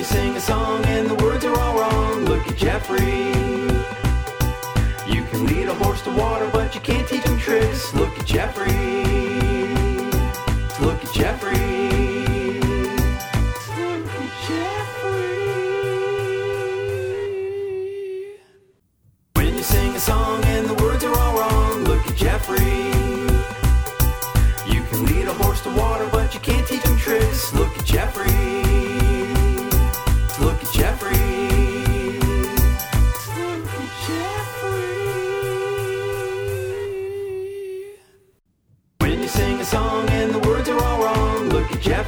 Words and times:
you 0.00 0.06
sing 0.06 0.34
a 0.34 0.40
song 0.40 0.82
and 0.86 1.10
the 1.10 1.14
words 1.16 1.44
are 1.44 1.54
all 1.58 1.78
wrong, 1.78 2.24
look 2.24 2.46
at 2.48 2.56
Jeffrey. 2.56 3.28
You 5.14 5.22
can 5.24 5.44
lead 5.44 5.68
a 5.68 5.74
horse 5.74 6.00
to 6.04 6.10
water, 6.16 6.48
but 6.54 6.74
you 6.74 6.80
can't 6.80 7.06
teach 7.06 7.22
him 7.22 7.38
tricks. 7.38 7.92
Look 7.92 8.18
at 8.18 8.24
Jeffrey. 8.24 8.72
Look 10.80 11.04
at 11.04 11.12
Jeffrey. 11.12 11.52
Look 13.76 14.06
at 14.22 14.32
Jeffrey. 14.48 15.36
When 19.34 19.54
you 19.54 19.62
sing 19.62 19.94
a 19.94 20.00
song 20.00 20.42
and 20.46 20.66
the 20.66 20.82
words 20.82 21.04
are 21.04 21.14
all 21.14 21.38
wrong, 21.38 21.84
look 21.84 22.06
at 22.06 22.16
Jeffrey. 22.16 22.89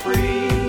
Look 0.05 0.62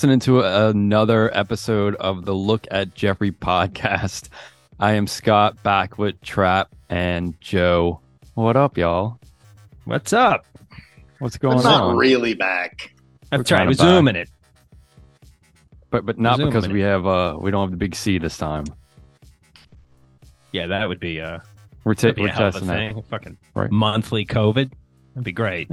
listening 0.00 0.18
to 0.18 0.40
another 0.40 1.30
episode 1.36 1.94
of 1.96 2.24
the 2.24 2.32
Look 2.32 2.66
at 2.70 2.94
Jeffrey 2.94 3.30
podcast. 3.30 4.30
I 4.80 4.92
am 4.92 5.06
Scott 5.06 5.62
back 5.62 5.98
with 5.98 6.18
Trap 6.22 6.70
and 6.88 7.38
Joe. 7.42 8.00
What 8.32 8.56
up, 8.56 8.78
y'all? 8.78 9.18
What's 9.84 10.14
up? 10.14 10.46
What's 11.18 11.36
going 11.36 11.56
It's 11.56 11.64
not 11.66 11.82
on? 11.82 11.96
really 11.98 12.32
back. 12.32 12.94
That's 13.30 13.50
We're 13.50 13.58
right. 13.58 13.60
kinda 13.68 13.84
We're 13.84 13.94
zooming 13.94 14.16
it. 14.16 14.30
but 15.90 16.06
but 16.06 16.18
not 16.18 16.38
because 16.38 16.64
it. 16.64 16.72
we 16.72 16.80
have 16.80 17.06
uh 17.06 17.36
we 17.38 17.50
don't 17.50 17.64
have 17.64 17.70
the 17.70 17.76
big 17.76 17.94
C 17.94 18.16
this 18.16 18.38
time. 18.38 18.64
Yeah, 20.50 20.68
that 20.68 20.88
would 20.88 20.98
be 21.00 21.20
uh 21.20 21.40
We're, 21.84 21.92
ta- 21.92 22.12
we're 22.16 22.28
a 22.28 22.32
hell 22.32 22.46
of 22.46 22.54
testing 22.54 22.68
that. 22.68 22.94
Fucking 23.10 23.36
Right. 23.54 23.70
monthly 23.70 24.24
COVID. 24.24 24.72
That'd 25.12 25.24
be 25.24 25.32
great. 25.32 25.68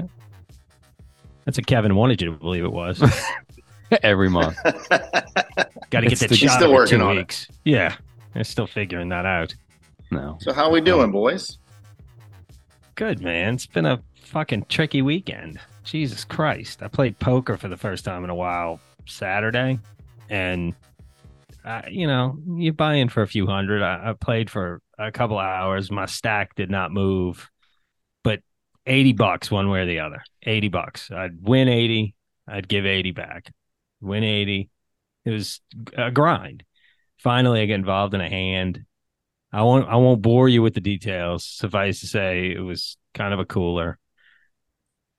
That's 1.45 1.58
what 1.58 1.66
Kevin 1.66 1.95
wanted 1.95 2.22
you 2.22 2.30
to 2.33 2.38
believe 2.38 2.66
it 2.66 2.73
was. 2.73 3.02
every 4.03 4.30
month. 4.30 4.57
Got 4.63 6.02
to 6.02 6.07
get 6.07 6.19
that 6.19 6.30
the- 6.30 6.35
shot 6.35 6.39
He's 6.39 6.53
still 6.53 6.73
working 6.73 6.99
two 6.99 7.05
on 7.05 7.16
it. 7.17 7.19
weeks. 7.21 7.47
Yeah, 7.63 7.95
they're 8.33 8.43
still 8.43 8.67
figuring 8.67 9.09
that 9.09 9.25
out. 9.25 9.55
No. 10.11 10.38
so 10.39 10.53
how 10.53 10.69
we 10.71 10.80
doing, 10.81 11.11
boys? 11.11 11.57
Good 12.95 13.21
man. 13.21 13.55
It's 13.55 13.65
been 13.67 13.85
a 13.85 14.02
fucking 14.21 14.65
tricky 14.69 15.02
weekend. 15.02 15.59
Jesus 15.83 16.23
Christ! 16.26 16.81
I 16.83 16.87
played 16.87 17.17
poker 17.20 17.55
for 17.58 17.67
the 17.67 17.77
first 17.77 18.03
time 18.03 18.23
in 18.23 18.30
a 18.30 18.36
while 18.36 18.80
Saturday, 19.05 19.80
and 20.30 20.73
uh, 21.64 21.81
you 21.89 22.08
know 22.08 22.37
you 22.55 22.73
buy 22.73 22.95
in 22.95 23.08
for 23.09 23.21
a 23.21 23.27
few 23.27 23.45
hundred. 23.47 23.81
I, 23.81 24.09
I 24.09 24.14
played 24.14 24.49
for 24.49 24.81
a 24.97 25.11
couple 25.11 25.37
hours. 25.37 25.92
My 25.92 26.05
stack 26.05 26.55
did 26.55 26.70
not 26.70 26.92
move, 26.92 27.49
but 28.23 28.42
eighty 28.86 29.14
bucks 29.14 29.49
one 29.52 29.70
way 29.70 29.81
or 29.81 29.86
the 29.86 29.99
other. 29.99 30.21
Eighty 30.43 30.67
bucks. 30.70 31.09
I'd 31.11 31.42
win 31.47 31.67
eighty. 31.70 32.15
I'd 32.47 32.67
give 32.67 32.86
eighty 32.86 33.11
back. 33.11 33.52
Win 34.02 34.23
eighty. 34.23 34.69
It 35.25 35.31
was 35.31 35.61
a 35.95 36.11
grind. 36.11 36.63
Finally, 37.17 37.61
I 37.61 37.65
get 37.65 37.75
involved 37.75 38.13
in 38.13 38.21
a 38.21 38.30
hand. 38.30 38.85
I 39.52 39.63
won't 39.63 39.87
I 39.87 39.95
won't 39.95 40.21
bore 40.21 40.49
you 40.49 40.61
with 40.61 40.73
the 40.73 40.81
details. 40.81 41.45
Suffice 41.45 42.02
to 42.02 42.08
say, 42.08 42.52
it 42.52 42.59
was 42.59 42.97
kind 43.13 43.33
of 43.33 43.39
a 43.39 43.45
cooler. 43.45 43.97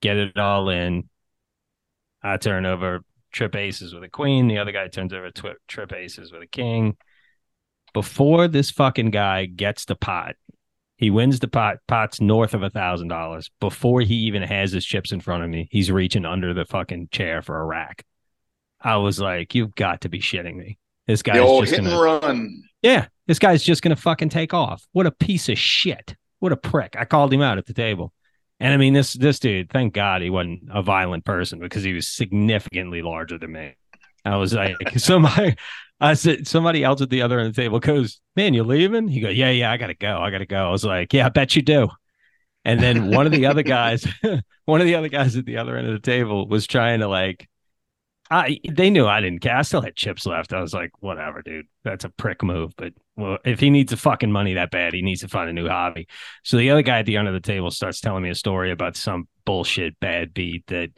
Get 0.01 0.17
it 0.17 0.39
all 0.39 0.69
in. 0.69 1.09
I 2.23 2.37
turn 2.37 2.67
over 2.67 3.01
trip 3.33 3.57
aces 3.57 3.95
with 3.95 4.05
a 4.05 4.09
queen. 4.09 4.49
The 4.49 4.59
other 4.59 4.73
guy 4.73 4.89
turns 4.89 5.13
over 5.13 5.31
twi- 5.31 5.55
trip 5.67 5.93
aces 5.93 6.33
with 6.33 6.43
a 6.43 6.47
king. 6.47 6.97
Before 7.95 8.49
this 8.49 8.71
fucking 8.71 9.11
guy 9.11 9.47
gets 9.47 9.87
the 9.87 9.97
pot, 9.97 10.37
he 10.97 11.11
wins 11.11 11.41
the 11.41 11.49
pot. 11.49 11.79
Pot's 11.87 12.21
north 12.21 12.55
of 12.55 12.63
a 12.63 12.71
thousand 12.71 13.09
dollars. 13.09 13.51
Before 13.61 14.01
he 14.01 14.15
even 14.15 14.43
has 14.43 14.73
his 14.73 14.85
chips 14.85 15.11
in 15.11 15.21
front 15.21 15.43
of 15.43 15.51
me, 15.51 15.69
he's 15.71 15.91
reaching 15.91 16.25
under 16.25 16.55
the 16.55 16.65
fucking 16.65 17.09
chair 17.11 17.43
for 17.43 17.59
a 17.61 17.65
rack. 17.65 18.05
I 18.81 18.97
was 18.97 19.21
like, 19.21 19.55
"You've 19.55 19.75
got 19.75 20.03
to 20.03 20.09
be 20.09 20.21
shitting 20.21 20.57
me." 20.57 20.79
This 21.07 21.23
guy's 21.23 21.37
just 21.61 21.73
hit 21.73 21.85
gonna 21.85 21.99
run. 21.99 22.63
yeah, 22.83 23.07
this 23.27 23.39
guy's 23.39 23.63
just 23.63 23.83
gonna 23.83 23.97
fucking 23.97 24.29
take 24.29 24.55
off. 24.55 24.87
What 24.93 25.07
a 25.07 25.11
piece 25.11 25.49
of 25.49 25.59
shit. 25.59 26.15
What 26.41 26.53
a 26.53 26.57
prick. 26.57 26.95
I 26.99 27.05
called 27.05 27.33
him 27.33 27.43
out 27.43 27.59
at 27.59 27.67
the 27.67 27.75
table. 27.75 28.13
And 28.61 28.73
I 28.73 28.77
mean 28.77 28.93
this 28.93 29.13
this 29.13 29.39
dude, 29.39 29.71
thank 29.71 29.95
God 29.95 30.23
he 30.23 30.31
wasn't 30.31 30.63
a 30.73 30.83
violent 30.83 31.25
person 31.25 31.59
because 31.61 31.83
he 31.83 31.93
was 31.93 32.09
significantly 32.09 33.03
larger 33.03 33.39
than 33.39 33.53
me. 33.53 33.77
I 34.25 34.37
was 34.37 34.53
like 34.53 34.77
somebody 34.97 35.57
I 36.01 36.15
said 36.15 36.47
somebody 36.47 36.85
else 36.85 37.01
at 37.01 37.11
the 37.11 37.23
other 37.23 37.39
end 37.39 37.49
of 37.49 37.55
the 37.55 37.63
table 37.63 37.81
goes, 37.81 38.21
Man, 38.37 38.55
you 38.55 38.65
leaving? 38.65 39.09
He 39.09 39.21
goes, 39.21 39.37
Yeah, 39.37 39.51
yeah, 39.51 39.73
I 39.73 39.77
gotta 39.77 39.95
go. 39.95 40.19
I 40.19 40.31
gotta 40.31 40.47
go. 40.47 40.69
I 40.69 40.71
was 40.71 40.85
like, 40.85 41.13
Yeah, 41.13 41.27
I 41.27 41.29
bet 41.29 41.57
you 41.57 41.63
do. 41.63 41.89
And 42.65 42.81
then 42.81 43.11
one 43.11 43.27
of 43.27 43.33
the 43.33 43.47
other 43.47 43.63
guys, 43.65 44.07
one 44.65 44.81
of 44.81 44.87
the 44.87 44.95
other 44.95 45.09
guys 45.09 45.37
at 45.37 45.45
the 45.45 45.57
other 45.57 45.77
end 45.77 45.89
of 45.89 45.95
the 45.95 46.07
table 46.07 46.47
was 46.47 46.67
trying 46.67 47.01
to 47.01 47.09
like 47.09 47.48
I 48.31 48.59
they 48.71 48.91
knew 48.91 49.07
I 49.07 49.21
didn't 49.21 49.41
care. 49.41 49.57
I 49.57 49.63
still 49.63 49.81
had 49.81 49.97
chips 49.97 50.27
left. 50.27 50.53
I 50.53 50.61
was 50.61 50.75
like, 50.75 50.91
whatever, 51.01 51.43
dude. 51.43 51.67
That's 51.85 52.05
a 52.05 52.11
prick 52.11 52.43
move. 52.43 52.73
But 52.77 52.93
well, 53.17 53.39
if 53.45 53.61
he 53.61 53.71
needs 53.71 53.91
the 53.91 53.97
fucking 53.97 54.31
money 54.31 54.55
that 54.55 54.71
bad, 54.71 54.93
he 54.93 55.03
needs 55.03 55.23
to 55.23 55.29
find 55.29 55.49
a 55.49 55.53
new 55.53 55.69
hobby. 55.69 56.09
So 56.45 56.57
the 56.57 56.71
other 56.71 56.83
guy 56.83 56.99
at 56.99 57.07
the 57.07 57.17
end 57.17 57.29
of 57.29 57.35
the 57.35 57.41
table 57.41 57.71
starts 57.71 58.01
telling 58.01 58.23
me 58.23 58.31
a 58.31 58.35
story 58.35 58.71
about 58.71 58.97
some 58.97 59.29
bullshit 59.45 59.99
bad 59.99 60.35
beat 60.35 60.67
that 60.67 60.91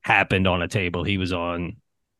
happened 0.00 0.46
on 0.46 0.62
a 0.62 0.68
table 0.68 1.04
he 1.04 1.18
was 1.18 1.32
on. 1.32 1.76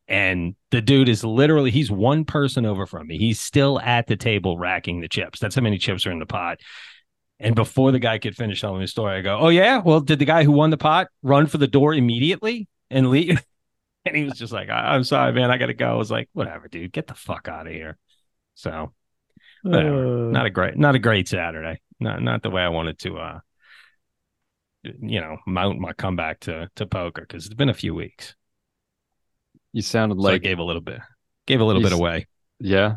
And 0.07 0.55
the 0.71 0.81
dude 0.81 1.09
is 1.09 1.23
literally 1.23 1.71
he's 1.71 1.91
one 1.91 2.25
person 2.25 2.65
over 2.65 2.85
from 2.85 3.07
me. 3.07 3.17
He's 3.17 3.39
still 3.39 3.79
at 3.79 4.07
the 4.07 4.17
table 4.17 4.57
racking 4.57 5.01
the 5.01 5.07
chips. 5.07 5.39
That's 5.39 5.55
how 5.55 5.61
many 5.61 5.77
chips 5.77 6.05
are 6.05 6.11
in 6.11 6.19
the 6.19 6.25
pot. 6.25 6.59
And 7.39 7.55
before 7.55 7.91
the 7.91 7.99
guy 7.99 8.17
could 8.19 8.35
finish 8.35 8.61
telling 8.61 8.79
me 8.79 8.83
the 8.83 8.89
story, 8.89 9.17
I 9.17 9.21
go, 9.21 9.37
Oh 9.39 9.49
yeah, 9.49 9.81
well, 9.83 10.01
did 10.01 10.19
the 10.19 10.25
guy 10.25 10.43
who 10.43 10.51
won 10.51 10.69
the 10.69 10.77
pot 10.77 11.07
run 11.23 11.47
for 11.47 11.57
the 11.57 11.67
door 11.67 11.93
immediately 11.93 12.67
and 12.91 13.09
leave? 13.09 13.43
And 14.05 14.15
he 14.15 14.23
was 14.23 14.37
just 14.37 14.53
like, 14.53 14.69
I'm 14.69 15.03
sorry, 15.03 15.33
man. 15.33 15.51
I 15.51 15.57
got 15.57 15.67
to 15.67 15.73
go. 15.73 15.91
I 15.91 15.95
was 15.95 16.09
like, 16.09 16.29
whatever, 16.33 16.69
dude. 16.69 16.93
Get 16.93 17.07
the 17.07 17.13
fuck 17.13 17.47
out 17.49 17.67
of 17.67 17.73
here. 17.73 17.97
So, 18.55 18.93
whatever. 19.71 20.07
not 20.31 20.45
a 20.45 20.49
great, 20.49 20.77
not 20.77 20.95
a 20.95 20.99
great 20.99 21.27
Saturday. 21.27 21.81
Not, 21.99 22.21
not 22.21 22.41
the 22.41 22.49
way 22.49 22.61
I 22.61 22.69
wanted 22.69 22.97
to, 22.99 23.17
uh, 23.17 23.39
you 24.83 25.19
know, 25.19 25.37
mount 25.45 25.79
my 25.79 25.93
comeback 25.93 26.39
to 26.41 26.69
to 26.77 26.85
poker 26.85 27.21
because 27.21 27.45
it's 27.45 27.55
been 27.55 27.69
a 27.69 27.73
few 27.73 27.93
weeks. 27.93 28.35
You 29.73 29.81
sounded 29.81 30.15
So 30.21 30.27
I 30.27 30.31
like 30.31 30.41
gave 30.41 30.59
a 30.59 30.63
little 30.63 30.81
bit, 30.81 30.99
gave 31.45 31.59
a 31.59 31.65
little 31.65 31.81
bit 31.81 31.91
away. 31.91 32.27
yeah. 32.59 32.95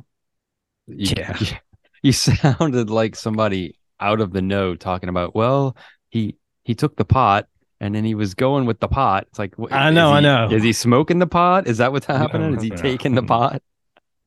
You, 0.87 1.15
Yeah. 1.17 1.37
You 2.05 2.11
sounded 2.13 2.91
like 2.91 3.15
somebody 3.15 3.79
out 4.01 4.21
of 4.21 4.33
the 4.33 4.43
know 4.43 4.75
talking 4.75 5.09
about, 5.09 5.37
well, 5.37 5.77
he 6.09 6.37
he 6.65 6.75
took 6.75 6.97
the 6.97 7.05
pot 7.05 7.47
and 7.83 7.95
then 7.97 8.05
he 8.05 8.15
was 8.15 8.33
going 8.33 8.65
with 8.65 8.79
the 8.79 8.87
pot. 8.87 9.27
It's 9.29 9.39
like 9.41 9.55
wh- 9.57 9.73
I 9.73 9.89
is 9.89 9.95
know, 9.95 10.13
I 10.13 10.21
know. 10.21 10.49
Is 10.51 10.63
he 10.63 10.73
smoking 10.73 11.19
the 11.19 11.27
pot? 11.27 11.67
Is 11.67 11.79
that 11.79 11.91
what's 11.91 12.07
happening? 12.07 12.55
Is 12.55 12.63
he 12.63 12.71
no. 12.71 12.77
taking 12.77 13.17
the 13.17 13.25
pot? 13.25 13.61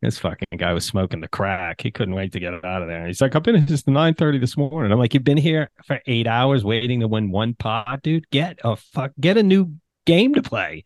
This 0.01 0.19
fucking 0.19 0.57
guy 0.57 0.73
was 0.73 0.85
smoking 0.85 1.21
the 1.21 1.29
crack. 1.29 1.81
He 1.81 1.89
couldn't 1.89 2.13
wait 2.13 2.33
to 2.33 2.39
get 2.39 2.53
it 2.53 2.65
out 2.65 2.81
of 2.81 2.89
there. 2.89 3.07
He's 3.07 3.21
like, 3.21 3.33
I've 3.33 3.43
been 3.43 3.55
here 3.55 3.65
since 3.65 3.83
the 3.83 3.91
nine 3.91 4.13
thirty 4.13 4.37
this 4.37 4.57
morning. 4.57 4.91
I'm 4.91 4.99
like, 4.99 5.13
you've 5.13 5.23
been 5.23 5.37
here 5.37 5.69
for 5.85 6.01
eight 6.05 6.27
hours 6.27 6.65
waiting 6.65 6.99
to 6.99 7.07
win 7.07 7.31
one 7.31 7.53
pot, 7.55 8.01
dude. 8.03 8.29
Get 8.29 8.59
a 8.63 8.75
fuck, 8.75 9.13
get 9.19 9.37
a 9.37 9.43
new 9.43 9.71
game 10.05 10.33
to 10.35 10.41
play. 10.41 10.83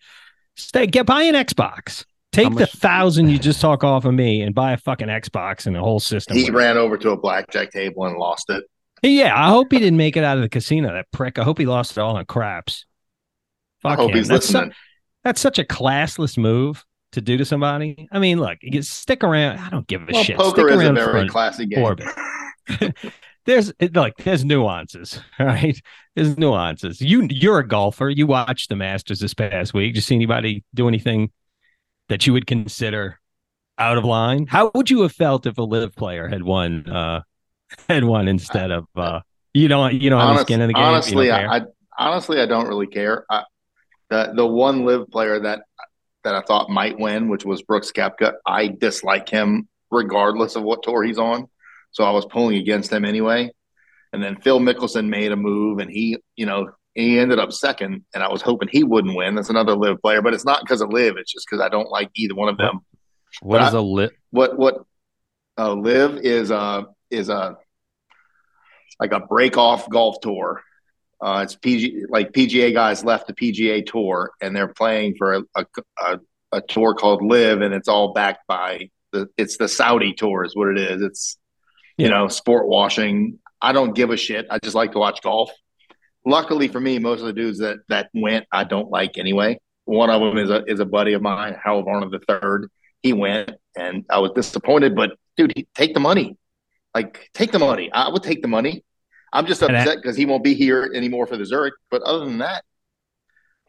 Stay, 0.56 0.86
get 0.86 1.08
buy 1.08 1.24
an 1.24 1.34
Xbox. 1.34 2.06
Take 2.32 2.54
the 2.54 2.68
thousand 2.68 3.30
you 3.30 3.40
just 3.40 3.60
talk 3.60 3.84
off 3.84 4.06
of 4.06 4.14
me 4.14 4.44
and 4.44 4.54
buy 4.54 4.74
a 4.74 4.78
fucking 4.78 5.08
Xbox 5.08 5.66
and 5.66 5.76
the 5.76 5.80
whole 5.80 6.00
system. 6.00 6.38
He 6.38 6.52
ran 6.52 6.78
over 6.78 6.96
to 7.00 7.10
a 7.10 7.18
blackjack 7.18 7.72
table 7.72 8.06
and 8.06 8.18
lost 8.18 8.52
it. 8.52 8.64
Yeah, 9.04 9.34
I 9.36 9.50
hope 9.50 9.72
he 9.72 9.80
didn't 9.80 9.98
make 9.98 10.18
it 10.18 10.24
out 10.24 10.38
of 10.38 10.44
the 10.44 10.50
casino. 10.50 10.94
That 10.94 11.06
prick. 11.12 11.40
I 11.40 11.44
hope 11.44 11.58
he 11.58 11.66
lost 11.66 11.92
it 11.92 11.98
all 12.02 12.18
on 12.18 12.26
craps. 12.26 12.86
Fuck 13.82 14.00
him. 14.00 14.24
That's, 14.24 14.48
su- 14.48 14.72
that's 15.24 15.40
such 15.40 15.58
a 15.60 15.64
classless 15.64 16.38
move. 16.38 16.84
to 17.14 17.22
do 17.22 17.38
to 17.38 17.46
somebody. 17.46 18.08
I 18.12 18.20
mean, 18.20 18.40
look, 18.40 18.58
you 18.62 18.82
stick 18.82 19.24
around. 19.24 19.58
I 19.60 19.70
don't 19.70 19.88
give 19.88 20.02
a 20.04 20.12
Well, 20.12 20.24
shit. 20.24 20.38
poker 20.38 20.62
stick 20.62 20.74
is 20.76 20.82
a 20.82 20.86
around 20.86 20.96
very 20.96 21.28
classy 21.30 21.66
game. 21.66 21.84
orbit. 21.84 22.08
there's 23.46 23.74
like 23.94 24.16
there's 24.18 24.46
nuances, 24.46 25.20
right? 25.40 25.80
There's 26.16 26.38
nuances. 26.38 27.02
You 27.02 27.28
you're 27.32 27.60
a 27.60 27.68
golfer. 27.68 28.10
You 28.10 28.28
watched 28.28 28.70
the 28.70 28.76
Masters 28.76 29.20
this 29.20 29.34
past 29.34 29.74
week. 29.74 29.94
Did 29.94 29.98
you 29.98 30.02
see 30.02 30.16
anybody 30.16 30.64
do 30.76 30.88
anything 30.88 31.32
that 32.10 32.28
you 32.28 32.34
would 32.34 32.46
consider 32.48 33.20
out 33.78 33.98
of 33.98 34.04
line? 34.06 34.46
How 34.48 34.70
would 34.76 34.90
you 34.90 35.02
have 35.02 35.12
felt 35.14 35.46
if 35.46 35.58
a 35.58 35.64
LIV 35.64 35.96
player 35.96 36.28
had 36.28 36.44
won 36.44 36.88
uh 36.90 37.22
had 37.90 38.04
one 38.04 38.28
instead 38.28 38.72
of 38.72 38.86
uh 38.96 39.22
you 39.54 39.68
don't 39.68 39.94
you 39.96 40.10
don't 40.10 40.22
have 40.22 40.42
skin 40.42 40.62
in 40.62 40.68
the 40.68 40.74
game? 40.74 40.84
Honestly. 40.84 41.32
I, 41.32 41.58
I 41.58 41.62
honestly 41.98 42.40
I 42.40 42.46
don't 42.46 42.68
really 42.68 42.88
care. 42.88 43.26
I, 43.30 43.44
the 44.10 44.34
the 44.36 44.46
one 44.46 44.86
LIV 44.86 45.10
player 45.10 45.40
that 45.42 45.64
that 46.24 46.36
I 46.36 46.42
thought 46.42 46.70
might 46.70 47.00
win, 47.00 47.30
which 47.30 47.46
was 47.46 47.62
Brooks 47.62 47.92
Koepka, 47.92 48.34
I 48.46 48.68
dislike 48.68 49.30
him 49.30 49.68
regardless 49.92 50.56
of 50.56 50.64
what 50.64 50.84
tour 50.84 51.04
he's 51.04 51.18
on. 51.18 51.48
So 51.92 52.04
I 52.04 52.12
was 52.12 52.26
pulling 52.26 52.58
against 52.58 52.92
him 52.92 53.06
anyway. 53.06 53.52
And 54.14 54.22
then 54.24 54.38
Phil 54.42 54.60
Mickelson 54.60 55.08
made 55.08 55.32
a 55.32 55.36
move, 55.36 55.80
and 55.80 55.90
he, 55.90 56.18
you 56.36 56.46
know, 56.46 56.72
he 56.96 57.20
ended 57.20 57.40
up 57.40 57.54
second, 57.54 58.04
and 58.14 58.24
I 58.24 58.30
was 58.30 58.42
hoping 58.42 58.68
he 58.72 58.84
wouldn't 58.84 59.16
win. 59.16 59.36
That's 59.36 59.50
another 59.50 59.76
LIV 59.76 60.02
player, 60.02 60.22
but 60.22 60.34
it's 60.34 60.46
not 60.46 60.62
because 60.62 60.82
of 60.82 60.92
LIV. 60.92 61.18
It's 61.18 61.32
just 61.32 61.48
because 61.50 61.64
I 61.64 61.70
don't 61.70 61.90
like 61.90 62.10
either 62.16 62.36
one 62.36 62.50
of 62.50 62.58
them. 62.58 62.80
What 63.42 63.60
But 63.60 63.68
is 63.68 63.74
a 63.76 63.82
lit? 63.82 64.12
what 64.32 64.58
what 64.58 64.84
uh, 65.58 65.74
LIV 65.74 66.18
is 66.24 66.52
uh 66.52 66.84
is 67.12 67.30
a 67.30 67.58
like 69.00 69.12
a 69.12 69.20
break 69.20 69.58
off 69.58 69.90
golf 69.90 70.20
tour. 70.22 70.62
Uh, 71.22 71.42
it's 71.44 71.56
PG 71.56 72.04
like 72.10 72.32
PGA 72.32 72.74
guys 72.74 73.04
left 73.04 73.28
the 73.28 73.34
PGA 73.34 73.86
tour 73.86 74.32
and 74.42 74.56
they're 74.56 74.74
playing 74.74 75.16
for 75.18 75.34
a, 75.36 75.42
a, 75.56 75.66
a, 76.06 76.20
a 76.54 76.62
tour 76.62 76.94
called 76.96 77.22
LIV 77.24 77.62
and 77.62 77.74
it's 77.74 77.88
all 77.90 78.14
backed 78.14 78.48
by 78.48 78.90
the 79.12 79.28
it's 79.38 79.58
the 79.58 79.68
Saudi 79.68 80.14
tour 80.14 80.46
is 80.46 80.56
what 80.56 80.70
it 80.70 80.78
is. 80.78 81.02
It's 81.02 81.38
you 81.98 82.06
Yeah. 82.06 82.12
know 82.12 82.28
sport 82.30 82.68
washing. 82.68 83.40
I 83.62 83.74
don't 83.74 83.94
give 83.94 84.10
a 84.12 84.18
shit. 84.18 84.48
I 84.50 84.60
just 84.60 84.76
like 84.76 84.94
to 84.94 85.00
watch 85.00 85.22
golf. 85.22 85.52
Luckily 86.26 86.68
for 86.70 86.80
me, 86.80 87.00
most 87.00 87.20
of 87.20 87.26
the 87.26 87.34
dudes 87.34 87.60
that 87.60 87.78
that 87.90 88.10
went 88.14 88.46
I 88.52 88.64
don't 88.64 88.90
like 88.90 89.18
anyway. 89.18 89.60
One 89.86 90.10
of 90.10 90.22
them 90.22 90.38
is 90.38 90.50
a 90.50 90.64
is 90.66 90.80
a 90.80 90.86
buddy 90.86 91.14
of 91.14 91.22
mine, 91.22 91.56
Harold 91.62 91.86
Varner 91.86 92.10
the 92.10 92.20
third. 92.28 92.70
He 93.02 93.12
went 93.14 93.52
and 93.78 94.06
I 94.10 94.20
was 94.20 94.32
disappointed, 94.36 94.96
but 94.96 95.12
dude, 95.36 95.52
he, 95.56 95.68
take 95.76 95.94
the 95.94 96.00
money. 96.00 96.38
Like 96.94 97.30
take 97.34 97.52
the 97.52 97.60
money. 97.60 97.92
I 97.92 98.10
would 98.10 98.24
take 98.24 98.42
the 98.42 98.48
money. 98.48 98.84
I'm 99.32 99.46
just 99.46 99.62
upset 99.62 99.98
because 100.02 100.18
he 100.18 100.26
won't 100.26 100.44
be 100.44 100.54
here 100.56 100.92
anymore 100.96 101.28
for 101.28 101.38
the 101.38 101.46
Zurich. 101.46 101.76
But 101.92 102.02
other 102.02 102.26
than 102.26 102.40
that, 102.40 102.64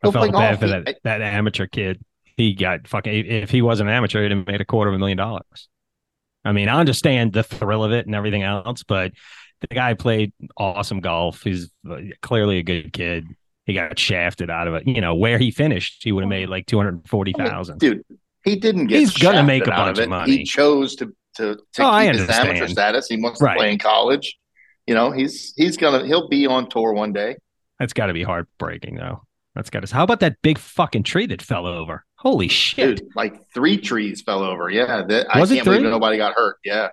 I 0.02 0.10
felt 0.10 0.32
bad 0.32 0.58
golf. 0.58 0.60
for 0.60 0.68
that, 0.68 0.98
that 1.04 1.20
amateur 1.20 1.66
kid. 1.66 2.00
He 2.36 2.54
got 2.54 2.88
fucking. 2.88 3.12
If 3.26 3.50
he 3.50 3.60
wasn't 3.60 3.90
an 3.90 3.94
amateur, 3.94 4.22
he'd 4.22 4.30
have 4.30 4.46
made 4.46 4.60
a 4.62 4.64
quarter 4.64 4.88
of 4.88 4.94
a 4.94 4.98
million 4.98 5.18
dollars. 5.18 5.68
I 6.44 6.52
mean, 6.52 6.70
I 6.70 6.80
understand 6.80 7.34
the 7.34 7.42
thrill 7.42 7.84
of 7.84 7.92
it 7.92 8.06
and 8.06 8.14
everything 8.14 8.42
else, 8.42 8.82
but 8.82 9.12
the 9.60 9.74
guy 9.74 9.92
played 9.92 10.32
awesome 10.56 11.00
golf. 11.00 11.42
He's 11.42 11.70
uh, 11.88 11.98
clearly 12.22 12.58
a 12.58 12.62
good 12.62 12.94
kid. 12.94 13.26
He 13.66 13.74
got 13.74 13.98
shafted 13.98 14.48
out 14.48 14.66
of 14.66 14.74
it. 14.74 14.86
You 14.88 15.02
know 15.02 15.14
where 15.14 15.36
he 15.38 15.50
finished, 15.50 16.02
he 16.02 16.12
would 16.12 16.22
have 16.22 16.30
made 16.30 16.48
like 16.48 16.66
two 16.66 16.78
hundred 16.78 17.06
forty 17.06 17.32
thousand. 17.32 17.82
I 17.82 17.86
mean, 17.86 17.96
dude, 17.96 18.18
he 18.44 18.56
didn't 18.56 18.86
get. 18.86 19.00
He's 19.00 19.16
gonna 19.16 19.44
make 19.44 19.66
a 19.66 19.70
bunch 19.70 19.98
of 19.98 20.04
of 20.04 20.08
money. 20.08 20.38
He 20.38 20.44
chose 20.44 20.96
to 20.96 21.14
to, 21.40 21.56
to 21.74 21.82
Oh, 21.82 21.86
I 21.86 22.06
keep 22.06 22.20
his 22.20 22.30
amateur 22.30 22.40
understand. 22.50 22.70
status. 22.70 23.06
He 23.08 23.16
wants 23.20 23.40
Right. 23.42 23.54
to 23.54 23.58
play 23.58 23.72
in 23.72 23.78
college. 23.78 24.36
You 24.86 24.94
know, 24.94 25.10
he's 25.10 25.52
he's 25.56 25.76
gonna 25.76 26.06
he'll 26.06 26.28
be 26.28 26.46
on 26.46 26.68
tour 26.68 26.92
one 26.92 27.12
day. 27.12 27.36
That's 27.78 27.92
got 27.92 28.06
to 28.06 28.12
be 28.12 28.22
heartbreaking, 28.22 28.96
though. 28.96 29.22
That's 29.54 29.70
got 29.70 29.84
to. 29.84 29.94
How 29.94 30.04
about 30.04 30.20
that 30.20 30.36
big 30.42 30.58
fucking 30.58 31.02
tree 31.02 31.26
that 31.26 31.42
fell 31.42 31.66
over? 31.66 32.04
Holy 32.16 32.48
shit! 32.48 32.98
Dude, 32.98 33.08
like 33.16 33.50
three 33.52 33.76
trees 33.78 34.20
fell 34.22 34.42
over. 34.42 34.68
Yeah, 34.70 35.02
that, 35.08 35.26
I 35.34 35.44
can't 35.46 35.64
believe 35.64 35.82
nobody 35.82 36.16
got 36.18 36.34
hurt. 36.34 36.56
Yeah, 36.64 36.88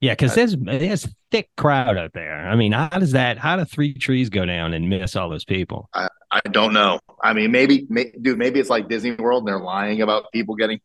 Yeah, 0.00 0.12
because 0.12 0.32
Uh, 0.32 0.34
there's 0.36 0.56
there's 0.56 1.08
thick 1.30 1.48
crowd 1.56 1.96
out 1.96 2.12
there. 2.12 2.46
I 2.48 2.56
mean, 2.56 2.72
how 2.72 2.88
does 2.88 3.12
that? 3.12 3.38
How 3.38 3.56
do 3.56 3.64
three 3.64 3.94
trees 3.94 4.28
go 4.30 4.44
down 4.44 4.74
and 4.74 4.88
miss 4.88 5.16
all 5.16 5.28
those 5.30 5.44
people? 5.44 5.88
I 5.94 6.40
don't 6.50 6.72
know. 6.72 6.98
I 7.22 7.32
mean, 7.32 7.52
maybe, 7.52 7.86
may, 7.88 8.10
dude, 8.20 8.38
maybe 8.38 8.58
it's 8.58 8.68
like 8.70 8.88
Disney 8.88 9.12
World 9.12 9.42
and 9.42 9.48
they're 9.48 9.60
lying 9.60 10.02
about 10.02 10.24
people 10.32 10.56
getting 10.56 10.80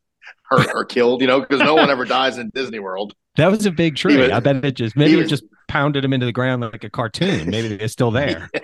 hurt 0.49 0.67
or 0.73 0.85
killed. 0.85 1.21
You 1.21 1.27
know, 1.27 1.39
because 1.41 1.59
no 1.59 1.75
one 1.75 1.89
ever 1.89 2.05
dies 2.19 2.37
in 2.37 2.49
Disney 2.53 2.79
World. 2.79 3.13
That 3.37 3.51
was 3.51 3.65
a 3.65 3.71
big 3.71 3.95
tree. 3.95 4.17
was- 4.17 4.31
I 4.31 4.39
bet 4.39 4.63
it 4.65 4.71
just 4.75 4.95
maybe 4.95 5.15
was- 5.15 5.25
it 5.25 5.29
just 5.29 5.43
pounded 5.67 6.03
him 6.03 6.13
into 6.13 6.25
the 6.25 6.31
ground 6.31 6.61
like 6.61 6.83
a 6.83 6.89
cartoon. 6.89 7.49
Maybe 7.49 7.67
they're 7.77 7.87
still 7.87 8.11
there. 8.11 8.49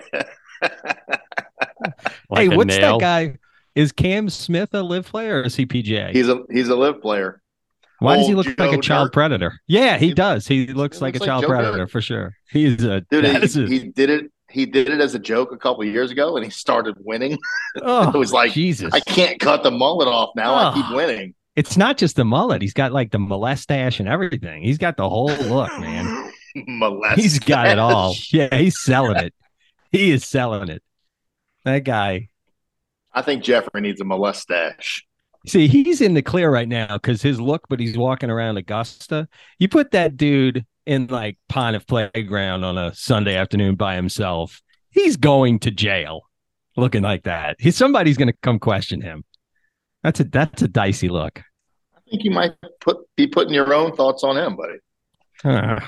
Like 2.30 2.50
hey, 2.50 2.56
what's 2.56 2.76
nail? 2.76 2.98
that 2.98 3.02
guy? 3.02 3.38
Is 3.76 3.92
Cam 3.92 4.30
Smith 4.30 4.74
a 4.74 4.82
LIV 4.82 5.06
player 5.06 5.40
or 5.40 5.44
is 5.44 5.56
he 5.56 5.66
PGA? 5.66 6.12
he's 6.14 6.30
a 6.30 6.40
he's 6.50 6.70
a 6.70 6.76
LIV 6.76 7.02
player. 7.02 7.42
Why 8.00 8.18
does 8.18 8.28
he 8.28 8.34
look 8.36 8.48
like 8.58 8.74
a 8.78 8.82
child 8.82 9.08
Dirt. 9.08 9.14
predator? 9.14 9.60
Yeah, 9.68 9.98
he 9.98 10.08
He- 10.08 10.14
does. 10.14 10.48
He 10.48 10.68
looks 10.68 11.02
like 11.02 11.14
looks 11.14 11.26
a 11.26 11.28
like 11.28 11.28
child 11.28 11.42
Joe 11.44 11.48
predator 11.50 11.78
Dirt. 11.80 11.92
for 11.92 12.02
sure. 12.02 12.34
He's 12.50 12.84
a 12.84 13.02
Dude, 13.02 13.26
he, 13.26 13.32
is 13.38 13.58
a- 13.58 13.68
he 13.68 13.80
did 13.90 14.10
it. 14.10 14.32
He 14.50 14.66
did 14.66 14.90
it 14.90 15.02
as 15.02 15.16
a 15.16 15.20
joke 15.20 15.52
a 15.52 15.58
couple 15.58 15.82
of 15.84 15.88
years 15.90 16.12
ago, 16.12 16.36
and 16.38 16.46
he 16.46 16.50
started 16.52 16.96
winning. 17.00 17.38
oh, 17.82 18.10
it 18.14 18.18
was 18.18 18.32
like, 18.32 18.54
Jesus. 18.54 18.94
I 18.94 19.02
can't 19.02 19.40
cut 19.40 19.64
the 19.64 19.72
mullet 19.72 20.08
off 20.08 20.30
now. 20.36 20.54
I 20.54 20.72
Oh. 20.72 20.74
keep 20.74 20.86
ah. 20.86 20.96
winning. 20.96 21.36
It's 21.56 21.78
not 21.78 21.98
just 21.98 22.16
the 22.16 22.26
mullet. 22.26 22.62
He's 22.62 22.74
got 22.74 22.92
like 22.92 23.12
the 23.12 23.18
molestache 23.18 24.00
and 24.00 24.10
everything. 24.10 24.64
He's 24.64 24.78
got 24.78 24.98
the 24.98 25.10
whole 25.10 25.28
look, 25.28 25.72
man. 25.80 26.32
Molest. 26.56 27.16
He's 27.22 27.40
got 27.40 27.68
it 27.68 27.80
all. 27.80 28.16
Yeah, 28.32 28.56
he's 28.56 28.80
selling 28.80 29.18
it. 29.18 29.34
He 29.92 30.12
is 30.12 30.26
selling 30.26 30.70
it. 30.70 30.82
That 31.66 31.84
guy. 31.84 32.30
I 33.14 33.22
think 33.22 33.44
Jeffrey 33.44 33.82
needs 33.82 34.00
a 34.00 34.06
molestache. 34.06 35.02
See, 35.48 35.68
he's 35.68 36.02
in 36.02 36.14
the 36.14 36.22
clear 36.22 36.50
right 36.50 36.68
now 36.68 36.96
because 36.96 37.22
his 37.22 37.40
look, 37.40 37.66
but 37.70 37.80
he's 37.80 37.98
walking 37.98 38.30
around 38.30 38.58
Augusta. 38.58 39.28
You 39.60 39.68
put 39.68 39.92
that 39.92 40.18
dude 40.18 40.66
in 40.86 41.08
like 41.08 41.38
Pontiff 41.50 41.86
Playground 41.88 42.64
on 42.64 42.78
a 42.78 42.94
Sunday 42.94 43.36
afternoon 43.36 43.76
by 43.76 43.96
himself, 43.96 44.62
he's 44.92 45.18
going 45.18 45.60
to 45.60 45.72
jail 45.72 46.22
looking 46.78 47.04
like 47.04 47.24
that. 47.24 47.58
He's 47.60 47.76
somebody's 47.76 48.18
gonna 48.18 48.34
come 48.42 48.60
question 48.60 49.02
him. 49.02 49.24
That's 50.06 50.20
a 50.20 50.24
that's 50.26 50.62
a 50.62 50.68
dicey 50.68 51.10
look. 51.10 51.42
I 51.96 52.00
think 52.08 52.24
you 52.24 52.30
might 52.30 52.54
put 52.80 52.98
be 53.16 53.26
putting 53.26 53.56
your 53.56 53.74
own 53.74 53.96
thoughts 53.96 54.24
on 54.24 54.38
him, 54.38 54.56
buddy. 54.56 54.78
Uh, 55.44 55.80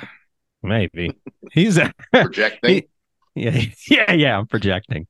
maybe. 0.64 1.12
He's 1.52 1.78
a 1.78 1.94
Projecting. 2.12 2.86
Yeah, 3.36 3.62
yeah, 3.92 4.12
yeah. 4.14 4.40
I'm 4.40 4.48
projecting. 4.48 5.06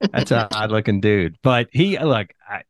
That's 0.00 0.32
a 0.32 0.48
odd 0.52 0.72
looking 0.72 1.00
dude. 1.00 1.36
But 1.44 1.68
he 1.70 1.96
look, 2.00 2.26
I, 2.44 2.62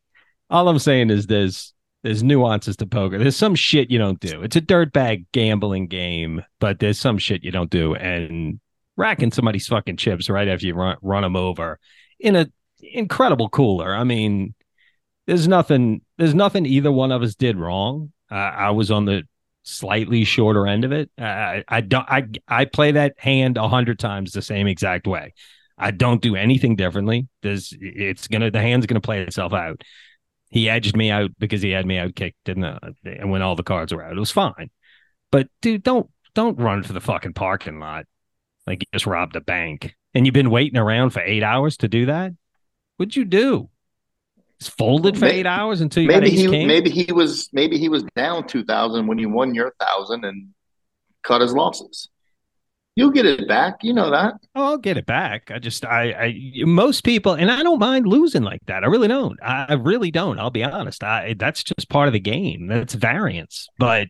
all 0.50 0.68
I'm 0.68 0.78
saying 0.78 1.08
is 1.08 1.28
there's 1.28 1.72
there's 2.02 2.22
nuances 2.22 2.76
to 2.76 2.86
poker. 2.86 3.18
There's 3.18 3.36
some 3.36 3.54
shit 3.54 3.90
you 3.90 3.98
don't 3.98 4.20
do. 4.20 4.42
It's 4.42 4.56
a 4.56 4.60
dirtbag 4.60 5.28
gambling 5.32 5.86
game, 5.86 6.44
but 6.58 6.78
there's 6.78 6.98
some 6.98 7.16
shit 7.16 7.42
you 7.42 7.52
don't 7.52 7.70
do. 7.70 7.94
And 7.94 8.60
racking 8.98 9.32
somebody's 9.32 9.66
fucking 9.66 9.96
chips 9.96 10.28
right 10.28 10.46
after 10.46 10.66
you 10.66 10.74
run 10.74 10.98
run 11.00 11.22
them 11.22 11.36
over 11.36 11.78
in 12.18 12.36
a 12.36 12.50
incredible 12.82 13.48
cooler. 13.48 13.94
I 13.94 14.04
mean, 14.04 14.54
there's 15.30 15.46
nothing 15.46 16.00
there's 16.18 16.34
nothing 16.34 16.66
either 16.66 16.90
one 16.90 17.12
of 17.12 17.22
us 17.22 17.36
did 17.36 17.56
wrong. 17.56 18.10
Uh, 18.28 18.34
I 18.34 18.70
was 18.70 18.90
on 18.90 19.04
the 19.04 19.22
slightly 19.62 20.24
shorter 20.24 20.66
end 20.66 20.84
of 20.84 20.90
it. 20.90 21.08
I, 21.16 21.62
I 21.68 21.82
don't. 21.82 22.04
I 22.10 22.24
I 22.48 22.64
play 22.64 22.90
that 22.90 23.14
hand 23.16 23.56
a 23.56 23.68
hundred 23.68 24.00
times 24.00 24.32
the 24.32 24.42
same 24.42 24.66
exact 24.66 25.06
way. 25.06 25.34
I 25.78 25.92
don't 25.92 26.20
do 26.20 26.34
anything 26.34 26.74
differently. 26.74 27.28
There's 27.42 27.72
it's 27.80 28.26
gonna 28.26 28.50
the 28.50 28.60
hand's 28.60 28.86
gonna 28.86 29.00
play 29.00 29.22
itself 29.22 29.52
out. 29.52 29.84
He 30.50 30.68
edged 30.68 30.96
me 30.96 31.12
out 31.12 31.30
because 31.38 31.62
he 31.62 31.70
had 31.70 31.86
me 31.86 31.96
out 31.96 32.16
kicked 32.16 32.46
the 32.46 32.94
and 33.04 33.30
when 33.30 33.40
all 33.40 33.54
the 33.54 33.62
cards 33.62 33.94
were 33.94 34.02
out, 34.02 34.16
it 34.16 34.18
was 34.18 34.32
fine. 34.32 34.70
But 35.30 35.46
dude, 35.62 35.84
don't 35.84 36.10
don't 36.34 36.58
run 36.58 36.82
for 36.82 36.92
the 36.92 37.00
fucking 37.00 37.34
parking 37.34 37.78
lot 37.78 38.06
like 38.66 38.82
you 38.82 38.86
just 38.92 39.06
robbed 39.06 39.36
a 39.36 39.40
bank 39.40 39.94
and 40.12 40.26
you've 40.26 40.34
been 40.34 40.50
waiting 40.50 40.76
around 40.76 41.10
for 41.10 41.20
eight 41.20 41.44
hours 41.44 41.76
to 41.76 41.88
do 41.88 42.06
that. 42.06 42.32
What'd 42.96 43.14
you 43.14 43.24
do? 43.24 43.70
Just 44.60 44.76
folded 44.76 45.18
for 45.18 45.24
May- 45.24 45.40
eight 45.40 45.46
hours 45.46 45.80
until 45.80 46.02
you 46.02 46.08
maybe 46.08 46.30
he 46.30 46.46
king? 46.46 46.66
maybe 46.66 46.90
he 46.90 47.12
was 47.12 47.48
maybe 47.52 47.78
he 47.78 47.88
was 47.88 48.04
down 48.14 48.46
two 48.46 48.64
thousand 48.64 49.06
when 49.06 49.18
you 49.18 49.30
won 49.30 49.54
your 49.54 49.72
thousand 49.80 50.24
and 50.24 50.48
cut 51.22 51.40
his 51.40 51.54
losses. 51.54 52.08
You'll 52.96 53.12
get 53.12 53.24
it 53.24 53.48
back. 53.48 53.76
You 53.82 53.94
know 53.94 54.10
that. 54.10 54.34
Oh, 54.54 54.64
I'll 54.64 54.76
get 54.76 54.98
it 54.98 55.06
back. 55.06 55.50
I 55.50 55.58
just, 55.60 55.84
I, 55.84 56.12
I, 56.12 56.34
most 56.64 57.04
people, 57.04 57.32
and 57.32 57.50
I 57.50 57.62
don't 57.62 57.78
mind 57.78 58.06
losing 58.06 58.42
like 58.42 58.60
that. 58.66 58.82
I 58.82 58.88
really 58.88 59.06
don't. 59.08 59.38
I, 59.42 59.66
I 59.70 59.74
really 59.74 60.10
don't. 60.10 60.38
I'll 60.40 60.50
be 60.50 60.64
honest. 60.64 61.04
I, 61.04 61.34
that's 61.38 61.62
just 61.62 61.88
part 61.88 62.08
of 62.08 62.12
the 62.12 62.20
game. 62.20 62.66
That's 62.66 62.92
variance. 62.92 63.68
But 63.78 64.08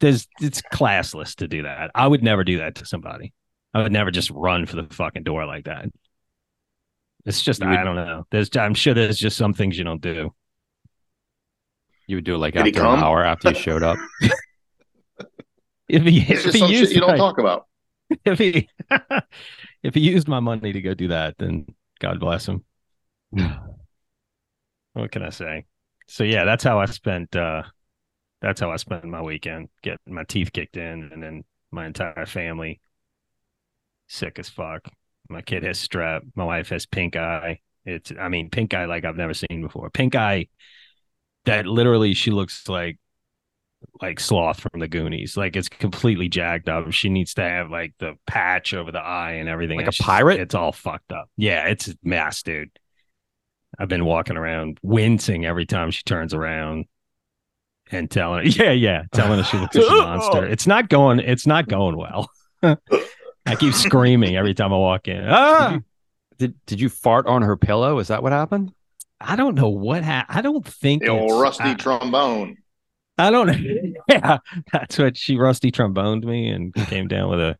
there's, 0.00 0.28
it's 0.40 0.60
classless 0.72 1.36
to 1.36 1.48
do 1.48 1.62
that. 1.62 1.90
I 1.94 2.06
would 2.06 2.22
never 2.22 2.44
do 2.44 2.58
that 2.58 2.76
to 2.76 2.86
somebody. 2.86 3.32
I 3.72 3.82
would 3.82 3.92
never 3.92 4.10
just 4.10 4.30
run 4.30 4.66
for 4.66 4.76
the 4.76 4.84
fucking 4.94 5.24
door 5.24 5.46
like 5.46 5.64
that. 5.64 5.86
It's 7.26 7.42
just, 7.42 7.60
would- 7.60 7.68
I 7.68 7.84
don't 7.84 7.96
know. 7.96 8.26
There's, 8.30 8.54
I'm 8.56 8.74
sure 8.74 8.94
there's 8.94 9.18
just 9.18 9.36
some 9.36 9.54
things 9.54 9.78
you 9.78 9.84
don't 9.84 10.00
do. 10.02 10.34
You 12.06 12.16
would 12.16 12.24
do 12.24 12.34
it 12.34 12.38
like 12.38 12.54
Did 12.54 12.66
after 12.68 12.80
an 12.86 13.02
hour 13.02 13.24
after 13.24 13.48
you 13.50 13.54
showed 13.54 13.82
up. 13.82 13.96
If 15.86 16.02
he, 16.04 16.20
It's 16.20 16.30
if 16.30 16.42
just 16.44 16.54
he 16.54 16.60
some 16.60 16.70
shit 16.70 16.80
used 16.80 16.92
you 16.94 17.00
don't 17.00 17.10
my- 17.10 17.16
talk 17.18 17.38
about. 17.38 17.66
if 18.24 18.38
he, 18.38 18.68
if 19.82 19.94
he 19.94 20.00
used 20.00 20.28
my 20.28 20.40
money 20.40 20.72
to 20.72 20.80
go 20.80 20.94
do 20.94 21.08
that, 21.08 21.36
then 21.38 21.66
God 22.00 22.18
bless 22.20 22.46
him. 22.48 22.64
what 24.92 25.10
can 25.12 25.22
I 25.22 25.30
say? 25.30 25.66
so 26.08 26.24
yeah, 26.24 26.44
that's 26.44 26.64
how 26.64 26.78
I 26.80 26.86
spent. 26.86 27.34
uh 27.36 27.62
That's 28.40 28.60
how 28.60 28.70
I 28.70 28.76
spent 28.76 29.04
my 29.04 29.22
weekend, 29.22 29.68
getting 29.82 30.14
my 30.14 30.24
teeth 30.24 30.52
kicked 30.52 30.76
in, 30.78 31.10
and 31.12 31.22
then 31.22 31.44
my 31.70 31.86
entire 31.86 32.26
family 32.26 32.80
sick 34.08 34.38
as 34.38 34.48
fuck. 34.48 34.88
My 35.28 35.42
kid 35.42 35.62
has 35.62 35.78
strep. 35.78 36.22
My 36.34 36.44
wife 36.44 36.68
has 36.68 36.86
pink 36.86 37.16
eye. 37.16 37.60
It's, 37.84 38.12
I 38.18 38.28
mean, 38.28 38.50
pink 38.50 38.74
eye 38.74 38.86
like 38.86 39.04
I've 39.04 39.16
never 39.16 39.34
seen 39.34 39.62
before. 39.62 39.90
Pink 39.90 40.14
eye 40.14 40.48
that 41.44 41.66
literally 41.66 42.14
she 42.14 42.30
looks 42.30 42.68
like 42.68 42.98
like 44.00 44.18
sloth 44.18 44.60
from 44.60 44.80
the 44.80 44.88
Goonies. 44.88 45.36
Like 45.36 45.56
it's 45.56 45.68
completely 45.68 46.28
jacked 46.28 46.68
up. 46.68 46.90
She 46.92 47.08
needs 47.08 47.34
to 47.34 47.42
have 47.42 47.70
like 47.70 47.94
the 47.98 48.14
patch 48.26 48.74
over 48.74 48.90
the 48.90 49.00
eye 49.00 49.32
and 49.32 49.48
everything. 49.48 49.78
Like 49.78 49.88
a 49.88 50.02
pirate? 50.02 50.40
It's 50.40 50.54
all 50.54 50.72
fucked 50.72 51.12
up. 51.12 51.28
Yeah, 51.36 51.66
it's 51.68 51.88
a 51.88 51.94
mess, 52.02 52.42
dude. 52.42 52.70
I've 53.78 53.88
been 53.88 54.04
walking 54.04 54.36
around 54.36 54.78
wincing 54.82 55.44
every 55.44 55.66
time 55.66 55.90
she 55.90 56.02
turns 56.04 56.32
around 56.32 56.86
and 57.90 58.10
telling 58.10 58.44
her, 58.44 58.50
yeah, 58.64 58.70
yeah, 58.70 59.02
telling 59.12 59.38
her 59.38 59.44
she 59.44 59.58
looks 59.58 59.76
like 59.76 59.86
a 59.86 59.90
monster. 60.02 60.46
It's 60.46 60.66
not 60.66 60.88
going. 60.88 61.20
It's 61.20 61.46
not 61.46 61.68
going 61.68 61.96
well. 61.96 62.30
I 63.46 63.54
keep 63.56 63.74
screaming 63.74 64.36
every 64.36 64.54
time 64.54 64.72
I 64.72 64.76
walk 64.76 65.08
in. 65.08 65.24
Ah! 65.28 65.78
Did 66.38 66.54
Did 66.66 66.80
you 66.80 66.88
fart 66.88 67.26
on 67.26 67.42
her 67.42 67.56
pillow? 67.56 67.98
Is 67.98 68.08
that 68.08 68.22
what 68.22 68.32
happened? 68.32 68.72
I 69.20 69.36
don't 69.36 69.54
know 69.54 69.68
what 69.68 70.02
happened. 70.02 70.38
I 70.38 70.42
don't 70.42 70.66
think 70.66 71.02
The 71.02 71.08
old 71.08 71.22
it's- 71.30 71.40
rusty 71.40 71.70
I, 71.70 71.74
trombone. 71.74 72.56
I 73.18 73.30
don't 73.30 73.46
know. 73.46 73.92
Yeah, 74.08 74.38
that's 74.72 74.98
what 74.98 75.16
she 75.16 75.36
rusty 75.38 75.70
tromboned 75.72 76.24
me 76.24 76.48
and 76.50 76.74
came 76.74 77.08
down 77.08 77.30
with 77.30 77.40
a. 77.40 77.56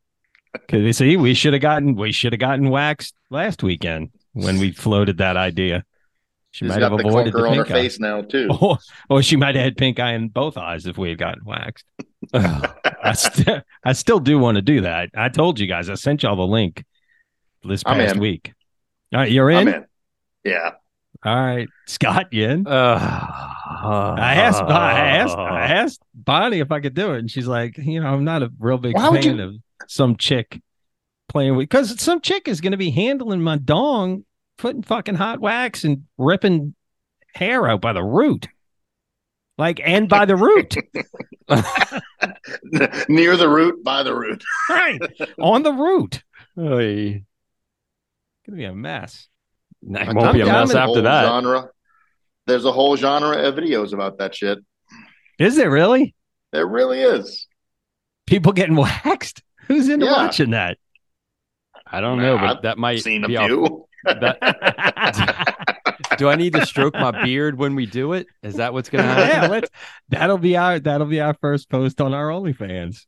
Because 0.53 0.83
they 0.83 0.93
see, 0.93 1.17
we 1.17 1.33
should 1.35 1.53
have 1.55 1.63
gotten 1.63 1.95
we 1.97 2.13
should 2.13 2.33
have 2.33 2.41
gotten 2.41 2.69
waxed 2.71 3.15
last 3.31 3.63
weekend 3.63 4.11
when 4.35 4.59
we 4.59 4.73
floated 4.73 5.19
that 5.19 5.37
idea. 5.37 5.85
She 6.51 6.65
She's 6.65 6.69
might 6.71 6.81
got 6.81 6.93
have 6.93 7.01
the 7.01 7.09
avoided 7.09 7.33
the 7.33 7.39
clunker 7.39 7.51
on 7.51 7.57
her 7.57 7.65
pink 7.65 7.77
eye. 7.77 7.83
face 7.83 7.99
now 8.01 8.23
too. 8.23 8.49
Or, 8.61 8.79
or 9.09 9.23
she 9.23 9.37
might 9.37 9.55
have 9.55 9.65
had 9.65 9.77
pink 9.77 9.99
eye 9.99 10.13
in 10.15 10.29
both 10.29 10.57
eyes 10.57 10.87
if 10.87 10.99
we 10.99 11.09
had 11.09 11.19
gotten 11.19 11.45
waxed. 11.45 11.85
I, 13.05 13.13
st- 13.13 13.63
I 13.85 13.93
still 13.93 14.19
do 14.19 14.39
want 14.39 14.57
to 14.57 14.63
do 14.63 14.81
that. 14.81 15.11
I 15.15 15.29
told 15.29 15.61
you 15.61 15.67
guys. 15.67 15.89
I 15.89 15.95
sent 15.95 16.23
y'all 16.23 16.37
the 16.37 16.43
link 16.43 16.85
this 17.63 17.83
past 17.83 18.17
week. 18.17 18.53
All 19.13 19.21
right, 19.21 19.31
you're 19.31 19.51
in. 19.51 19.69
I'm 19.69 19.75
in. 19.75 19.87
Yeah. 20.45 20.71
All 21.25 21.35
right, 21.35 21.69
Scott, 21.87 22.33
you 22.33 22.49
in? 22.49 22.67
Uh, 22.67 22.99
I 24.19 24.35
asked, 24.35 24.63
I 24.63 25.01
asked, 25.09 25.37
I 25.37 25.63
asked 25.67 26.03
Bonnie 26.15 26.59
if 26.59 26.71
I 26.71 26.81
could 26.81 26.95
do 26.95 27.15
it, 27.15 27.21
and 27.21 27.31
she's 27.31 27.47
like, 27.47 27.79
you 27.79 28.01
know, 28.01 28.09
I'm 28.09 28.25
not 28.25 28.43
a 28.43 28.51
real 28.59 28.77
big 28.77 28.95
Why 28.95 29.09
would 29.09 29.23
fan 29.25 29.41
of 29.41 29.55
some 29.89 30.17
chick 30.17 30.61
playing 31.29 31.57
with 31.57 31.69
because 31.69 31.99
some 32.01 32.21
chick 32.21 32.47
is 32.47 32.61
going 32.61 32.73
to 32.73 32.79
be 32.79 32.91
handling 32.91 33.41
my 33.41 33.57
dong, 33.57 34.25
putting 34.59 34.83
fucking 34.83 35.15
hot 35.15 35.41
wax 35.41 35.85
and 35.85 36.05
ripping 36.19 36.75
hair 37.35 37.69
out 37.69 37.81
by 37.81 37.93
the 37.93 38.05
root, 38.05 38.49
like 39.59 39.81
and 39.85 40.09
by 40.09 40.25
the 40.25 40.37
root, 40.37 40.75
Near 43.09 43.37
the 43.37 43.49
root, 43.49 43.85
by 43.85 44.03
the 44.03 44.15
root. 44.15 44.43
right 44.69 44.99
on 45.39 45.63
the 45.63 45.73
root. 45.73 46.23
Oy. 46.59 47.25
Gonna 48.47 48.57
be 48.59 48.65
a 48.65 48.75
mess. 48.75 49.29
It 49.83 50.15
won't 50.15 50.33
be 50.35 50.41
a 50.41 50.47
I'm 50.47 50.67
mess 50.69 50.75
after 50.75 51.03
that. 51.03 51.25
Genre. 51.27 51.69
There's 52.47 52.65
a 52.65 52.73
whole 52.73 52.97
genre 52.97 53.37
of 53.49 53.55
videos 53.55 53.93
about 53.93 54.19
that 54.19 54.35
shit. 54.35 54.59
Is 55.39 55.59
it 55.59 55.67
really? 55.67 56.15
There 56.53 56.67
really 56.67 57.01
is. 57.01 57.47
People 58.27 58.53
getting 58.53 58.77
waxed? 58.77 59.43
Who's 59.67 59.89
into 59.89 60.07
Yeah. 60.07 60.13
watching 60.13 60.51
that? 60.51 60.79
I 61.87 62.01
don't 62.01 62.19
know, 62.21 62.37
but 62.39 62.45
I've 62.59 62.63
that 62.63 62.79
might 62.79 63.01
Seen 63.01 63.25
a 63.25 63.29
be 63.29 63.37
off- 63.37 63.47
few. 63.47 63.87
that- 64.05 65.59
do 66.17 66.29
I 66.29 66.37
need 66.37 66.55
to 66.55 66.67
stroke 66.67 66.95
my 66.95 67.25
beard 67.25 67.59
when 67.59 67.75
we 67.75 67.87
do 67.87 68.13
it? 68.13 68.27
Is 68.43 68.57
that 68.57 68.73
what's 68.73 68.89
gonna 68.89 69.05
yeah, 69.05 69.25
happen? 69.27 69.51
let's, 69.51 69.71
that'll 70.09 70.39
be 70.39 70.57
our 70.57 70.79
that'll 70.79 71.07
be 71.07 71.21
our 71.21 71.35
first 71.35 71.69
post 71.69 72.01
on 72.01 72.15
our 72.15 72.29
OnlyFans. 72.29 73.07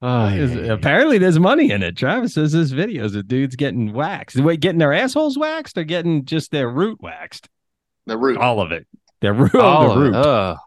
Oh, 0.00 0.26
Is- 0.26 0.54
yeah. 0.54 0.72
apparently, 0.72 1.18
there's 1.18 1.38
money 1.38 1.70
in 1.70 1.82
it. 1.82 1.96
Travis 1.96 2.34
says 2.34 2.52
this 2.52 2.72
videos 2.72 3.16
of 3.16 3.26
dudes 3.26 3.56
getting 3.56 3.92
waxed. 3.92 4.38
Wait, 4.38 4.60
getting 4.60 4.78
their 4.78 4.92
assholes 4.92 5.36
waxed 5.36 5.76
or 5.76 5.84
getting 5.84 6.24
just 6.24 6.50
their 6.50 6.68
root 6.68 7.00
waxed? 7.00 7.48
The 8.06 8.16
root. 8.16 8.38
All 8.38 8.60
of 8.60 8.72
it. 8.72 8.86
Their 9.20 9.34
root. 9.34 9.54
All 9.56 9.88
the 9.88 9.90
of 9.90 9.96
it. 9.96 10.00
root. 10.00 10.14
Ugh. 10.14 10.58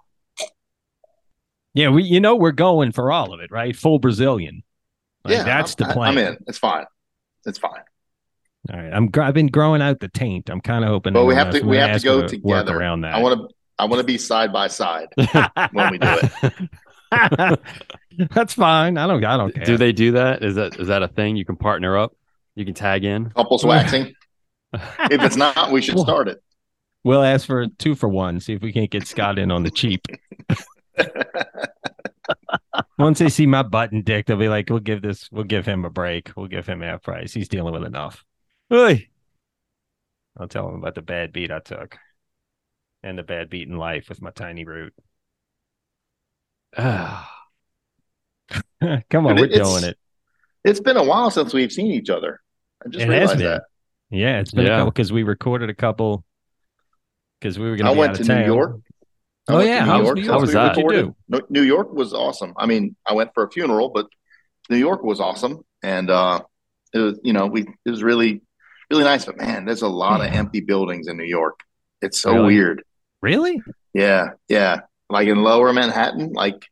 Yeah, 1.73 1.89
we. 1.89 2.03
You 2.03 2.19
know, 2.19 2.35
we're 2.35 2.51
going 2.51 2.91
for 2.91 3.11
all 3.11 3.33
of 3.33 3.39
it, 3.39 3.51
right? 3.51 3.75
Full 3.75 3.99
Brazilian. 3.99 4.63
Like, 5.23 5.35
yeah, 5.35 5.43
that's 5.43 5.75
I'm, 5.79 5.87
the 5.87 5.93
plan. 5.93 6.09
I'm 6.09 6.17
in. 6.17 6.37
It's 6.47 6.57
fine. 6.57 6.85
It's 7.45 7.57
fine. 7.57 7.81
All 8.71 8.79
right, 8.79 8.93
I'm. 8.93 9.07
gr- 9.07 9.21
I've 9.23 9.33
been 9.33 9.47
growing 9.47 9.81
out 9.81 9.99
the 9.99 10.07
taint. 10.07 10.49
I'm 10.49 10.61
kind 10.61 10.83
of 10.83 10.89
hoping. 10.91 11.13
But 11.13 11.25
we 11.25 11.33
have 11.35 11.51
gonna- 11.51 11.65
We 11.65 11.77
have 11.77 11.99
to 12.01 12.05
gonna 12.05 12.19
go 12.19 12.23
ask 12.25 12.31
her 12.35 12.39
work 12.43 12.61
together. 12.65 12.77
around 12.79 13.01
that. 13.01 13.15
I 13.15 13.19
want 13.21 13.39
to. 13.39 13.55
I 13.79 13.85
want 13.85 13.99
to 13.99 14.03
be 14.05 14.17
side 14.19 14.53
by 14.53 14.67
side 14.67 15.07
when 15.71 15.91
we 15.91 15.97
do 15.97 16.07
it. 17.11 17.59
That's 18.33 18.53
fine. 18.53 18.97
I 18.97 19.07
don't. 19.07 19.23
I 19.25 19.37
don't 19.37 19.53
care. 19.55 19.65
Do 19.65 19.77
they 19.77 19.91
do 19.91 20.11
that? 20.11 20.43
Is 20.43 20.55
that 20.55 20.79
is 20.79 20.87
that 20.89 21.01
a 21.01 21.07
thing? 21.07 21.35
You 21.37 21.45
can 21.45 21.55
partner 21.55 21.97
up. 21.97 22.13
You 22.55 22.63
can 22.65 22.75
tag 22.75 23.03
in. 23.03 23.31
Couples 23.31 23.65
waxing. 23.65 24.13
if 24.73 25.21
it's 25.23 25.35
not, 25.37 25.71
we 25.71 25.81
should 25.81 25.95
Well- 25.95 26.03
start 26.03 26.27
it. 26.27 26.43
We'll 27.03 27.23
ask 27.23 27.47
for 27.47 27.61
a 27.63 27.67
two 27.67 27.95
for 27.95 28.07
one. 28.07 28.39
See 28.39 28.53
if 28.53 28.61
we 28.61 28.71
can't 28.71 28.91
get 28.91 29.07
Scott 29.07 29.39
in 29.39 29.49
on 29.49 29.63
the 29.63 29.71
cheap. 29.71 30.05
Once 32.99 33.17
they 33.17 33.29
see 33.29 33.47
my 33.47 33.63
button 33.63 34.03
dick, 34.03 34.27
they'll 34.27 34.37
be 34.37 34.47
like, 34.47 34.69
"We'll 34.69 34.79
give 34.79 35.01
this. 35.01 35.27
We'll 35.31 35.43
give 35.45 35.65
him 35.65 35.83
a 35.85 35.89
break. 35.89 36.31
We'll 36.37 36.45
give 36.47 36.67
him 36.67 36.81
half 36.81 37.01
price. 37.01 37.33
He's 37.33 37.49
dealing 37.49 37.73
with 37.73 37.83
enough." 37.83 38.23
Oy. 38.71 39.07
I'll 40.37 40.47
tell 40.47 40.69
him 40.69 40.75
about 40.75 40.95
the 40.95 41.01
bad 41.01 41.31
beat 41.33 41.51
I 41.51 41.59
took, 41.59 41.97
and 43.03 43.17
the 43.17 43.23
bad 43.23 43.49
beat 43.49 43.67
in 43.67 43.77
life 43.77 44.09
with 44.09 44.21
my 44.21 44.31
tiny 44.31 44.65
root. 44.65 44.93
Ah. 46.77 47.47
Come 49.09 49.25
on, 49.27 49.35
But 49.35 49.37
we're 49.37 49.47
doing 49.47 49.83
it. 49.83 49.97
It's 50.63 50.79
been 50.79 50.97
a 50.97 51.03
while 51.03 51.31
since 51.31 51.53
we've 51.53 51.71
seen 51.71 51.87
each 51.91 52.09
other. 52.09 52.39
I 52.85 52.89
just 52.89 53.05
It 53.05 53.09
has 53.09 53.19
realized 53.19 53.39
been. 53.39 53.47
that. 53.47 53.63
Yeah, 54.09 54.39
it's 54.39 54.51
been 54.51 54.65
a 54.65 54.69
Yeah. 54.69 54.77
couple 54.77 54.91
because 54.91 55.11
we 55.11 55.23
recorded 55.23 55.69
a 55.69 55.73
couple 55.73 56.23
because 57.39 57.57
we 57.57 57.69
were 57.69 57.75
going 57.75 57.87
to 57.87 57.93
be 57.93 57.99
went 57.99 58.11
out 58.11 58.15
to 58.17 58.23
of 58.23 58.27
New. 58.29 58.45
York. 58.45 58.79
I 59.47 59.53
Oh, 59.53 59.59
yeah, 59.61 59.79
to 59.79 59.85
how 59.85 59.93
New 59.93 59.99
was 59.99 60.07
York. 60.07 60.17
New 60.17 60.23
since 60.23 60.31
How 60.33 60.39
was 60.39 60.51
that? 60.53 60.77
You 60.77 60.77
recorded. 60.77 61.15
New 61.49 61.61
York 61.63 61.93
was 61.93 62.13
awesome. 62.13 62.53
I 62.57 62.65
mean, 62.67 62.95
I 63.07 63.13
went 63.13 63.33
for 63.33 63.43
a 63.43 63.51
funeral, 63.51 63.89
but 63.89 64.07
New 64.69 64.77
York 64.77 65.03
was 65.03 65.19
awesome, 65.19 65.61
and 65.83 66.09
uh, 66.09 66.41
it 66.93 66.99
was 66.99 67.19
you 67.23 67.33
know 67.33 67.47
we 67.47 67.61
it 67.85 67.89
was 67.89 68.03
really 68.03 68.41
really 68.91 69.03
nice. 69.03 69.25
But 69.25 69.37
man, 69.37 69.65
there's 69.65 69.81
a 69.81 69.87
lot 69.87 70.21
of 70.21 70.27
empty 70.33 70.61
buildings 70.61 71.07
in 71.07 71.17
New 71.17 71.23
York. 71.25 71.59
It's 72.01 72.19
so 72.21 72.33
Really? 72.33 72.55
weird. 72.55 72.83
Really? 73.21 73.61
Yeah, 73.93 74.31
yeah. 74.47 74.81
Like 75.09 75.27
in 75.27 75.43
Lower 75.43 75.73
Manhattan, 75.73 76.33
like 76.33 76.65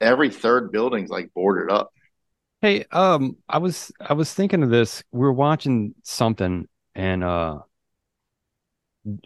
every 0.00 0.30
third 0.30 0.72
building's 0.72 1.10
like 1.10 1.32
boarded 1.34 1.70
up. 1.70 1.90
Hey, 2.60 2.84
um, 2.92 3.36
I 3.48 3.58
was 3.58 3.90
I 4.00 4.12
was 4.12 4.32
thinking 4.32 4.62
of 4.62 4.70
this. 4.70 5.02
We 5.10 5.20
were 5.20 5.32
watching 5.32 5.94
something, 6.04 6.68
and 6.94 7.24
uh, 7.24 7.58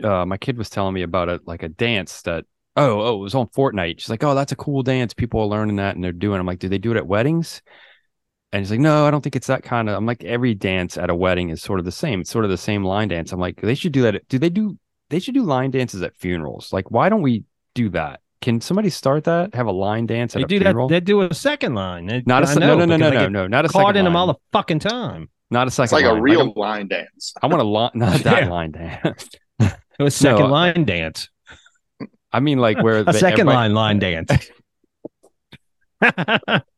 uh, 0.03 0.25
my 0.25 0.37
kid 0.37 0.57
was 0.57 0.71
telling 0.71 0.95
me 0.95 1.03
about 1.03 1.29
it, 1.29 1.47
like 1.47 1.63
a 1.63 1.69
dance 1.69 2.23
that. 2.23 2.45
Oh, 2.79 3.01
oh, 3.01 3.15
it 3.17 3.23
was 3.23 3.35
on 3.35 3.47
Fortnite. 3.49 4.01
She's 4.01 4.11
like, 4.11 4.23
"Oh, 4.23 4.35
that's 4.35 4.53
a 4.53 4.57
cool 4.57 4.83
dance. 4.83 5.15
People 5.15 5.41
are 5.41 5.47
learning 5.47 5.77
that, 5.77 5.95
and 5.95 6.05
they're 6.05 6.13
doing." 6.13 6.39
I'm 6.39 6.47
like, 6.47 6.59
"Do 6.59 6.69
they 6.69 6.77
do 6.79 6.91
it 6.93 6.99
at 6.99 7.07
weddings?" 7.07 7.63
And 8.57 8.65
he's 8.65 8.71
like, 8.71 8.81
"No, 8.81 9.05
I 9.07 9.11
don't 9.11 9.21
think 9.21 9.37
it's 9.37 9.49
that 9.49 9.63
kind 9.65 9.91
of." 9.91 9.97
I'm 9.97 10.07
like, 10.07 10.25
"Every 10.25 10.55
dance 10.55 10.97
at 10.97 11.11
a 11.11 11.15
wedding 11.15 11.51
is 11.51 11.61
sort 11.61 11.79
of 11.79 11.85
the 11.85 11.93
same. 11.93 12.23
It's 12.23 12.31
sort 12.31 12.47
of 12.47 12.51
the 12.51 12.57
same 12.57 12.83
line 12.85 13.09
dance." 13.09 13.31
I'm 13.33 13.39
like, 13.39 13.61
"They 13.61 13.75
should 13.75 13.93
do 13.93 14.01
that. 14.03 14.27
Do 14.29 14.39
they 14.39 14.49
do? 14.49 14.79
They 15.11 15.19
should 15.19 15.35
do 15.35 15.43
line 15.43 15.71
dances 15.73 16.01
at 16.01 16.17
funerals. 16.17 16.73
Like, 16.73 16.91
why 16.91 17.11
don't 17.11 17.21
we 17.21 17.45
do 17.75 17.91
that? 17.91 18.21
Can 18.41 18.63
somebody 18.63 18.89
start 18.89 19.25
that? 19.25 19.55
Have 19.55 19.67
a 19.67 19.73
line 19.73 20.07
dance 20.07 20.35
at 20.35 20.39
They 20.39 20.45
a 20.45 20.47
do 20.49 20.59
funeral? 20.61 20.89
that. 20.89 20.95
They 20.95 21.01
do 21.01 21.21
a 21.21 21.35
second 21.35 21.75
line. 21.75 22.07
They- 22.07 22.23
Not 22.25 22.45
a 22.45 22.47
I 22.49 22.55
se- 22.55 22.61
know, 22.61 22.79
no, 22.79 22.87
no, 22.87 22.97
no, 22.97 23.11
no, 23.11 23.19
no, 23.25 23.29
no, 23.29 23.47
not 23.47 23.67
a 23.67 23.69
Caught 23.69 23.89
second 23.89 23.97
in 23.99 24.05
them 24.07 24.17
all 24.17 24.27
the 24.29 24.35
fucking 24.53 24.79
time. 24.79 25.29
Not 25.51 25.67
a 25.69 25.71
second. 25.71 25.85
It's 25.85 25.91
second 25.91 26.09
like 26.09 26.19
a 26.19 26.23
real 26.23 26.47
Like 26.47 26.57
line 26.57 26.89
dance. 26.89 27.35
I 27.43 27.47
want 27.49 27.61
a 27.61 27.65
line, 27.65 27.91
not 27.95 28.21
that 28.21 28.45
Yeah. 28.45 28.49
line 28.49 28.71
dance. 28.73 29.29
It 29.61 29.73
was 30.03 30.15
second 30.17 30.47
No, 30.47 30.53
line 30.53 30.85
dance. 30.87 31.29
I 32.33 32.41
mean, 32.41 32.59
like 32.59 32.83
where 32.83 32.99
A 33.01 33.05
the- 33.05 33.13
second 33.13 33.47
line 33.49 33.75
line 33.75 33.99
dance. 33.99 34.31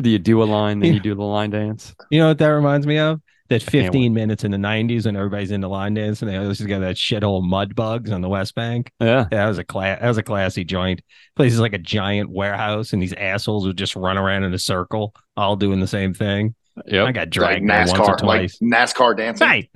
Do 0.00 0.10
you 0.10 0.18
do 0.18 0.42
a 0.42 0.44
line, 0.44 0.78
then 0.80 0.94
you 0.94 1.00
do 1.00 1.14
the 1.14 1.22
line 1.24 1.50
dance? 1.50 1.94
You 2.10 2.20
know 2.20 2.28
what 2.28 2.38
that 2.38 2.46
reminds 2.48 2.86
me 2.86 2.98
of? 2.98 3.20
That 3.48 3.62
15 3.62 4.12
minutes 4.12 4.44
in 4.44 4.50
the 4.50 4.58
90s 4.58 5.06
when 5.06 5.16
everybody's 5.16 5.50
into 5.50 5.68
line 5.68 5.94
dance 5.94 6.20
and 6.20 6.30
they 6.30 6.36
always 6.36 6.60
got 6.60 6.80
that 6.80 6.96
shithole 6.96 7.42
mud 7.42 7.74
bugs 7.74 8.10
on 8.12 8.20
the 8.20 8.28
West 8.28 8.54
Bank. 8.54 8.92
Yeah. 9.00 9.26
Yeah, 9.32 9.38
that 9.38 9.48
was 9.48 9.56
a 9.58 9.64
class. 9.64 10.00
That 10.00 10.06
was 10.08 10.18
a 10.18 10.22
classy 10.22 10.64
joint. 10.64 11.00
Place 11.34 11.54
is 11.54 11.58
like 11.60 11.72
a 11.72 11.78
giant 11.78 12.28
warehouse, 12.30 12.92
and 12.92 13.00
these 13.02 13.14
assholes 13.14 13.66
would 13.66 13.78
just 13.78 13.96
run 13.96 14.18
around 14.18 14.44
in 14.44 14.52
a 14.52 14.58
circle, 14.58 15.14
all 15.36 15.56
doing 15.56 15.80
the 15.80 15.86
same 15.86 16.12
thing. 16.12 16.54
Yeah, 16.86 17.04
I 17.04 17.06
Yep. 17.06 17.14
got 17.14 17.20
Like 17.22 17.30
dragged 17.30 17.68
there 17.70 17.78
once 17.78 17.90
or 17.92 17.96
NASCAR, 17.96 18.08
like 18.08 18.18
twice. 18.20 18.58
NASCAR 18.62 19.16
dancing. 19.16 19.46
right? 19.46 19.70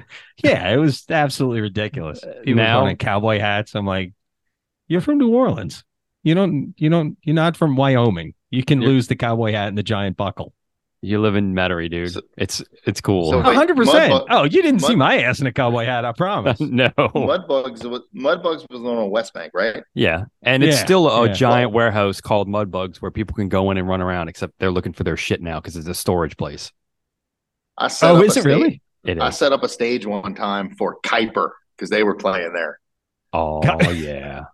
Yeah, 0.45 0.69
it 0.71 0.77
was 0.77 1.05
absolutely 1.09 1.63
ridiculous. 1.63 2.23
Uh, 2.23 2.35
People 2.45 2.63
now- 2.63 2.83
wearing 2.83 2.97
cowboy 2.99 3.39
hats. 3.41 3.75
I'm 3.75 3.87
like, 3.87 4.13
you're 4.87 5.01
from 5.01 5.17
New 5.19 5.31
Orleans. 5.35 5.83
You 6.23 6.35
don't. 6.35 6.75
You 6.77 6.91
don't. 6.91 7.17
You're 7.23 7.35
not 7.35 7.57
from 7.57 7.75
Wyoming. 7.75 8.35
You 8.53 8.63
can 8.65 8.81
You're- 8.81 8.93
lose 8.95 9.09
the 9.09 9.17
cowboy 9.17 9.51
hat 9.53 9.67
and 9.69 9.77
the 9.77 9.83
giant 9.83 10.17
buckle. 10.17 10.53
You 11.05 11.21
live 11.21 11.35
in 11.35 11.53
Metairie, 11.53 11.91
dude. 11.91 12.13
So- 12.13 12.21
it's 12.39 12.63
it's 12.87 13.01
cool. 13.01 13.33
so- 13.33 13.41
hundred 13.43 13.77
percent. 13.77 14.13
Oh, 14.31 14.45
you 14.45 14.63
didn't 14.63 14.81
see 14.81 14.95
my 14.95 15.21
ass 15.23 15.41
in 15.41 15.49
a 15.49 15.53
cowboy 15.53 15.85
hat. 15.85 16.05
I 16.05 16.13
promise. 16.13 16.61
no. 16.61 16.91
Mudbugs 16.91 17.85
was 17.85 18.03
Mudbugs 18.15 18.71
was 18.71 18.81
on 18.83 19.11
West 19.11 19.35
Bank, 19.35 19.51
right? 19.53 19.83
Yeah, 19.95 20.27
and 20.43 20.63
it's 20.63 20.77
Yeah, 20.77 20.85
still 20.85 21.09
a 21.11 21.27
yeah. 21.27 21.33
giant 21.33 21.73
warehouse 21.73 22.21
called 22.21 22.47
Mudbugs 22.47 22.99
where 22.99 23.11
people 23.11 23.35
can 23.35 23.49
go 23.49 23.73
in 23.73 23.79
and 23.79 23.89
run 23.89 24.01
around. 24.01 24.29
Except 24.29 24.57
they're 24.61 24.71
looking 24.71 24.93
for 24.93 25.03
their 25.03 25.17
shit 25.17 25.43
now 25.43 25.59
because 25.59 25.77
it's 25.77 25.89
a 25.89 25.95
storage 25.95 26.37
place. 26.37 26.71
I 27.77 27.89
set 27.89 28.11
Oh, 28.13 28.19
up 28.19 28.25
is 28.25 28.37
a 28.37 28.39
it 28.39 28.43
sta- 28.43 28.49
really? 28.49 28.83
It 29.05 29.19
I 29.21 29.31
set 29.31 29.53
up 29.53 29.65
a 29.65 29.69
stage 29.69 30.07
one 30.07 30.37
time 30.37 30.77
for 30.77 30.99
Kuiper 31.05 31.51
because 31.77 31.91
they 31.91 32.05
were 32.05 32.15
playing 32.15 32.53
there. 32.53 32.79
Oh 33.33 33.61
yeah. 33.91 34.45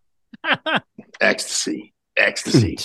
Ecstasy, 1.21 1.93
ecstasy. 2.19 2.77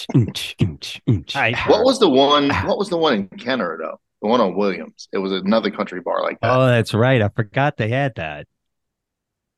I- 1.35 1.53
what 1.67 1.83
was 1.83 1.99
the 1.99 2.09
one? 2.09 2.49
What 2.49 2.77
was 2.77 2.89
the 2.89 2.97
one 2.97 3.13
in 3.13 3.27
Kenner 3.37 3.77
though? 3.81 3.99
The 4.21 4.27
one 4.27 4.39
on 4.41 4.55
Williams. 4.55 5.07
It 5.11 5.17
was 5.17 5.31
another 5.33 5.69
country 5.71 5.99
bar 6.01 6.21
like 6.23 6.39
that. 6.39 6.49
Oh, 6.55 6.65
that's 6.67 6.93
right. 6.93 7.21
I 7.21 7.29
forgot 7.29 7.77
they 7.77 7.89
had 7.89 8.15
that. 8.15 8.47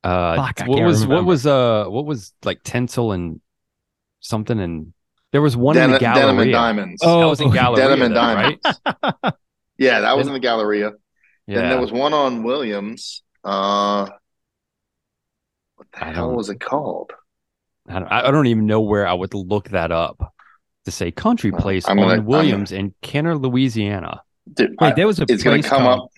Uh, 0.02 0.36
Fuck, 0.36 0.60
what 0.68 0.76
can't 0.76 0.86
was 0.86 1.06
what 1.06 1.24
was 1.24 1.46
uh 1.46 1.84
what 1.86 2.04
was 2.06 2.32
like 2.44 2.62
Tinsel 2.62 3.12
and 3.12 3.40
something 4.20 4.58
and 4.60 4.92
there 5.32 5.42
was 5.42 5.56
one 5.56 5.76
in 5.76 5.82
Denim, 5.90 5.92
the 5.94 5.98
Denim 5.98 6.38
and 6.38 6.52
Diamonds. 6.52 7.02
Oh, 7.04 7.20
that 7.20 7.26
was 7.26 7.40
in 7.40 7.50
Galleria, 7.52 7.88
Denim 7.88 8.02
and 8.02 8.16
though, 8.16 8.20
Diamonds. 8.20 8.60
right? 9.24 9.34
Yeah, 9.78 10.00
that 10.00 10.16
was 10.16 10.26
in 10.26 10.32
the 10.32 10.40
Galleria. 10.40 10.92
Yeah. 11.46 11.56
Then 11.60 11.68
there 11.68 11.80
was 11.80 11.92
one 11.92 12.14
on 12.14 12.42
Williams. 12.44 13.22
Uh, 13.44 14.08
what 15.74 15.86
the 15.92 16.02
I 16.04 16.12
hell 16.12 16.28
don't- 16.28 16.36
was 16.36 16.48
it 16.48 16.60
called? 16.60 17.12
I 17.88 17.98
don't, 18.00 18.08
I 18.12 18.30
don't 18.30 18.46
even 18.46 18.66
know 18.66 18.80
where 18.80 19.06
I 19.06 19.12
would 19.12 19.34
look 19.34 19.70
that 19.70 19.92
up 19.92 20.34
to 20.84 20.90
say 20.90 21.10
country 21.10 21.52
place 21.52 21.88
I'm 21.88 21.98
on 21.98 22.04
gonna- 22.08 22.20
I'm 22.20 22.26
Williams 22.26 22.72
in 22.72 22.94
Kenner, 23.02 23.36
Louisiana. 23.36 24.22
Dude, 24.52 24.70
Wait, 24.80 24.92
I- 24.92 24.94
there 24.94 25.06
was 25.06 25.18
a 25.20 25.24
it's 25.28 25.42
going 25.42 25.62
place 25.62 25.64
to 25.64 25.70
come 25.70 25.82
called, 25.82 26.00
up. 26.02 26.10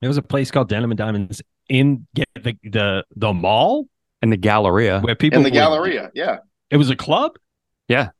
There 0.00 0.08
was 0.08 0.16
a 0.18 0.22
place 0.22 0.50
called 0.50 0.68
Denim 0.68 0.90
and 0.90 0.98
Diamonds 0.98 1.42
in 1.68 2.06
yeah, 2.14 2.24
the 2.34 2.56
the 2.64 3.04
the 3.16 3.32
mall 3.32 3.86
In 4.22 4.30
the 4.30 4.36
Galleria. 4.36 5.00
where 5.00 5.14
people 5.14 5.38
in 5.38 5.42
the 5.42 5.48
would- 5.50 5.54
Galleria. 5.54 6.10
Yeah. 6.14 6.38
It 6.70 6.76
was 6.76 6.90
a 6.90 6.96
club. 6.96 7.32
Yeah. 7.88 8.10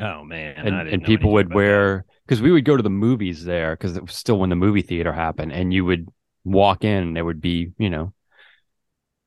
Oh 0.00 0.24
man, 0.24 0.54
and, 0.66 0.88
and 0.88 1.02
people 1.04 1.32
would 1.32 1.54
wear 1.54 2.04
because 2.26 2.42
we 2.42 2.50
would 2.52 2.64
go 2.66 2.76
to 2.76 2.82
the 2.82 2.90
movies 2.90 3.44
there 3.44 3.74
because 3.74 3.96
it 3.96 4.02
was 4.02 4.14
still 4.14 4.38
when 4.38 4.50
the 4.50 4.56
movie 4.56 4.82
theater 4.82 5.10
happened 5.12 5.52
and 5.52 5.72
you 5.72 5.84
would 5.86 6.08
walk 6.44 6.84
in 6.84 7.02
and 7.02 7.16
there 7.16 7.24
would 7.24 7.40
be 7.40 7.72
you 7.78 7.88
know 7.88 8.12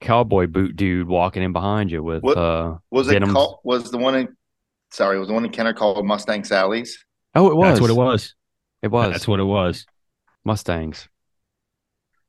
cowboy 0.01 0.47
boot 0.47 0.75
dude 0.75 1.07
walking 1.07 1.43
in 1.43 1.51
behind 1.53 1.91
you 1.91 2.01
with 2.01 2.23
What- 2.23 2.37
uh 2.37 2.77
Was 2.91 3.09
it 3.09 3.13
Denims. 3.13 3.33
called? 3.33 3.59
Was 3.63 3.91
the 3.91 3.97
one 3.97 4.15
in? 4.15 4.35
Sorry, 4.91 5.19
was 5.19 5.27
the 5.27 5.33
one 5.33 5.45
in 5.45 5.51
Kenner 5.51 5.73
called 5.73 6.03
Mustang 6.05 6.43
Sally's? 6.43 7.03
oh 7.35 7.49
it 7.51 7.55
was 7.55 7.67
That's 7.73 7.81
what 7.81 7.89
it 7.91 7.95
was. 7.95 8.35
it 8.81 8.87
was 8.89 9.11
That's 9.11 9.27
what 9.27 9.39
it 9.39 9.43
was. 9.43 9.85
mustangs 10.45 11.07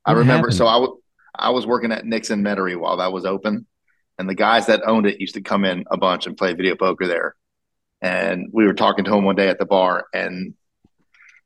I 0.05 0.11
remember. 0.11 0.47
happened? 0.47 0.53
So 0.55 0.65
I 0.65 0.77
wa- 0.77 0.95
I 1.33 1.49
was 1.51 1.65
working 1.65 1.91
at 1.91 2.05
Nixon 2.05 2.43
Metairie 2.43 2.77
while 2.77 2.97
that 2.97 3.11
was 3.13 3.25
open, 3.25 3.65
and 4.19 4.27
the 4.29 4.35
guys 4.35 4.65
that 4.67 4.81
owned 4.85 5.05
it 5.05 5.19
used 5.21 5.35
to 5.35 5.41
come 5.41 5.63
in 5.63 5.85
a 5.89 5.97
bunch 5.97 6.27
and 6.27 6.35
play 6.35 6.53
video 6.53 6.75
poker 6.75 7.07
there. 7.07 7.35
And 8.01 8.47
we 8.51 8.65
were 8.65 8.73
talking 8.73 9.05
to 9.05 9.13
him 9.15 9.23
one 9.23 9.35
day 9.35 9.47
at 9.47 9.59
the 9.59 9.65
bar, 9.65 10.05
and 10.13 10.55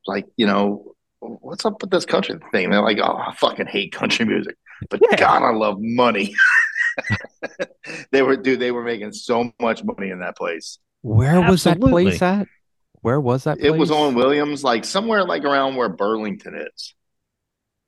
like, 0.07 0.25
you 0.37 0.47
know, 0.47 0.95
what's 1.19 1.65
up 1.65 1.81
with 1.81 1.91
this 1.91 2.05
country 2.05 2.35
thing? 2.51 2.69
They're 2.71 2.81
like, 2.81 2.97
oh, 3.01 3.15
I 3.27 3.33
fucking 3.35 3.67
hate 3.67 3.91
country 3.91 4.25
music, 4.33 4.55
but 4.89 4.99
Yeah. 5.09 5.17
God, 5.17 5.43
I 5.43 5.51
love 5.51 5.77
money. 5.79 6.35
they 8.11 8.21
were, 8.21 8.37
dude, 8.37 8.59
they 8.59 8.71
were 8.71 8.83
making 8.83 9.11
so 9.13 9.51
much 9.59 9.83
money 9.83 10.09
in 10.09 10.19
that 10.19 10.37
place. 10.37 10.79
where 11.01 11.41
was 11.41 11.63
that 11.65 11.79
place 11.79 12.21
at 12.21 12.47
where 13.01 13.19
was 13.21 13.43
that 13.43 13.59
place? 13.59 13.71
It 13.71 13.77
was 13.77 13.91
on 13.91 14.15
Williams, 14.15 14.63
like 14.63 14.83
somewhere 14.85 15.23
like 15.23 15.43
around 15.43 15.75
where 15.75 15.89
Burlington 15.89 16.55
is. 16.55 16.93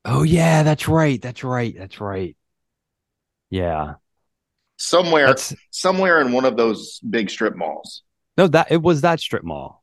oh 0.04 0.22
yeah 0.22 0.62
that's 0.62 0.86
right 0.88 1.20
that's 1.20 1.42
right 1.42 1.74
that's 1.76 2.00
right 2.00 2.36
yeah 3.50 3.94
Somewhere, 4.80 5.26
that's 5.26 5.54
somewhere 5.70 6.20
in 6.20 6.30
one 6.30 6.44
of 6.44 6.56
those 6.56 7.00
big 7.00 7.30
strip 7.30 7.56
malls. 7.56 8.02
no 8.36 8.46
that 8.46 8.70
it 8.70 8.80
was 8.80 9.00
that 9.00 9.18
strip 9.18 9.42
mall 9.42 9.82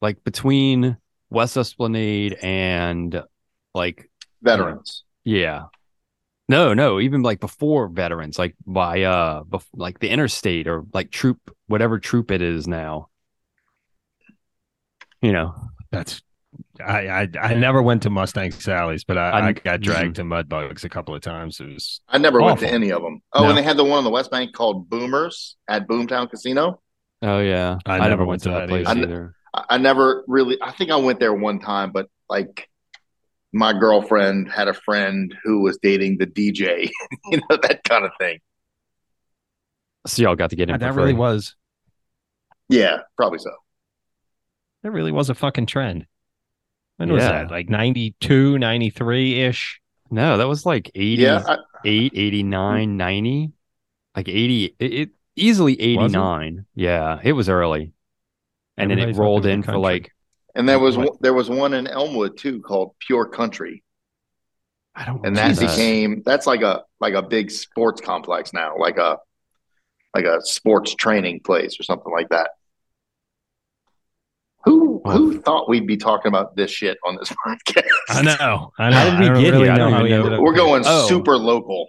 like 0.00 0.24
between 0.24 0.96
West 1.30 1.56
Esplanade 1.56 2.36
and 2.42 3.22
like 3.74 4.10
Veterans. 4.42 5.04
Yeah. 5.24 5.66
No, 6.52 6.74
no, 6.74 7.00
even 7.00 7.22
like 7.22 7.40
before 7.40 7.88
veterans, 7.88 8.38
like 8.38 8.54
by 8.66 9.02
uh 9.02 9.42
bef- 9.44 9.66
like 9.74 9.98
the 9.98 10.08
interstate 10.10 10.68
or 10.68 10.84
like 10.94 11.10
troop 11.10 11.38
whatever 11.66 11.98
troop 11.98 12.30
it 12.30 12.42
is 12.42 12.68
now. 12.68 13.08
You 15.20 15.32
know. 15.32 15.54
That's 15.90 16.22
I 16.84 17.08
I, 17.08 17.28
I 17.40 17.54
never 17.54 17.82
went 17.82 18.02
to 18.04 18.10
Mustang 18.10 18.50
Sally's, 18.50 19.04
but 19.04 19.18
I, 19.18 19.28
I, 19.30 19.46
I- 19.48 19.52
got 19.52 19.80
dragged 19.80 20.16
to 20.16 20.22
Mudbugs 20.22 20.84
a 20.84 20.88
couple 20.88 21.14
of 21.14 21.20
times. 21.22 21.60
It 21.60 21.66
was 21.72 22.00
I 22.08 22.18
never 22.18 22.40
went 22.40 22.60
to 22.60 22.68
any 22.70 22.90
of 22.92 23.02
them. 23.02 23.20
Oh, 23.32 23.42
No. 23.42 23.48
and 23.50 23.58
they 23.58 23.62
had 23.62 23.76
the 23.76 23.84
one 23.84 23.98
on 23.98 24.04
the 24.04 24.10
West 24.10 24.30
Bank 24.30 24.52
called 24.54 24.88
Boomers 24.88 25.56
at 25.68 25.86
Boomtown 25.88 26.30
Casino. 26.30 26.80
Oh 27.22 27.38
yeah. 27.40 27.78
I 27.86 28.08
never 28.08 28.24
went 28.24 28.42
to 28.42 28.50
that 28.50 28.68
place 28.68 28.86
either. 28.86 29.02
either. 29.02 29.34
I, 29.54 29.64
I 29.70 29.78
never 29.78 30.24
really. 30.26 30.58
I 30.62 30.72
think 30.72 30.90
I 30.90 30.96
went 30.96 31.20
there 31.20 31.32
one 31.34 31.60
time, 31.60 31.92
but 31.92 32.08
like 32.28 32.68
my 33.52 33.72
girlfriend 33.72 34.50
had 34.50 34.68
a 34.68 34.74
friend 34.74 35.34
who 35.44 35.60
was 35.60 35.78
dating 35.82 36.18
the 36.18 36.26
DJ. 36.26 36.90
you 37.30 37.38
know 37.38 37.58
that 37.62 37.84
kind 37.84 38.04
of 38.04 38.12
thing. 38.18 38.38
So 40.06 40.22
y'all 40.22 40.34
got 40.36 40.50
to 40.50 40.56
get 40.56 40.68
in. 40.68 40.74
Ah, 40.74 40.78
that 40.78 40.94
for 40.94 41.00
really 41.00 41.12
was 41.14 41.54
Yeah, 42.68 42.98
probably 43.16 43.38
so. 43.38 43.52
that 44.82 44.90
really 44.90 45.12
was 45.12 45.30
a 45.30 45.34
fucking 45.34 45.66
trend. 45.66 46.06
When 46.96 47.12
was 47.12 47.22
that? 47.22 47.50
Like 47.50 47.68
92, 47.68 48.58
93 48.58 49.40
ish. 49.42 49.80
No, 50.10 50.36
that 50.38 50.48
was 50.48 50.66
like 50.66 50.90
88, 50.94 51.18
Yeah, 51.22 51.42
I, 51.46 51.56
89, 51.84 52.88
hmm. 52.90 52.96
90. 52.96 53.52
Like 54.16 54.28
80 54.28 54.76
it, 54.78 54.92
it 54.92 55.10
easily 55.36 55.72
Was 55.96 56.14
it? 56.14 56.18
89. 56.18 56.66
Yeah, 56.74 57.18
it 57.22 57.32
was 57.32 57.48
early. 57.48 57.92
And 58.76 58.90
then 58.90 58.98
it 58.98 59.16
rolled 59.16 59.46
in 59.46 59.62
for 59.62 59.72
country. 59.72 59.80
like 59.80 60.11
and 60.54 60.68
there 60.68 60.78
was 60.78 60.96
What? 60.96 61.08
one, 61.10 61.18
there 61.20 61.34
was 61.34 61.48
one 61.50 61.74
in 61.74 61.86
Elmwood 61.86 62.36
too 62.38 62.60
called 62.60 62.94
Pure 62.98 63.28
Country, 63.28 63.82
I 64.94 65.04
don't 65.06 65.24
and 65.26 65.34
know 65.36 65.42
that 65.48 65.56
that. 65.56 65.68
became 65.68 66.22
that's 66.24 66.46
like 66.46 66.62
a 66.62 66.82
like 67.00 67.14
a 67.14 67.22
big 67.22 67.50
sports 67.50 68.00
complex 68.00 68.52
now, 68.52 68.76
like 68.78 68.98
a 68.98 69.18
like 70.14 70.24
a 70.26 70.40
sports 70.42 70.94
training 70.94 71.40
place 71.40 71.80
or 71.80 71.82
something 71.84 72.12
like 72.12 72.28
that. 72.30 72.50
Who 74.64 75.00
who 75.04 75.40
thought 75.40 75.68
we'd 75.68 75.86
be 75.88 75.96
talking 75.96 76.28
about 76.28 76.54
this 76.54 76.70
shit 76.70 76.96
on 77.04 77.16
this 77.16 77.32
podcast? 77.46 77.82
I 78.10 78.22
know. 78.22 78.70
I 78.78 78.90
know. 78.90 78.96
How 78.96 79.10
did 79.10 79.18
we 79.18 79.26
I 79.26 79.40
get 79.42 79.52
really 79.52 79.64
here? 79.66 79.74
Know 79.76 80.02
we 80.02 80.08
know. 80.10 80.40
We're 80.40 80.54
going 80.54 80.84
Oh. 80.86 81.08
super 81.08 81.36
local. 81.36 81.88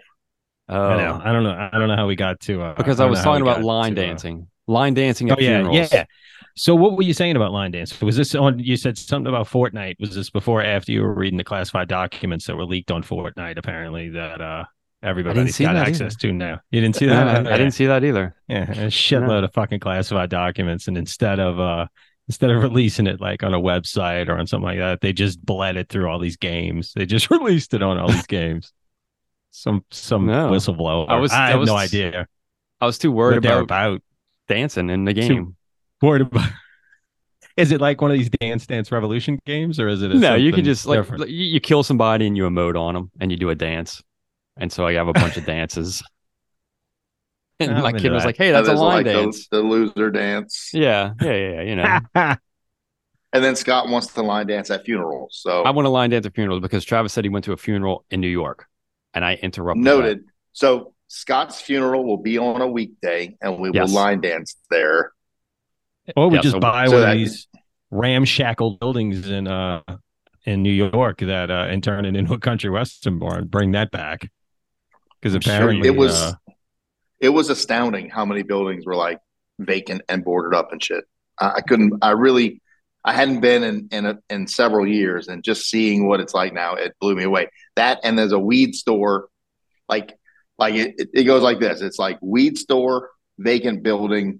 Oh. 0.69 0.75
I 0.87 0.97
know. 0.97 1.21
I 1.23 1.31
don't 1.31 1.43
know. 1.43 1.69
I 1.71 1.77
don't 1.77 1.87
know 1.89 1.95
how 1.95 2.07
we 2.07 2.15
got 2.15 2.39
to 2.41 2.61
uh, 2.63 2.73
because 2.75 2.99
I 2.99 3.05
I 3.05 3.09
was 3.09 3.21
talking 3.21 3.43
about 3.43 3.61
line 3.63 3.93
to, 3.95 4.01
uh, 4.01 4.05
dancing, 4.05 4.47
line 4.65 4.93
dancing 4.95 5.29
Oh 5.29 5.33
at 5.33 5.41
yeah, 5.41 5.61
funerals. 5.61 5.91
yeah. 5.93 6.05
So 6.55 6.75
what 6.75 6.95
were 6.95 7.03
you 7.03 7.13
saying 7.13 7.35
about 7.35 7.51
line 7.51 7.71
dance? 7.71 7.99
Was 8.01 8.15
this 8.15 8.35
on? 8.35 8.59
You 8.59 8.77
said 8.77 8.97
something 8.97 9.27
about 9.27 9.47
Fortnite. 9.47 9.95
Was 9.99 10.13
this 10.13 10.29
before 10.29 10.61
or 10.61 10.65
after 10.65 10.91
you 10.91 11.01
were 11.01 11.13
reading 11.13 11.37
the 11.37 11.43
classified 11.43 11.87
documents 11.87 12.45
that 12.45 12.55
were 12.55 12.65
leaked 12.65 12.91
on 12.91 13.01
Fortnite? 13.03 13.57
Apparently 13.57 14.09
that 14.09 14.39
uh 14.39 14.65
everybody's 15.01 15.57
got 15.57 15.75
access 15.75 16.15
to 16.17 16.31
now. 16.31 16.59
You 16.71 16.81
didn't 16.81 16.95
see 16.95 17.07
that? 17.07 17.27
I, 17.27 17.39
I 17.53 17.57
didn't 17.57 17.71
see 17.71 17.87
that 17.87 18.03
either. 18.03 18.35
Yeah, 18.47 18.69
a 18.69 18.87
shitload 18.87 19.43
of 19.43 19.53
fucking 19.53 19.79
classified 19.79 20.29
documents, 20.29 20.87
and 20.87 20.95
instead 20.97 21.39
of 21.39 21.59
uh 21.59 21.87
instead 22.27 22.51
of 22.51 22.61
releasing 22.63 23.07
it 23.07 23.19
like 23.19 23.41
on 23.41 23.53
a 23.55 23.59
website 23.59 24.29
or 24.29 24.37
on 24.37 24.45
something 24.45 24.65
like 24.65 24.77
that, 24.79 25.01
they 25.01 25.11
just 25.11 25.43
bled 25.43 25.75
it 25.75 25.89
through 25.89 26.07
all 26.07 26.19
these 26.19 26.37
games. 26.37 26.93
They 26.95 27.07
just 27.07 27.31
released 27.31 27.73
it 27.73 27.81
on 27.81 27.97
all 27.97 28.09
these 28.09 28.27
games. 28.27 28.71
Some 29.49 29.83
some 29.91 30.27
No. 30.27 30.49
whistleblower. 30.51 31.09
I 31.09 31.15
was- 31.15 31.31
I 31.31 31.47
I 31.47 31.49
have 31.51 31.59
was 31.59 31.67
no 31.67 31.75
idea 31.77 32.27
I 32.79 32.85
was 32.85 32.97
too 32.99 33.11
worried 33.11 33.37
about 33.37 33.63
about. 33.63 34.01
dancing 34.47 34.89
in 34.91 35.05
the 35.05 35.13
game. 35.13 35.55
Worried 36.03 36.23
about. 36.23 36.49
Is 37.57 37.71
it 37.71 37.79
like 37.79 38.01
one 38.01 38.11
of 38.11 38.17
these 38.17 38.29
Dance 38.29 38.65
Dance 38.67 38.91
Revolution 38.91 39.39
games, 39.45 39.79
or 39.79 39.87
is 39.87 40.01
it? 40.01 40.11
A 40.11 40.15
No, 40.15 40.35
you 40.35 40.51
can 40.51 40.65
just 40.65 40.85
like 40.85 40.99
different? 40.99 41.21
like, 41.21 41.29
you, 41.29 41.45
you 41.45 41.59
kill 41.59 41.83
somebody 41.83 42.25
and 42.27 42.35
you 42.35 42.43
emote 42.43 42.77
on 42.77 42.95
them 42.95 43.11
and 43.19 43.31
you 43.31 43.37
do 43.37 43.51
a 43.51 43.55
dance. 43.55 44.01
And 44.57 44.71
so 44.71 44.87
I 44.87 44.93
have 44.93 45.07
a 45.07 45.13
bunch 45.13 45.37
of 45.37 45.45
dances. 45.45 46.01
And 47.59 47.71
I'm 47.71 47.83
my 47.83 47.89
into 47.89 48.01
kid 48.01 48.11
was 48.11 48.25
like, 48.25 48.37
"Hey, 48.37 48.51
that's 48.51 48.67
a 48.67 48.73
line 48.73 49.05
like 49.05 49.05
dance." 49.05 49.47
The, 49.49 49.61
loser 49.61 50.09
dance. 50.09 50.71
Yeah, 50.73 51.13
yeah, 51.21 51.31
yeah, 51.33 51.49
yeah. 51.51 51.61
You 51.61 51.75
know, 51.75 51.99
And 53.33 53.43
then 53.43 53.55
Scott 53.55 53.87
wants 53.87 54.07
to 54.07 54.23
line 54.23 54.47
dance 54.47 54.69
at 54.71 54.83
funerals. 54.83 55.37
So 55.41 55.63
I 55.63 55.69
want 55.69 55.85
to 55.85 55.89
line 55.89 56.09
dance 56.09 56.25
at 56.25 56.33
funerals 56.35 56.59
because 56.59 56.83
Travis 56.83 57.13
said 57.13 57.23
he 57.23 57.29
went 57.29 57.45
to 57.45 57.53
a 57.53 57.57
funeral 57.57 58.03
in 58.09 58.19
New 58.19 58.27
York, 58.27 58.67
and 59.13 59.23
I 59.23 59.35
interrupted. 59.35 59.83
noted. 59.83 60.23
So 60.51 60.95
Scott's 61.07 61.61
funeral 61.61 62.03
will 62.03 62.17
be 62.17 62.39
on 62.39 62.61
a 62.61 62.67
weekday, 62.67 63.37
and 63.41 63.59
we 63.59 63.69
Yes. 63.71 63.89
will 63.89 63.95
line 63.95 64.21
dance 64.21 64.55
there. 64.69 65.11
Or 66.15 66.29
we 66.29 66.35
Yeah, 66.37 66.41
just 66.41 66.53
so- 66.53 66.59
buy 66.59 66.85
so 66.87 66.93
one 66.93 67.01
that- 67.01 67.11
of 67.13 67.17
these 67.17 67.47
ramshackle 67.91 68.77
buildings 68.77 69.29
in 69.29 69.47
uh 69.47 69.81
in 70.45 70.63
New 70.63 70.71
York 70.71 71.19
that 71.19 71.51
uh 71.51 71.67
and 71.69 71.83
turn 71.83 72.05
it 72.05 72.15
into 72.15 72.33
a 72.33 72.39
country 72.39 72.69
western 72.69 73.19
bar 73.19 73.37
and 73.39 73.51
bring 73.51 73.71
that 73.71 73.91
back. 73.91 74.29
Because 75.21 75.35
I'm 75.35 75.41
sure 75.41 75.53
apparently 75.55 75.87
It 75.87 75.95
was 75.95 76.15
uh, 76.21 76.33
it 77.19 77.29
was 77.29 77.49
astounding 77.49 78.09
how 78.09 78.25
many 78.25 78.43
buildings 78.43 78.85
were 78.85 78.95
like 78.95 79.19
vacant 79.59 80.01
and 80.09 80.23
boarded 80.25 80.57
up 80.57 80.71
and 80.71 80.83
shit. 80.83 81.05
I, 81.39 81.53
I 81.57 81.61
couldn't. 81.61 81.93
I 82.01 82.11
really. 82.11 82.61
I 83.05 83.11
hadn't 83.13 83.41
been 83.41 83.63
in 83.63 83.87
in, 83.91 84.05
a, 84.05 84.17
in 84.29 84.47
several 84.47 84.87
years, 84.87 85.27
and 85.27 85.43
just 85.43 85.69
seeing 85.69 86.07
what 86.07 86.19
it's 86.21 86.33
like 86.33 86.53
now, 86.53 86.75
it 86.75 86.93
blew 87.01 87.15
me 87.15 87.23
away. 87.23 87.49
That 87.75 87.99
and 88.03 88.17
there's 88.17 88.31
a 88.31 88.39
weed 88.39 88.75
store, 88.75 89.27
like 89.89 90.13
like 90.57 90.75
it, 90.75 91.09
it 91.13 91.23
goes 91.25 91.43
like 91.43 91.59
this. 91.59 91.81
It's 91.81 91.99
like 91.99 92.17
weed 92.21 92.57
store, 92.57 93.09
vacant 93.37 93.83
building, 93.83 94.39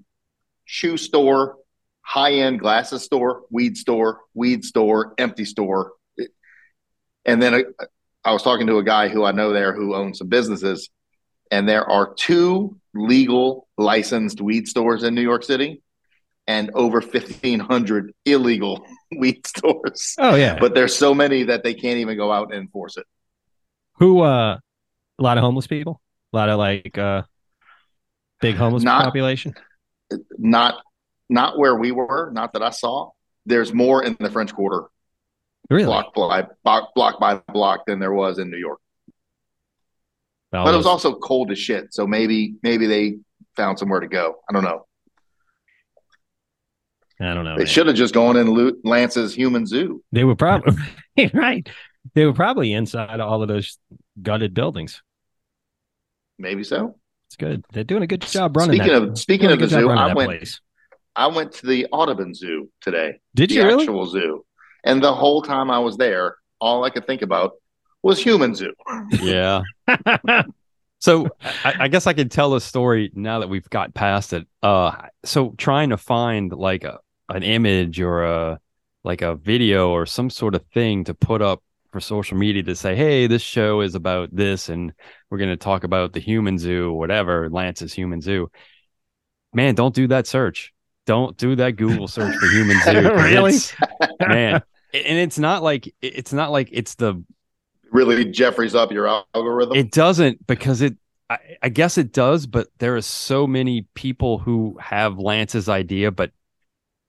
shoe 0.66 0.98
store, 0.98 1.58
high 2.02 2.34
end 2.34 2.60
glasses 2.60 3.04
store, 3.04 3.44
weed 3.50 3.78
store, 3.78 4.22
weed 4.34 4.64
store, 4.66 5.14
empty 5.18 5.46
store, 5.46 5.92
and 7.26 7.42
then 7.42 7.54
I, 7.54 7.64
I 8.26 8.34
was 8.34 8.44
talking 8.44 8.68
to 8.68 8.78
a 8.78 8.84
guy 8.84 9.08
who 9.10 9.24
I 9.24 9.32
know 9.32 9.54
there 9.54 9.74
who 9.74 9.96
owns 9.96 10.18
some 10.20 10.28
businesses, 10.28 10.90
and 11.52 11.68
there 11.68 11.90
are 11.90 12.14
two 12.14 12.78
legal 12.94 13.68
licensed 13.78 14.42
weed 14.42 14.68
stores 14.68 15.04
in 15.04 15.16
New 15.16 15.22
York 15.22 15.44
City 15.44 15.82
and 16.46 16.70
over 16.76 17.00
1500 17.00 18.14
illegal 18.26 18.86
weed 19.18 19.48
stores 19.48 20.14
Oh 20.20 20.36
yeah. 20.36 20.60
but 20.60 20.76
there's 20.76 20.94
so 20.96 21.16
many 21.16 21.44
that 21.44 21.64
they 21.64 21.74
can't 21.74 21.98
even 22.00 22.18
go 22.18 22.32
out 22.34 22.52
and 22.54 22.62
enforce 22.62 22.98
it 22.98 23.06
Who 24.00 24.20
uh 24.22 24.58
a 25.20 25.24
lot 25.24 25.38
of 25.38 25.44
homeless 25.44 25.68
people? 25.68 26.02
A 26.34 26.36
lot 26.36 26.50
of 26.50 26.60
like 26.60 26.98
uh 26.98 27.22
big 28.42 28.56
homeless 28.58 28.84
Not- 28.84 29.06
population? 29.06 29.56
Not 30.38 30.82
not 31.30 31.58
where 31.58 31.76
we 31.76 31.92
were 31.92 32.32
not 32.34 32.54
that 32.54 32.62
i 32.64 32.70
saw 32.70 33.10
there's 33.46 33.74
more 33.74 34.04
in 34.04 34.16
the 34.20 34.30
french 34.30 34.54
quarter 34.54 34.86
Really? 35.70 35.86
block 35.86 36.14
by 36.14 36.46
block, 36.64 36.94
block 36.94 37.20
by 37.20 37.42
block 37.54 37.86
than 37.86 38.00
there 38.00 38.12
was 38.14 38.38
in 38.38 38.50
new 38.52 38.58
york 38.58 38.80
Well, 40.52 40.66
but 40.66 40.74
it 40.74 40.78
was 40.78 40.86
also 40.86 41.16
cold 41.16 41.52
as 41.52 41.60
shit 41.60 41.94
so 41.94 42.06
maybe 42.06 42.56
maybe 42.64 42.86
they 42.88 43.18
found 43.56 43.80
somewhere 43.80 44.00
to 44.02 44.08
go 44.08 44.36
i 44.50 44.54
don't 44.54 44.64
know 44.64 44.86
I 47.22 47.34
don't 47.34 47.46
know. 47.46 47.58
they 47.58 47.66
should 47.66 47.88
have 47.88 47.96
just 47.96 48.14
gone 48.14 48.36
in 48.36 48.74
lance's 48.84 49.34
human 49.34 49.66
zoo 49.66 50.04
They 50.12 50.24
were 50.26 50.36
probably 50.36 50.74
right. 51.34 51.68
They 52.16 52.26
were 52.26 52.34
probably 52.34 52.74
inside 52.74 53.22
all 53.22 53.42
of 53.42 53.48
those 53.48 53.78
gutted 54.22 54.54
buildings. 54.54 55.02
maybe 56.38 56.64
so 56.66 56.98
It's 57.34 57.38
good. 57.38 57.66
They're 57.74 57.84
doing 57.84 58.04
a 58.04 58.08
good 58.08 58.22
job 58.22 58.56
running 58.56 58.76
speaking 58.80 58.94
that. 58.94 59.10
of 59.10 59.18
speaking 59.18 59.52
of 59.52 59.58
the 59.60 59.68
zoo 59.68 59.90
i 59.90 60.14
went 60.14 60.30
place. 60.30 60.62
i 61.16 61.26
went 61.26 61.52
to 61.54 61.66
the 61.66 61.88
audubon 61.92 62.36
zoo 62.36 62.70
today 62.80 63.20
Did 63.34 63.50
the 63.50 63.56
you 63.56 63.64
really? 63.64 63.84
actual 63.86 64.06
zoo 64.06 64.46
and 64.84 65.04
the 65.04 65.12
whole 65.12 65.42
time 65.42 65.72
i 65.72 65.80
was 65.80 65.98
there 65.98 66.36
all 66.62 66.84
i 66.84 66.92
could 66.92 67.08
think 67.08 67.24
about 67.24 67.54
was 68.04 68.20
human 68.24 68.54
zoo 68.54 68.72
Yeah. 69.14 69.64
So 71.00 71.28
I, 71.66 71.74
I 71.82 71.88
guess 71.90 72.08
I 72.08 72.14
could 72.14 72.32
tell 72.32 72.54
a 72.54 72.62
story 72.62 73.12
now 73.14 73.40
that 73.40 73.50
we've 73.50 73.70
got 73.70 73.94
past 73.94 74.32
it. 74.32 74.48
Uh, 74.62 74.94
so 75.26 75.54
trying 75.58 75.90
to 75.90 75.98
find 75.98 76.50
like 76.54 76.86
a 76.86 77.00
an 77.28 77.44
image 77.44 78.00
or 78.00 78.24
a 78.24 78.60
like 79.04 79.22
a 79.22 79.36
video 79.36 79.90
or 79.90 80.06
some 80.06 80.30
sort 80.30 80.56
of 80.56 80.64
thing 80.68 81.04
to 81.06 81.14
put 81.14 81.42
up 81.42 81.62
for 81.94 82.02
social 82.02 82.36
media 82.38 82.64
to 82.64 82.76
say, 82.76 82.96
hey, 82.96 83.28
this 83.28 83.42
show 83.42 83.80
is 83.82 83.96
about 83.96 84.36
this, 84.36 84.68
and 84.68 84.92
we're 85.30 85.38
going 85.38 85.52
to 85.52 85.56
talk 85.56 85.86
about 85.86 86.12
the 86.12 86.20
human 86.20 86.58
zoo, 86.58 86.92
whatever 86.92 87.50
Lance's 87.50 87.94
human 87.94 88.20
zoo. 88.20 88.50
Man, 89.54 89.76
don't 89.76 89.94
do 89.96 90.08
that 90.08 90.28
search. 90.28 90.74
Don't 91.06 91.38
do 91.38 91.56
that 91.56 91.74
Google 91.74 92.08
search 92.08 92.36
for 92.36 92.48
human 92.48 92.78
zoo. 92.84 93.14
Really? 93.14 93.56
it's- 93.56 93.74
man, 94.20 94.62
and 94.94 95.18
it's 95.20 95.38
not 95.40 95.64
like 95.64 95.94
it's 96.02 96.34
not 96.34 96.52
like 96.52 96.70
it's 96.72 96.96
the 96.96 97.24
really 97.92 98.26
jeffrey's 98.26 98.74
up 98.74 98.92
your 98.92 99.08
algorithm 99.36 99.78
it 99.78 99.92
doesn't 99.92 100.46
because 100.48 100.82
it 100.82 100.96
I, 101.30 101.38
I 101.62 101.70
guess 101.70 102.00
it 102.00 102.12
does 102.12 102.48
but 102.48 102.68
there 102.80 102.96
are 102.96 103.02
so 103.02 103.46
many 103.46 103.86
people 103.94 104.40
who 104.40 104.78
have 104.82 105.20
lance's 105.20 105.70
idea 105.70 106.10
but 106.12 106.32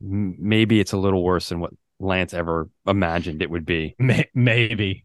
m- 0.02 0.36
maybe 0.38 0.80
it's 0.80 0.92
a 0.92 0.98
little 0.98 1.22
worse 1.22 1.48
than 1.48 1.60
what 1.60 1.72
lance 1.98 2.34
ever 2.34 2.68
imagined 2.86 3.42
it 3.42 3.50
would 3.50 3.66
be. 3.66 3.96
Maybe. 4.34 5.04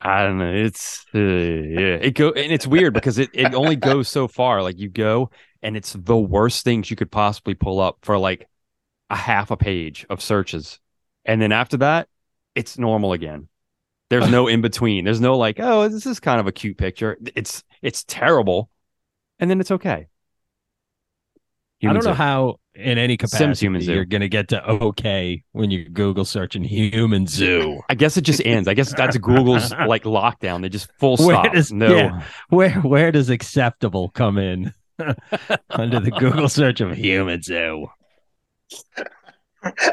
i 0.00 0.22
don't 0.22 0.38
know. 0.38 0.52
It's 0.52 1.04
uh, 1.14 1.18
yeah. 1.18 1.96
It 1.96 2.14
go 2.14 2.30
and 2.30 2.52
it's 2.52 2.66
weird 2.66 2.94
because 2.94 3.18
it, 3.18 3.30
it 3.32 3.54
only 3.54 3.76
goes 3.76 4.08
so 4.08 4.28
far. 4.28 4.62
Like 4.62 4.78
you 4.78 4.88
go 4.88 5.30
and 5.62 5.76
it's 5.76 5.92
the 5.92 6.16
worst 6.16 6.64
things 6.64 6.90
you 6.90 6.96
could 6.96 7.10
possibly 7.10 7.54
pull 7.54 7.80
up 7.80 7.98
for 8.02 8.18
like 8.18 8.48
a 9.10 9.16
half 9.16 9.50
a 9.50 9.56
page 9.56 10.06
of 10.10 10.22
searches. 10.22 10.80
And 11.24 11.40
then 11.40 11.52
after 11.52 11.78
that 11.78 12.08
it's 12.54 12.78
normal 12.78 13.12
again. 13.12 13.48
There's 14.10 14.30
no 14.30 14.46
in 14.46 14.60
between. 14.60 15.04
There's 15.04 15.20
no 15.20 15.36
like 15.36 15.58
oh 15.58 15.88
this 15.88 16.06
is 16.06 16.20
kind 16.20 16.40
of 16.40 16.46
a 16.46 16.52
cute 16.52 16.76
picture. 16.76 17.16
It's 17.34 17.64
it's 17.82 18.04
terrible. 18.04 18.70
And 19.40 19.50
then 19.50 19.60
it's 19.60 19.70
okay. 19.70 20.06
I 21.82 21.92
don't 21.92 22.04
know 22.04 22.10
are- 22.10 22.14
how, 22.14 22.60
in 22.76 22.98
any 22.98 23.16
capacity, 23.16 23.66
Human 23.66 23.80
Zoo. 23.80 23.92
you're 23.94 24.04
going 24.04 24.20
to 24.22 24.28
get 24.28 24.48
to 24.48 24.68
okay 24.68 25.44
when 25.52 25.70
you 25.70 25.88
Google 25.88 26.24
searching 26.24 26.64
human 26.64 27.26
zoo. 27.26 27.80
i 27.88 27.94
guess 27.94 28.16
it 28.16 28.22
just 28.22 28.44
ends 28.44 28.66
i 28.68 28.74
guess 28.74 28.92
that's 28.94 29.16
google's 29.18 29.70
like 29.86 30.02
lockdown 30.04 30.60
they 30.62 30.68
just 30.68 30.90
full 30.98 31.16
Where 31.16 31.36
stop 31.36 31.52
does- 31.52 31.72
no 31.72 31.94
yeah. 31.94 32.22
Where 32.48 32.72
where 32.80 33.12
does 33.12 33.30
acceptable 33.30 34.08
come 34.10 34.38
in 34.38 34.72
under 35.70 36.00
the 36.00 36.10
Google 36.18 36.48
search 36.48 36.80
of 36.80 36.96
human 36.96 37.42
zoo? 37.42 37.86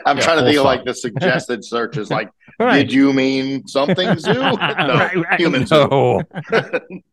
i'm 0.05 0.17
Yeah, 0.17 0.23
trying 0.23 0.37
to 0.37 0.41
full 0.41 0.45
think 0.45 0.57
of 0.57 0.65
like 0.65 0.83
the 0.85 0.93
suggested 0.93 1.63
searches 1.63 2.09
like 2.09 2.29
Right. 2.59 2.79
did 2.79 2.91
you 2.93 3.13
mean 3.13 3.65
something 3.67 4.17
zoo 4.19 4.33
no 4.33 4.55
Right, 4.57 5.15
right. 5.15 5.39
human 5.39 5.65
zoo 5.65 5.87
no 5.87 6.21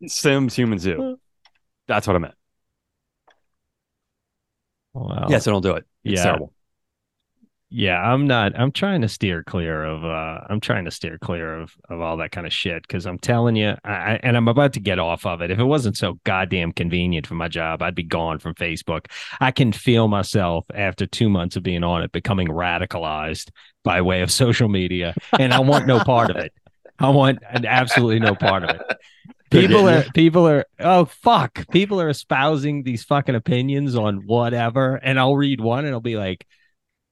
sims 0.07 0.55
human 0.55 0.79
zoo 0.79 1.19
that's 1.87 2.07
what 2.07 2.17
i 2.17 2.19
meant 2.19 2.35
Wow. 5.07 5.27
yeah 5.31 5.39
so 5.39 5.53
don't 5.53 5.63
do 5.63 5.73
it 5.77 5.85
it's 6.05 6.19
Yeah. 6.19 6.25
terrible 6.25 6.53
Yeah, 7.71 8.01
I'm 8.01 8.27
not. 8.27 8.59
I'm 8.59 8.73
trying 8.73 9.03
to 9.03 9.09
steer 9.09 9.43
clear 9.45 9.85
of. 9.85 10.03
uh 10.03 10.41
I'm 10.49 10.59
trying 10.59 10.87
to 10.87 10.91
steer 10.91 11.19
clear 11.19 11.55
of 11.61 11.75
of 11.91 12.01
all 12.01 12.17
that 12.17 12.31
kind 12.33 12.47
of 12.47 12.53
shit 12.53 12.81
because 12.81 13.05
I'm 13.07 13.19
telling 13.19 13.57
you, 13.57 13.75
I, 13.85 13.93
I 13.93 14.21
and 14.23 14.39
I'm 14.39 14.49
about 14.49 14.73
to 14.75 14.81
get 14.81 14.99
off 14.99 15.27
of 15.27 15.43
it. 15.43 15.51
If 15.51 15.59
it 15.59 15.65
wasn't 15.65 15.99
so 15.99 16.19
goddamn 16.25 16.73
convenient 16.73 17.27
for 17.27 17.35
my 17.35 17.49
job, 17.49 17.83
I'd 17.83 17.95
be 17.95 18.05
gone 18.05 18.39
from 18.39 18.55
Facebook. 18.55 19.05
I 19.39 19.51
can 19.51 19.73
feel 19.73 20.09
myself 20.09 20.65
after 20.75 21.07
two 21.07 21.29
months 21.29 21.57
of 21.57 21.63
being 21.63 21.85
on 21.85 22.03
it 22.03 22.11
becoming 22.11 22.49
radicalized 22.49 23.51
by 23.85 24.01
way 24.01 24.23
of 24.23 24.31
social 24.45 24.71
media, 24.71 25.15
and 25.39 25.53
I 25.53 25.59
want 25.61 25.87
no 25.87 26.03
part 26.03 26.31
of 26.31 26.37
it. 26.39 26.55
I 26.99 27.11
want 27.11 27.41
absolutely 27.53 28.21
no 28.21 28.35
part 28.35 28.65
of 28.65 28.71
it. 28.77 28.83
People 29.51 29.89
are 29.89 30.05
people 30.15 30.47
are 30.49 30.65
oh 30.79 31.07
fuck. 31.07 31.69
People 31.71 32.01
are 32.01 32.09
espousing 32.09 32.83
these 32.83 33.05
fucking 33.05 33.35
opinions 33.35 33.97
on 33.97 34.27
whatever, 34.27 34.97
and 34.97 35.19
I'll 35.19 35.37
read 35.37 35.61
one 35.61 35.85
and 35.85 35.95
I'll 35.95 36.01
be 36.01 36.17
like, 36.17 36.47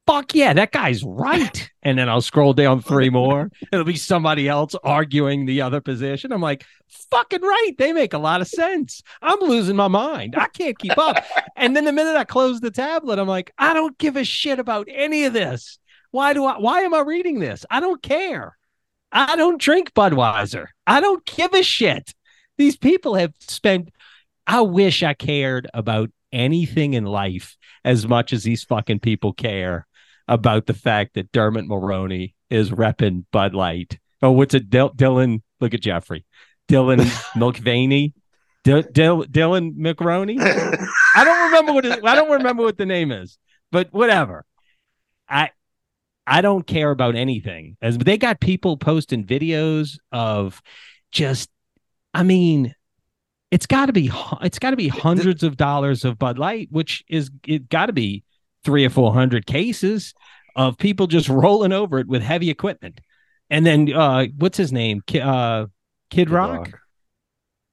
fuck 0.07 0.35
yeah, 0.35 0.53
that 0.53 0.73
guy's 0.73 1.03
right. 1.05 1.71
And 1.87 1.97
then 1.97 2.09
I'll 2.09 2.21
scroll 2.21 2.53
down 2.53 2.83
three 2.83 3.11
more. 3.11 3.49
It'll 3.71 3.85
be 3.85 3.95
somebody 3.95 4.49
else 4.49 4.75
arguing 4.83 5.47
the 5.47 5.63
other 5.63 5.81
position. 5.81 6.33
I'm 6.33 6.41
like, 6.41 6.67
fucking 7.13 7.43
right. 7.43 7.73
They 7.79 7.93
make 7.93 8.13
a 8.13 8.19
lot 8.19 8.41
of 8.41 8.49
sense. 8.49 9.03
I'm 9.23 9.39
losing 9.39 9.77
my 9.77 9.87
mind. 9.87 10.35
I 10.37 10.49
can't 10.49 10.77
keep 10.77 10.99
up. 10.99 11.25
And 11.57 11.77
then 11.77 11.85
the 11.85 11.93
minute 11.93 12.17
I 12.17 12.25
close 12.25 12.59
the 12.59 12.73
tablet, 12.73 13.21
I'm 13.21 13.29
like, 13.29 13.53
I 13.57 13.73
don't 13.73 13.97
give 13.99 14.17
a 14.17 14.25
shit 14.25 14.59
about 14.59 14.89
any 14.91 15.27
of 15.27 15.33
this. 15.33 15.79
Why 16.11 16.33
do 16.33 16.45
I 16.45 16.59
why 16.59 16.81
am 16.81 16.93
I 16.93 17.01
reading 17.01 17.39
this? 17.39 17.65
I 17.71 17.79
don't 17.79 18.03
care. 18.03 18.59
I 19.13 19.37
don't 19.37 19.61
drink 19.61 19.95
Budweiser. 19.95 20.67
I 20.89 21.01
don't 21.01 21.25
give 21.25 21.55
a 21.55 21.63
shit. 21.63 22.13
These 22.59 22.77
people 22.77 23.15
have 23.15 23.33
spent 23.41 23.91
I 24.47 24.61
wish 24.61 25.03
I 25.03 25.15
cared 25.15 25.69
about 25.75 26.11
anything 26.33 26.95
in 26.95 27.05
life 27.05 27.57
as 27.85 28.07
much 28.07 28.33
as 28.33 28.45
these 28.45 28.65
fucking 28.65 29.01
people 29.01 29.33
care 29.33 29.87
about 30.29 30.67
the 30.67 30.75
fact 30.75 31.15
that 31.15 31.33
Dermot 31.33 31.67
Mulroney 31.67 32.35
is 32.51 32.71
repping 32.71 33.25
Bud 33.33 33.55
Light. 33.55 33.99
Oh, 34.23 34.31
what's 34.33 34.55
it? 34.55 34.71
Dil- 34.71 34.95
Dylan, 34.95 35.43
look 35.61 35.75
at 35.75 35.81
Jeffrey. 35.81 36.25
Dylan 36.69 37.11
Mulvaney. 37.37 38.15
Dylan 38.65 39.77
McRoney. 39.77 40.41
I 40.41 41.25
don't 41.25 41.45
remember 41.47 41.73
what 41.73 41.85
it, 41.87 42.05
I 42.05 42.15
don't 42.17 42.31
remember 42.31 42.65
what 42.65 42.77
the 42.77 42.87
name 42.87 43.13
is, 43.13 43.39
but 43.71 43.93
whatever. 43.93 44.45
I 45.29 45.51
I 46.27 46.41
don't 46.41 46.67
care 46.67 46.91
about 46.91 47.15
anything. 47.15 47.77
As 47.81 47.97
they 47.97 48.19
got 48.19 48.41
people 48.41 48.77
posting 48.77 49.25
videos 49.25 49.99
of 50.11 50.61
just 51.13 51.49
I 52.17 52.23
mean 52.23 52.75
it's 53.51 53.67
got 53.67 53.87
to 53.87 53.93
be 53.93 54.11
it's 54.43 54.59
got 54.59 54.71
to 54.71 54.77
be 54.77 54.89
hundreds 54.89 55.43
of 55.43 55.57
dollars 55.57 56.05
of 56.05 56.19
Bud 56.19 56.39
Light, 56.39 56.69
which 56.71 57.05
is 57.09 57.31
it 57.47 57.69
got 57.69 57.87
to 57.87 57.93
be 57.93 58.25
3 58.65 58.85
or 58.85 58.91
400 58.91 59.47
cases 59.47 60.15
of 60.57 60.77
people 60.79 61.07
just 61.07 61.29
rolling 61.45 61.73
over 61.73 61.99
it 61.99 62.09
with 62.09 62.23
heavy 62.23 62.51
equipment. 62.51 63.01
And 63.51 63.65
then 63.65 63.93
uh 63.93 64.27
what's 64.37 64.57
his 64.59 64.73
name? 64.73 65.03
Ki- 65.07 65.21
uh 65.21 65.67
Kid, 66.11 66.29
Kid 66.29 66.31
Rock, 66.31 66.57
Rock. 66.59 66.71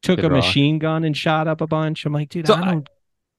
took 0.03 0.17
Kid 0.19 0.25
a 0.25 0.29
Rock. 0.29 0.43
machine 0.43 0.77
gun 0.79 1.03
and 1.03 1.15
shot 1.15 1.47
up 1.47 1.61
a 1.61 1.67
bunch. 1.67 2.05
I'm 2.05 2.13
like, 2.13 2.29
dude, 2.29 2.47
So 2.47 2.53
I 2.53 2.59
I- 2.61 2.65
don't 2.71 2.89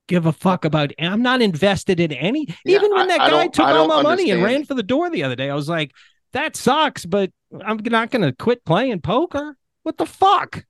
give 0.09 0.27
a 0.27 0.33
fuck 0.33 0.65
about 0.65 0.93
I'm 0.99 1.23
not 1.23 1.41
invested 1.43 2.01
in 2.01 2.13
any 2.13 2.47
Yeah, 2.65 2.77
even 2.79 2.93
when 2.93 3.09
that 3.09 3.21
I 3.21 3.31
guy 3.31 3.47
took 3.49 3.67
all 3.67 3.87
my 3.89 4.03
money 4.03 4.31
and 4.31 4.43
ran 4.43 4.65
for 4.65 4.75
the 4.75 4.83
door 4.83 5.09
the 5.11 5.23
other 5.23 5.37
day. 5.37 5.49
I 5.51 5.55
was 5.55 5.69
like, 5.69 5.93
that 6.33 6.57
sucks, 6.57 7.07
but 7.07 7.31
I'm 7.65 7.79
not 7.85 8.11
gonna 8.11 8.33
quit 8.33 8.65
playing 8.65 9.01
poker. 9.01 9.57
What 9.85 9.97
the 9.99 10.07
fuck? 10.07 10.65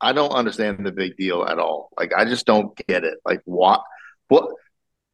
I 0.00 0.12
don't 0.12 0.32
understand 0.32 0.84
the 0.84 0.92
big 0.92 1.16
deal 1.16 1.44
at 1.44 1.58
all. 1.58 1.90
Like 1.98 2.12
I 2.16 2.24
just 2.24 2.46
don't 2.46 2.74
get 2.88 3.04
it. 3.04 3.18
Like 3.24 3.40
what 3.44 3.82
what 4.28 4.48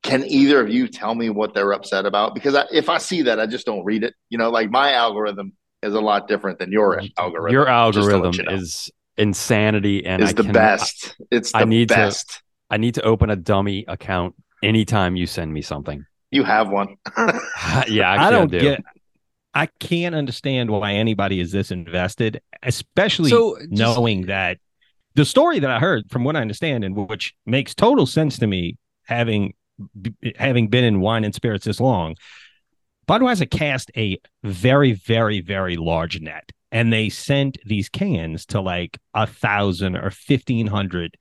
can 0.02 0.24
either 0.24 0.60
of 0.60 0.68
you 0.68 0.86
tell 0.88 1.14
me 1.14 1.30
what 1.30 1.54
they're 1.54 1.72
upset 1.72 2.06
about? 2.06 2.34
Because 2.34 2.54
I, 2.54 2.64
if 2.70 2.88
I 2.88 2.98
see 2.98 3.22
that, 3.22 3.40
I 3.40 3.46
just 3.46 3.66
don't 3.66 3.84
read 3.84 4.04
it. 4.04 4.14
You 4.28 4.38
know, 4.38 4.50
like 4.50 4.70
my 4.70 4.92
algorithm 4.92 5.52
is 5.82 5.94
a 5.94 6.00
lot 6.00 6.28
different 6.28 6.58
than 6.58 6.70
your 6.70 7.02
algorithm. 7.18 7.52
Your 7.52 7.64
just 7.64 7.94
to 7.94 8.00
let 8.04 8.12
algorithm 8.14 8.32
you 8.34 8.42
know. 8.44 8.52
is 8.56 8.90
insanity, 9.16 10.06
and 10.06 10.22
is 10.22 10.30
I 10.30 10.32
the 10.34 10.42
cannot- 10.42 10.54
best. 10.54 11.16
It's 11.30 11.52
the 11.52 11.58
I 11.58 11.64
need 11.64 11.88
to- 11.88 11.94
best. 11.94 12.42
I 12.70 12.76
need 12.78 12.94
to 12.94 13.02
open 13.02 13.30
a 13.30 13.36
dummy 13.36 13.84
account 13.86 14.34
anytime 14.62 15.14
you 15.16 15.26
send 15.26 15.52
me 15.52 15.62
something. 15.62 16.04
You 16.32 16.42
have 16.44 16.68
one. 16.68 16.96
yeah, 17.16 17.30
actually, 17.30 18.00
I 18.02 18.30
don't 18.30 18.50
do. 18.50 18.60
get. 18.60 18.82
I 19.54 19.66
can't 19.66 20.14
understand 20.14 20.68
why 20.70 20.92
anybody 20.94 21.40
is 21.40 21.50
this 21.50 21.70
invested, 21.70 22.42
especially 22.62 23.30
So, 23.30 23.56
just- 23.58 23.70
knowing 23.72 24.26
that 24.26 24.58
the 25.16 25.24
story 25.24 25.58
that 25.58 25.70
I 25.70 25.80
heard, 25.80 26.10
from 26.10 26.24
what 26.24 26.36
I 26.36 26.40
understand, 26.40 26.84
and 26.84 26.94
which 26.94 27.34
makes 27.46 27.74
total 27.74 28.06
sense 28.06 28.38
to 28.38 28.46
me, 28.46 28.76
having 29.06 29.54
having 30.36 30.68
been 30.68 30.84
in 30.84 31.00
wine 31.00 31.24
and 31.24 31.34
spirits 31.34 31.64
this 31.64 31.80
long, 31.80 32.16
Budweiser 33.08 33.50
cast 33.50 33.90
a 33.96 34.18
very, 34.42 34.92
very, 34.92 35.40
very 35.40 35.76
large 35.76 36.20
net, 36.20 36.50
and 36.70 36.92
they 36.92 37.08
sent 37.08 37.58
these 37.64 37.88
cans 37.88 38.44
to 38.46 38.60
like 38.60 38.98
a 39.14 39.26
thousand 39.26 39.96
or 39.96 40.10
fifteen 40.10 40.66
hundred 40.66 41.16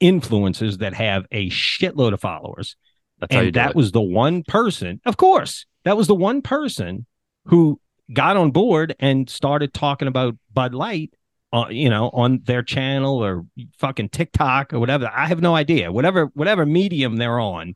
influencers 0.00 0.78
that 0.78 0.94
have 0.94 1.26
a 1.32 1.50
shitload 1.50 2.12
of 2.12 2.20
followers 2.20 2.76
That's 3.18 3.34
and 3.34 3.54
that 3.54 3.70
it. 3.70 3.76
was 3.76 3.92
the 3.92 4.02
one 4.02 4.42
person 4.42 5.00
of 5.06 5.16
course 5.16 5.66
that 5.84 5.96
was 5.96 6.08
the 6.08 6.16
one 6.16 6.42
person 6.42 7.06
who 7.46 7.80
got 8.12 8.36
on 8.36 8.50
board 8.50 8.96
and 8.98 9.30
started 9.30 9.72
talking 9.72 10.08
about 10.08 10.36
bud 10.52 10.74
light 10.74 11.14
uh, 11.54 11.68
you 11.70 11.88
know 11.88 12.10
on 12.12 12.40
their 12.44 12.62
channel 12.62 13.24
or 13.24 13.46
fucking 13.78 14.08
tiktok 14.08 14.74
or 14.74 14.80
whatever. 14.80 15.08
I 15.12 15.26
have 15.26 15.40
no 15.40 15.54
idea. 15.54 15.92
Whatever 15.92 16.26
whatever 16.34 16.66
medium 16.66 17.16
they're 17.16 17.38
on. 17.38 17.74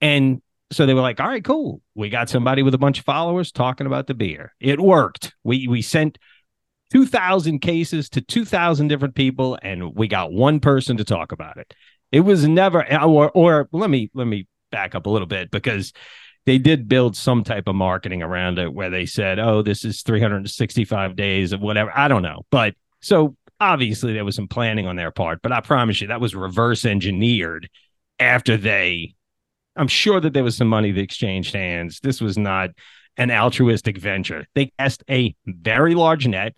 And 0.00 0.40
so 0.72 0.86
they 0.86 0.94
were 0.94 1.02
like 1.02 1.20
all 1.20 1.28
right 1.28 1.44
cool. 1.44 1.82
We 1.94 2.08
got 2.08 2.30
somebody 2.30 2.62
with 2.62 2.74
a 2.74 2.78
bunch 2.78 2.98
of 2.98 3.04
followers 3.04 3.52
talking 3.52 3.86
about 3.86 4.06
the 4.06 4.14
beer. 4.14 4.54
It 4.60 4.80
worked. 4.80 5.34
We 5.44 5.68
we 5.68 5.82
sent 5.82 6.18
2000 6.90 7.60
cases 7.60 8.08
to 8.10 8.22
2000 8.22 8.88
different 8.88 9.14
people 9.14 9.58
and 9.62 9.94
we 9.94 10.08
got 10.08 10.32
one 10.32 10.58
person 10.58 10.96
to 10.96 11.04
talk 11.04 11.32
about 11.32 11.58
it. 11.58 11.74
It 12.10 12.20
was 12.20 12.48
never 12.48 12.82
or 13.04 13.30
or 13.32 13.68
let 13.72 13.90
me 13.90 14.10
let 14.14 14.26
me 14.26 14.48
back 14.72 14.94
up 14.94 15.04
a 15.04 15.10
little 15.10 15.28
bit 15.28 15.50
because 15.50 15.92
they 16.46 16.58
did 16.58 16.88
build 16.88 17.16
some 17.16 17.44
type 17.44 17.68
of 17.68 17.74
marketing 17.74 18.22
around 18.22 18.58
it 18.58 18.72
where 18.72 18.90
they 18.90 19.06
said 19.06 19.38
oh 19.38 19.62
this 19.62 19.84
is 19.84 20.02
365 20.02 21.16
days 21.16 21.52
of 21.52 21.60
whatever. 21.60 21.92
I 21.96 22.08
don't 22.08 22.22
know. 22.22 22.42
But 22.50 22.74
so 23.00 23.36
obviously 23.60 24.12
there 24.12 24.24
was 24.24 24.36
some 24.36 24.48
planning 24.48 24.86
on 24.86 24.96
their 24.96 25.10
part 25.10 25.40
but 25.42 25.52
i 25.52 25.60
promise 25.60 26.00
you 26.00 26.06
that 26.06 26.18
was 26.18 26.34
reverse 26.34 26.86
engineered 26.86 27.68
after 28.18 28.56
they 28.56 29.14
i'm 29.76 29.86
sure 29.86 30.18
that 30.18 30.32
there 30.32 30.42
was 30.44 30.56
some 30.56 30.68
money 30.68 30.90
that 30.92 31.00
exchanged 31.00 31.54
hands. 31.54 32.00
This 32.00 32.20
was 32.20 32.36
not 32.38 32.70
an 33.16 33.30
altruistic 33.30 33.98
venture. 33.98 34.46
They 34.54 34.72
cast 34.78 35.04
a 35.10 35.34
very 35.46 35.94
large 35.94 36.26
net. 36.26 36.54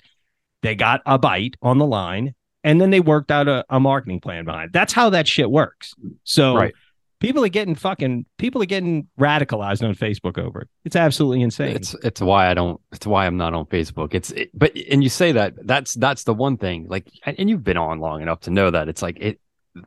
They 0.62 0.74
got 0.74 1.00
a 1.06 1.18
bite 1.18 1.56
on 1.60 1.78
the 1.78 1.86
line 1.86 2.34
and 2.62 2.80
then 2.80 2.90
they 2.90 3.00
worked 3.00 3.30
out 3.30 3.48
a, 3.48 3.64
a 3.68 3.80
marketing 3.80 4.20
plan 4.20 4.44
behind 4.44 4.68
it. 4.68 4.72
that's 4.72 4.92
how 4.92 5.10
that 5.10 5.26
shit 5.26 5.50
works. 5.50 5.94
So 6.24 6.56
Right. 6.56 6.74
People 7.22 7.42
are 7.44 7.48
getting 7.48 7.74
fucking 7.74 8.26
people 8.37 8.61
are 8.62 8.66
getting 8.66 9.06
radicalized 9.18 9.82
on 9.87 9.94
facebook 9.94 10.37
over 10.37 10.61
it 10.62 10.68
it's 10.85 10.96
absolutely 10.96 11.40
insane 11.40 11.74
It's 11.76 11.94
it's 12.02 12.20
why 12.20 12.50
I 12.50 12.54
don't. 12.54 12.78
It's 12.92 13.06
why 13.06 13.26
I'm 13.26 13.37
not 13.38 13.54
on 13.54 13.64
Facebook. 13.66 14.12
It's 14.14 14.30
it, 14.32 14.50
but 14.52 14.72
and 14.90 15.02
you 15.02 15.08
say 15.08 15.32
that 15.32 15.54
that's 15.64 15.94
that's 15.94 16.24
the 16.24 16.35
one 16.35 16.56
thing. 16.58 16.87
Like 16.88 17.06
and 17.24 17.48
you've 17.48 17.62
been 17.64 17.76
on 17.76 18.00
long 18.00 18.20
enough 18.20 18.40
to 18.40 18.50
know 18.50 18.70
that 18.70 18.88
it's 18.88 19.00
like 19.00 19.16
it. 19.20 19.40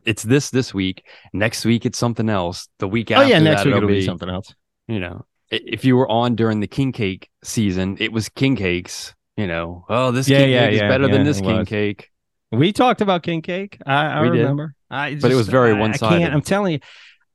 It's 0.06 0.24
this 0.24 0.50
this 0.50 0.74
week. 0.74 1.06
Next 1.34 1.66
week 1.66 1.86
it's 1.86 2.00
something 2.00 2.30
else. 2.30 2.68
The 2.80 2.88
week 2.88 3.12
oh 3.12 3.16
after 3.16 3.28
yeah 3.28 3.40
next 3.40 3.62
that, 3.64 3.68
week 3.68 3.76
it'll 3.76 3.90
be 3.90 3.96
be 4.00 4.06
something 4.06 4.30
else 4.30 4.56
You 4.88 5.00
know, 5.00 5.26
if 5.52 5.84
you 5.86 5.96
were 5.98 6.10
on 6.10 6.36
during 6.36 6.60
the 6.62 6.68
king 6.68 6.92
cake 6.92 7.30
season, 7.44 7.98
it 8.00 8.12
was 8.14 8.30
king 8.30 8.56
cakes. 8.56 9.14
You 9.36 9.48
know, 9.48 9.86
oh 9.90 10.12
this 10.12 10.30
Yeah, 10.30 10.40
king 10.40 10.50
yeah, 10.52 10.66
cake 10.66 10.74
is 10.76 10.82
yeah, 10.82 10.88
better 10.90 11.08
than 11.10 11.24
this 11.26 11.42
king 11.42 11.58
was. 11.60 11.68
cake. 11.68 12.10
We 12.52 12.72
talked 12.72 13.02
about 13.02 13.22
king 13.24 13.42
cake. 13.42 13.78
I, 13.86 14.06
I 14.06 14.20
remember. 14.22 14.74
I 14.90 15.16
But 15.16 15.32
it 15.32 15.36
was 15.36 15.50
very 15.50 15.74
one-sided. 15.74 16.20
can't- 16.22 16.34
I'm 16.34 16.42
telling 16.42 16.74
you, 16.74 16.80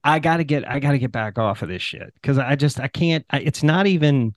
I 0.03 0.19
gotta 0.19 0.45
get 0.45 0.69
I 0.69 0.79
gotta 0.79 0.99
get 0.99 1.13
back 1.13 1.39
off 1.39 1.63
of 1.63 1.69
this 1.69 1.83
shit 1.83 2.13
because 2.15 2.39
I 2.39 2.57
just 2.57 2.81
I 2.81 2.89
can't. 2.89 3.25
I, 3.31 3.41
it's 3.41 3.63
not 3.63 3.87
even. 3.87 4.35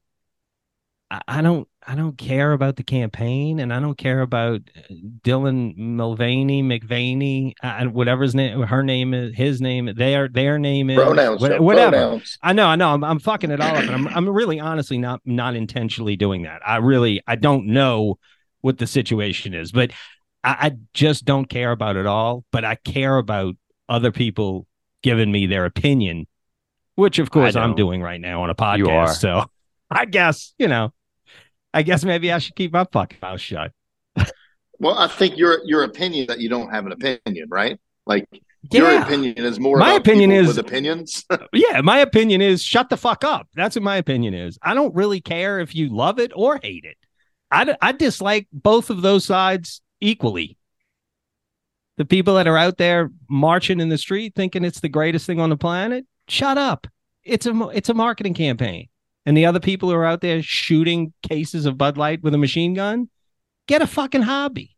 I, 1.10 1.22
I 1.28 1.42
don't 1.42 1.68
I 1.86 1.96
don't 1.96 2.18
care 2.18 2.54
about 2.54 2.76
the 2.76 2.84
campaign 2.84 3.60
and 3.60 3.74
I 3.74 3.80
don't 3.80 3.98
care 3.98 4.22
about 4.22 4.62
uh, 4.76 4.94
Dylan 5.24 5.76
Mulvaney 5.78 6.64
McVaney 6.64 7.54
uh, 7.62 7.86
whatever 7.86 8.24
his 8.24 8.34
name 8.36 8.62
her 8.62 8.84
name 8.84 9.14
is 9.14 9.36
his 9.36 9.62
name 9.62 9.90
their 9.96 10.28
their 10.28 10.58
name 10.58 10.90
is 10.90 10.98
Pronouns. 10.98 11.42
wha- 11.42 11.62
whatever. 11.62 11.92
Pronouns. 11.92 12.38
I 12.42 12.54
know, 12.54 12.68
I 12.68 12.76
know. 12.76 12.90
I'm, 12.90 13.04
I'm 13.04 13.20
fucking 13.20 13.52
it 13.52 13.60
all 13.60 13.76
up, 13.76 13.84
and 13.84 13.92
I'm, 13.92 14.08
I'm 14.08 14.30
really, 14.30 14.60
honestly, 14.60 14.98
not, 14.98 15.22
not 15.26 15.56
intentionally 15.56 16.16
doing 16.16 16.44
that. 16.44 16.62
I 16.66 16.78
really, 16.78 17.22
I 17.28 17.36
don't 17.36 17.68
know 17.68 18.18
what 18.62 18.78
the 18.78 18.88
situation 18.88 19.54
is, 19.54 19.72
but 19.72 19.92
I, 20.44 20.58
I 20.60 20.72
just 20.94 21.26
don't 21.26 21.46
care 21.46 21.72
about 21.72 21.96
it 21.96 22.06
all. 22.06 22.46
But 22.52 22.66
I 22.66 22.76
care 22.76 23.18
about 23.18 23.56
other 23.90 24.12
people 24.12 24.68
giving 25.04 25.32
me 25.32 25.46
their 25.46 25.66
opinion, 25.66 26.26
which, 26.96 27.20
of 27.20 27.30
course, 27.30 27.56
I'm 27.56 27.76
doing 27.76 28.02
right 28.02 28.20
now 28.20 28.42
on 28.42 28.50
a 28.50 28.56
podcast. 28.56 28.78
You 28.80 28.90
are. 28.90 29.14
So, 29.14 29.46
I 29.92 30.06
guess 30.06 30.54
you 30.58 30.68
know, 30.68 30.92
I 31.74 31.84
guess 31.84 32.04
maybe 32.04 32.32
I 32.32 32.40
should 32.40 32.56
keep 32.56 32.74
my 32.74 32.86
fucking 32.92 33.20
mouth 33.22 33.40
shut. 33.40 33.72
Well, 34.80 34.98
I 34.98 35.08
think 35.08 35.38
your 35.38 35.62
your 35.66 35.84
opinion 35.84 36.26
that 36.28 36.40
you 36.40 36.50
don't 36.50 36.70
have 36.72 36.86
an 36.86 36.92
opinion, 36.92 37.48
right? 37.50 37.80
Like 38.06 38.28
your 38.72 39.02
opinion 39.02 39.38
is 39.38 39.58
more. 39.60 39.78
My 39.78 39.94
opinion 39.94 40.32
is- 40.32 40.48
with 40.48 40.58
opinions. 40.58 41.24
Yeah, 41.54 41.80
my 41.82 42.00
opinion 42.00 42.42
is 42.42 42.62
shut 42.62 42.90
the 42.90 42.98
fuck 42.98 43.24
up. 43.24 43.48
That's 43.56 43.76
what 43.78 43.84
my 43.84 43.96
opinion 43.98 44.34
is. 44.34 44.58
I 44.62 44.74
don't 44.74 44.94
really 44.94 45.22
care 45.22 45.60
if 45.60 45.74
you 45.76 45.96
love 45.96 46.20
it 46.20 46.32
or 46.36 46.60
hate 46.62 46.84
it. 46.84 46.98
I, 47.52 47.78
I 47.82 47.92
dislike 47.94 48.48
both 48.52 48.90
of 48.90 49.02
those 49.04 49.26
sides 49.26 49.80
equally. 50.02 50.58
The 51.98 52.06
people 52.06 52.36
that 52.36 52.48
are 52.48 52.58
out 52.58 52.78
there 52.78 53.12
marching 53.30 53.80
in 53.80 53.90
the 53.90 53.98
street 53.98 54.34
thinking 54.36 54.64
it's 54.64 54.80
the 54.80 54.90
greatest 54.90 55.26
thing 55.28 55.40
on 55.40 55.50
the 55.50 55.58
planet, 55.58 56.06
shut 56.28 56.58
up. 56.58 56.88
It's 57.24 57.46
a 57.46 57.70
it's 57.70 57.90
a 57.90 57.94
marketing 57.94 58.34
campaign. 58.34 58.90
And 59.26 59.38
the 59.38 59.46
other 59.46 59.60
people 59.60 59.90
who 59.90 59.96
are 59.96 60.06
out 60.06 60.22
there 60.22 60.42
shooting 60.42 61.14
cases 61.22 61.66
of 61.66 61.78
Bud 61.78 61.98
Light 61.98 62.22
with 62.24 62.34
a 62.34 62.38
machine 62.38 62.74
gun, 62.74 63.10
get 63.68 63.82
a 63.82 63.88
fucking 63.88 64.24
hobby. 64.24 64.76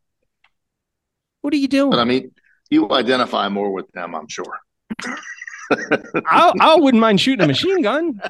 What 1.41 1.53
are 1.53 1.57
you 1.57 1.67
doing? 1.67 1.91
but 1.91 1.99
I 1.99 2.03
mean, 2.03 2.31
you 2.69 2.91
identify 2.91 3.49
more 3.49 3.71
with 3.71 3.91
them, 3.93 4.13
I'm 4.13 4.27
sure. 4.27 4.59
I, 5.71 6.53
I 6.59 6.75
wouldn't 6.75 7.01
mind 7.01 7.21
shooting 7.21 7.43
a 7.43 7.47
machine 7.47 7.81
gun. 7.81 8.21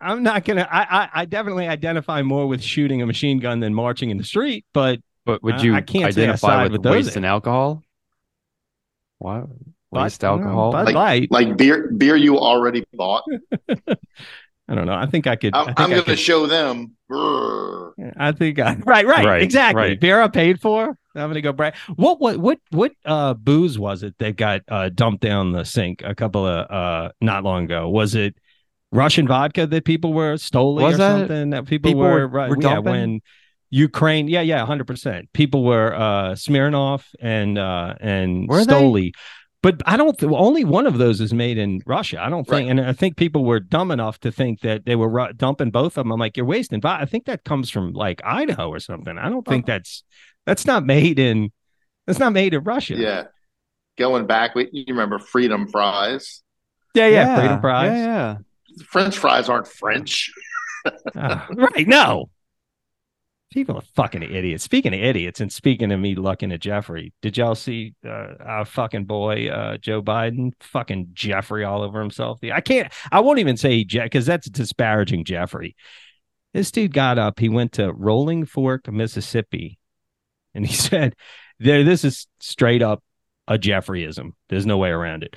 I'm 0.00 0.22
not 0.22 0.44
gonna. 0.44 0.66
I, 0.70 0.80
I 0.82 1.08
I 1.12 1.24
definitely 1.26 1.68
identify 1.68 2.22
more 2.22 2.46
with 2.46 2.62
shooting 2.62 3.02
a 3.02 3.06
machine 3.06 3.38
gun 3.38 3.60
than 3.60 3.74
marching 3.74 4.08
in 4.10 4.16
the 4.16 4.24
street. 4.24 4.64
But 4.72 5.00
But 5.26 5.42
would 5.42 5.60
you 5.62 5.74
I 5.74 5.82
can't 5.82 6.06
identify 6.06 6.62
with, 6.62 6.72
with 6.72 6.82
those 6.82 7.06
waste 7.06 7.16
and 7.16 7.26
alcohol? 7.26 7.82
What 9.20 9.46
waste 9.92 10.22
Bud- 10.22 10.26
alcohol? 10.26 10.72
Bud 10.72 10.86
Like- 10.86 10.94
Light. 10.94 11.28
Like 11.30 11.56
beer, 11.56 11.92
beer 11.96 12.16
you 12.16 12.38
already 12.38 12.84
bought. 12.94 13.22
I 14.68 14.74
don't 14.76 14.86
know. 14.86 14.94
I 14.94 15.06
think 15.06 15.26
I 15.26 15.34
could. 15.36 15.54
I 15.54 15.62
I'm, 15.62 15.74
I'm 15.76 15.90
going 15.90 16.04
to 16.04 16.16
show 16.16 16.46
them. 16.46 16.96
I 17.12 18.32
think 18.32 18.58
I, 18.60 18.74
right, 18.86 19.04
right, 19.06 19.24
Right, 19.26 19.42
exactly. 19.42 19.82
right. 19.82 20.00
Beer 20.00 20.20
I 20.20 20.28
paid 20.28 20.60
for. 20.60 20.96
I'm 21.16 21.28
gonna 21.28 21.40
go 21.40 21.52
brag. 21.52 21.74
What 21.96 22.20
what 22.20 22.36
what 22.38 22.58
what 22.70 22.92
uh 23.04 23.34
booze 23.34 23.76
was 23.80 24.04
it 24.04 24.14
that 24.18 24.36
got 24.36 24.60
uh 24.68 24.90
dumped 24.90 25.22
down 25.22 25.50
the 25.50 25.64
sink 25.64 26.02
a 26.04 26.14
couple 26.14 26.46
of 26.46 26.70
uh 26.70 27.10
not 27.20 27.42
long 27.42 27.64
ago? 27.64 27.88
Was 27.88 28.14
it 28.14 28.36
Russian 28.92 29.26
vodka 29.26 29.66
that 29.66 29.84
people 29.84 30.12
were 30.12 30.36
stolen 30.36 30.84
Was 30.84 30.94
or 30.94 30.98
that- 30.98 31.18
something 31.18 31.50
that 31.50 31.66
people, 31.66 31.90
people 31.90 32.02
were, 32.02 32.10
were- 32.12 32.28
right, 32.28 32.48
were 32.50 32.56
yeah 32.60 32.74
dumping? 32.74 32.92
when 32.92 33.20
Ukraine 33.70 34.26
yeah 34.28 34.40
yeah 34.40 34.64
hundred 34.66 34.86
percent 34.86 35.32
people 35.32 35.62
were 35.64 35.94
uh 35.94 36.32
Smirnoff 36.32 37.04
and 37.20 37.56
uh 37.58 37.94
and 38.00 38.48
Were 38.48 38.64
they? 38.64 38.72
Stoli. 38.74 39.12
But 39.62 39.82
I 39.84 39.98
don't. 39.98 40.18
Th- 40.18 40.32
only 40.34 40.64
one 40.64 40.86
of 40.86 40.96
those 40.96 41.20
is 41.20 41.34
made 41.34 41.58
in 41.58 41.82
Russia. 41.84 42.18
I 42.24 42.30
don't 42.30 42.44
think, 42.48 42.66
Right. 42.66 42.70
and 42.70 42.80
I 42.80 42.94
think 42.94 43.18
people 43.18 43.44
were 43.44 43.60
dumb 43.60 43.90
enough 43.90 44.18
to 44.20 44.32
think 44.32 44.60
that 44.60 44.86
they 44.86 44.96
were 44.96 45.08
ru- 45.10 45.34
dumping 45.34 45.70
both 45.70 45.98
of 45.98 46.04
them. 46.04 46.12
I'm 46.12 46.18
like, 46.18 46.34
you're 46.38 46.46
wasting. 46.46 46.80
But 46.80 47.02
I 47.02 47.04
think 47.04 47.26
that 47.26 47.44
comes 47.44 47.68
from 47.68 47.92
like 47.92 48.22
Idaho 48.24 48.70
or 48.70 48.80
something. 48.80 49.18
I 49.18 49.28
don't 49.28 49.46
think 49.46 49.66
that's 49.66 50.02
that's 50.46 50.64
not 50.64 50.86
made 50.86 51.18
in 51.18 51.52
that's 52.06 52.18
not 52.18 52.32
made 52.32 52.54
in 52.54 52.64
Russia. 52.64 52.94
Yeah. 52.96 53.24
Going 53.98 54.26
back, 54.26 54.54
we- 54.54 54.70
you 54.72 54.86
remember 54.88 55.18
Freedom 55.18 55.68
Fries. 55.68 56.42
yeah, 56.94 57.08
yeah. 57.08 57.36
Freedom 57.38 57.60
fries. 57.60 57.90
Yeah, 57.92 58.04
yeah. 58.06 58.36
French 58.86 59.18
fries 59.18 59.50
aren't 59.50 59.68
French. 59.68 60.30
Ah, 61.14 61.46
right? 61.54 61.86
No. 61.86 62.30
People 63.52 63.76
are 63.76 63.82
fucking 63.96 64.22
idiots. 64.22 64.62
Speaking 64.62 64.94
of 64.94 65.00
idiots, 65.00 65.40
and 65.40 65.52
speaking 65.52 65.90
of 65.90 65.98
me 65.98 66.14
looking 66.14 66.52
at 66.52 66.60
Jeffrey, 66.60 67.12
did 67.20 67.36
y'all 67.36 67.56
see 67.56 67.94
uh, 68.06 68.34
our 68.38 68.64
fucking 68.64 69.06
boy 69.06 69.48
uh, 69.48 69.76
Joe 69.76 70.02
Biden 70.02 70.52
fucking 70.60 71.08
Jeffrey 71.14 71.64
all 71.64 71.82
over 71.82 72.00
himself? 72.00 72.38
I 72.44 72.60
can't. 72.60 72.92
I 73.10 73.20
won't 73.20 73.40
even 73.40 73.56
say 73.56 73.82
Jeff 73.82 74.04
because 74.04 74.26
that's 74.26 74.48
disparaging 74.48 75.24
Jeffrey. 75.24 75.74
This 76.54 76.70
dude 76.70 76.94
got 76.94 77.18
up. 77.18 77.40
He 77.40 77.48
went 77.48 77.72
to 77.72 77.92
Rolling 77.92 78.46
Fork, 78.46 78.90
Mississippi, 78.90 79.78
and 80.54 80.64
he 80.64 80.74
said, 80.88 81.16
"There, 81.58 81.82
this 81.82 82.04
is 82.04 82.28
straight 82.38 82.82
up 82.82 83.02
a 83.48 83.58
Jeffreyism. 83.58 84.32
There's 84.48 84.66
no 84.66 84.78
way 84.78 84.90
around 84.90 85.24
it." 85.24 85.34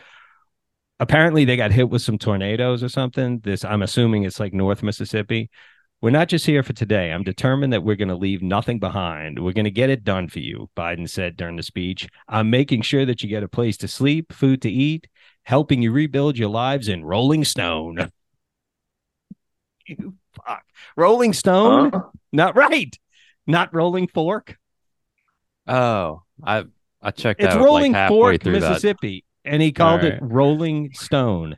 apparently 1.00 1.44
they 1.44 1.58
got 1.58 1.72
hit 1.72 1.90
with 1.90 2.02
some 2.02 2.18
tornadoes 2.18 2.82
or 2.84 2.88
something. 2.90 3.40
This 3.40 3.66
I'm 3.66 3.82
assuming 3.82 4.24
it's 4.24 4.40
like 4.40 4.54
North 4.54 4.82
Mississippi. 4.84 5.50
We're 6.04 6.10
not 6.10 6.28
just 6.28 6.46
here 6.46 6.64
for 6.64 6.74
today. 6.74 7.14
I'm 7.14 7.24
determined 7.24 7.72
that 7.72 7.86
we're 7.86 7.96
going 7.96 8.10
to 8.10 8.16
leave 8.16 8.42
nothing 8.42 8.78
behind. 8.78 9.40
We're 9.40 9.54
going 9.54 9.64
to 9.64 9.72
get 9.72 9.90
it 9.90 10.04
done 10.04 10.28
for 10.28 10.40
you, 10.40 10.70
Biden 10.76 11.10
said 11.10 11.38
during 11.38 11.56
the 11.56 11.64
speech. 11.64 12.10
I'm 12.28 12.50
making 12.50 12.82
sure 12.82 13.06
that 13.06 13.24
you 13.24 13.30
get 13.30 13.42
a 13.42 13.48
place 13.48 13.78
to 13.78 13.88
sleep, 13.88 14.34
food 14.34 14.62
to 14.64 14.70
eat, 14.70 15.08
helping 15.44 15.82
you 15.82 15.94
rebuild 15.94 16.38
your 16.38 16.50
lives 16.50 16.90
in 16.90 17.06
Rolling 17.06 17.46
Stone. 17.46 18.10
you 19.88 20.16
fuck. 20.46 20.66
Rolling 20.98 21.32
Stone? 21.32 21.92
Huh? 21.94 22.02
Not 22.34 22.58
right. 22.58 23.00
Not 23.48 23.74
Rolling 23.74 24.10
Fork. 24.10 24.58
Oh, 25.68 26.24
I 26.44 26.66
I 27.02 27.12
checked 27.12 27.42
It's 27.42 27.56
out 27.56 27.62
Rolling 27.62 27.94
like 27.94 28.10
Fork, 28.10 28.44
through 28.44 28.60
that. 28.60 28.72
Mississippi, 28.72 29.24
and 29.46 29.62
he 29.62 29.72
called 29.72 30.04
it 30.04 30.20
Rolling 30.22 30.92
Stone. 30.96 31.58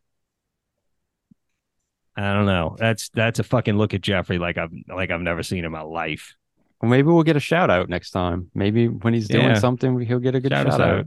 I 2.18 2.34
don't 2.34 2.46
know. 2.46 2.76
That's 2.80 3.10
that's 3.10 3.40
a 3.40 3.44
fucking 3.44 3.78
look 3.78 3.94
at 3.94 4.02
Jeffrey 4.02 4.38
like 4.38 4.58
I've 4.58 4.72
like 4.88 5.12
I've 5.12 5.22
never 5.22 5.44
seen 5.44 5.66
in 5.66 5.72
my 5.72 5.82
life. 5.82 6.34
Well, 6.82 6.90
maybe 6.90 7.08
we'll 7.08 7.24
get 7.24 7.36
a 7.36 7.42
shout 7.42 7.70
out 7.70 7.90
next 7.90 8.12
time. 8.12 8.50
Maybe 8.54 8.88
when 8.88 9.14
he's 9.14 9.28
doing 9.28 9.46
Yeah. 9.48 9.54
something, 9.60 10.00
he'll 10.02 10.20
get 10.20 10.36
a 10.36 10.40
good 10.40 10.52
Shout 10.52 10.68
shout, 10.68 10.82
out. 10.82 11.00
out. 11.00 11.06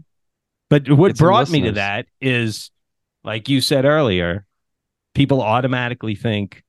But 0.71 0.91
what 0.91 1.17
brought 1.17 1.49
me 1.51 1.63
to 1.63 1.73
that 1.73 2.07
is, 2.21 2.71
like 3.25 3.49
you 3.49 3.61
said 3.61 3.85
earlier, 3.87 4.45
people 5.15 5.41
automatically 5.41 6.15
think 6.15 6.63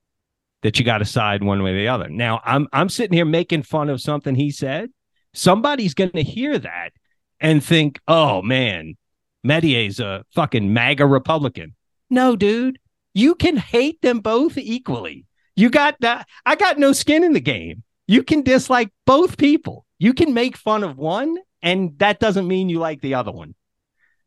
that 0.62 0.80
you 0.80 0.86
got 0.86 0.99
to 0.99 1.06
side 1.06 1.43
one 1.43 1.63
way 1.63 1.71
or 1.71 1.78
the 1.78 1.88
other. 1.89 2.10
Now, 2.10 2.41
I'm 2.45 2.67
I'm 2.71 2.89
sitting 2.89 3.13
here 3.15 3.25
making 3.25 3.63
fun 3.63 3.89
of 3.89 3.99
something 4.02 4.36
he 4.36 4.52
said. 4.52 4.89
Somebody's 5.34 5.93
going 5.93 6.12
to 6.12 6.23
hear 6.23 6.58
that 6.58 6.91
and 7.39 7.63
think, 7.63 7.99
"Oh 8.08 8.41
man, 8.41 8.95
Medier's 9.43 9.99
a 9.99 10.25
fucking 10.34 10.73
MAGA 10.73 11.06
Republican." 11.06 11.75
No, 12.10 12.36
dude, 12.36 12.80
you 13.13 13.36
can 13.36 13.58
hate 13.58 14.02
them 14.02 14.19
both 14.19 14.58
equally. 14.58 15.26
You 15.56 15.69
got 15.69 15.95
that. 16.02 16.28
I 16.45 16.56
got 16.56 16.78
no 16.80 16.93
skin 16.93 17.24
in 17.24 17.34
the 17.34 17.39
game. 17.39 17.84
You 18.08 18.24
can 18.24 18.41
dislike 18.41 18.91
both 19.06 19.38
people. 19.38 19.86
You 19.98 20.13
can 20.13 20.34
make 20.34 20.56
fun 20.58 20.84
of 20.84 20.98
one, 20.98 21.38
and 21.62 21.98
that 22.00 22.19
doesn't 22.19 22.48
mean 22.48 22.69
you 22.69 22.80
like 22.80 23.02
the 23.02 23.15
other 23.15 23.32
one. 23.32 23.56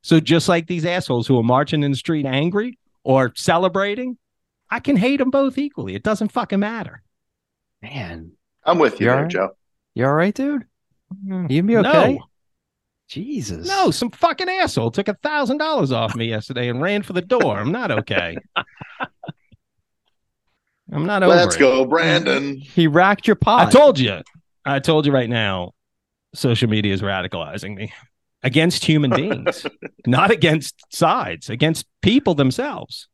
So 0.03 0.21
just 0.21 0.49
like 0.49 0.66
these 0.66 0.85
assholes 0.85 1.27
who 1.27 1.38
are 1.38 1.42
marching 1.45 1.83
in 1.83 1.92
the 1.92 1.97
street 1.97 2.27
angry 2.27 2.79
or 3.05 3.33
celebrating, 3.35 4.18
I 4.71 4.81
can 4.81 4.97
hate 4.97 5.18
them 5.18 5.31
both 5.31 5.59
equally. 5.59 5.95
It 5.95 6.03
doesn't 6.03 6.33
fucking 6.33 6.61
matter. 6.61 7.03
Man, 7.81 8.33
I'm 8.64 8.79
with 8.79 9.01
you 9.01 9.07
You 9.07 9.11
there, 9.11 9.14
alright? 9.16 9.31
Joe. 9.31 9.51
you 9.95 10.05
all 10.07 10.12
right, 10.14 10.35
dude? 10.35 10.64
You 11.27 11.33
gonna 11.62 11.62
be 11.62 11.77
okay? 11.79 12.14
No, 12.14 12.25
Jesus. 13.12 13.68
no, 13.68 13.90
some 13.90 14.11
fucking 14.11 14.48
asshole 14.48 14.90
took 14.90 15.07
a 15.07 15.12
thousand 15.22 15.59
dollars 15.59 15.92
off 15.92 16.16
me 16.16 16.31
yesterday 16.31 16.68
and 16.68 16.81
ran 16.81 17.03
for 17.03 17.12
the 17.12 17.20
door. 17.20 17.59
I'm 17.59 17.70
not 17.70 17.90
okay. 17.90 18.38
I'm 20.90 21.05
not 21.05 21.22
over 21.22 21.35
Let's 21.35 21.57
it. 21.57 21.59
go, 21.59 21.85
Brandon. 21.85 22.57
He 22.57 22.87
racked 22.87 23.27
your 23.27 23.37
pot. 23.37 23.68
I 23.68 23.70
told 23.70 23.98
you. 23.98 24.22
I 24.64 24.79
told 24.79 25.05
you 25.05 25.12
right 25.12 25.29
now. 25.29 25.72
Social 26.35 26.70
media 26.70 26.94
is 26.94 27.03
radicalizing 27.03 27.77
me 27.77 27.92
against 28.42 28.83
human 28.87 29.11
beings, 29.11 29.66
not 30.07 30.31
against 30.31 30.83
sides, 30.88 31.51
against 31.51 31.85
people 32.01 32.35
themselves. 32.35 33.09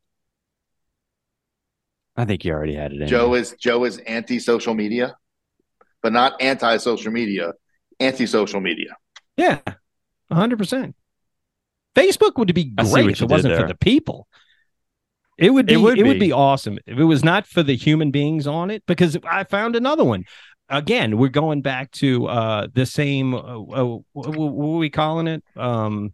I 2.17 2.25
think 2.25 2.45
you 2.45 2.53
already 2.53 2.77
had 2.77 2.93
it 2.93 3.03
in. 3.03 3.09
Joe 3.09 3.33
there. 3.33 3.41
is 3.41 3.57
Joe 3.59 3.83
is 3.85 3.99
anti-social 3.99 4.75
media, 4.75 5.17
but 6.05 6.13
not 6.13 6.41
anti-social 6.41 7.11
media, 7.11 7.55
anti-social 7.99 8.61
media. 8.61 8.97
Yeah, 9.37 9.59
hundred 10.31 10.59
percent. 10.59 10.95
Facebook 11.95 12.37
would 12.37 12.53
be 12.55 12.65
great 12.65 13.11
if 13.11 13.23
it 13.23 13.29
wasn't 13.29 13.57
for 13.57 13.67
the 13.67 13.75
people. 13.75 14.29
It 15.37 15.51
would 15.51 15.67
be. 15.67 15.75
It 15.75 15.77
It 15.77 15.81
would 15.81 15.99
would, 15.99 16.13
be. 16.15 16.19
be. 16.27 16.33
awesome 16.33 16.79
if 16.87 16.99
it 16.99 17.05
was 17.05 17.25
not 17.25 17.47
for 17.47 17.63
the 17.63 17.77
human 17.77 18.11
beings 18.11 18.47
on 18.47 18.71
it. 18.71 18.85
Because 18.87 19.17
I 19.29 19.45
found 19.45 19.77
another 19.77 20.05
one. 20.05 20.25
Again, 20.69 21.17
we're 21.17 21.29
going 21.29 21.63
back 21.63 21.91
to 21.93 22.27
uh 22.27 22.67
the 22.73 22.85
same. 22.87 23.35
Uh, 23.35 23.39
uh, 23.39 23.99
what, 24.13 24.37
were 24.37 24.79
we 24.79 24.91
calling 24.91 25.27
it? 25.27 25.43
Um, 25.57 26.13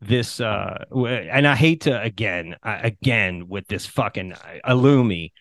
this 0.00 0.40
uh, 0.40 0.84
and 0.94 1.46
I 1.46 1.54
hate 1.56 1.82
to 1.82 2.00
again, 2.00 2.56
uh, 2.62 2.78
again 2.82 3.48
with 3.48 3.66
this 3.66 3.84
fucking 3.86 4.32
uh, 4.32 4.38
Illumi. 4.68 5.32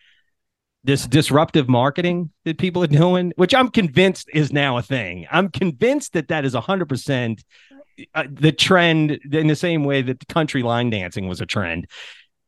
This 0.83 1.07
disruptive 1.07 1.67
marketing 1.67 2.29
that 2.43 2.59
people 2.59 2.83
are 2.83 2.87
doing, 2.87 3.33
which 3.37 3.55
I'm 3.55 3.69
convinced 3.69 4.29
is 4.31 4.53
now 4.53 4.77
a 4.77 4.83
thing. 4.83 5.25
I'm 5.31 5.49
convinced 5.49 6.13
that 6.13 6.27
that 6.27 6.45
is 6.45 6.53
100% 6.53 7.41
uh, 8.13 8.25
the 8.29 8.51
trend 8.51 9.11
in 9.31 9.47
the 9.47 9.55
same 9.55 9.83
way 9.83 10.01
that 10.01 10.19
the 10.19 10.25
country 10.27 10.63
line 10.63 10.89
dancing 10.89 11.27
was 11.27 11.41
a 11.41 11.45
trend. 11.45 11.87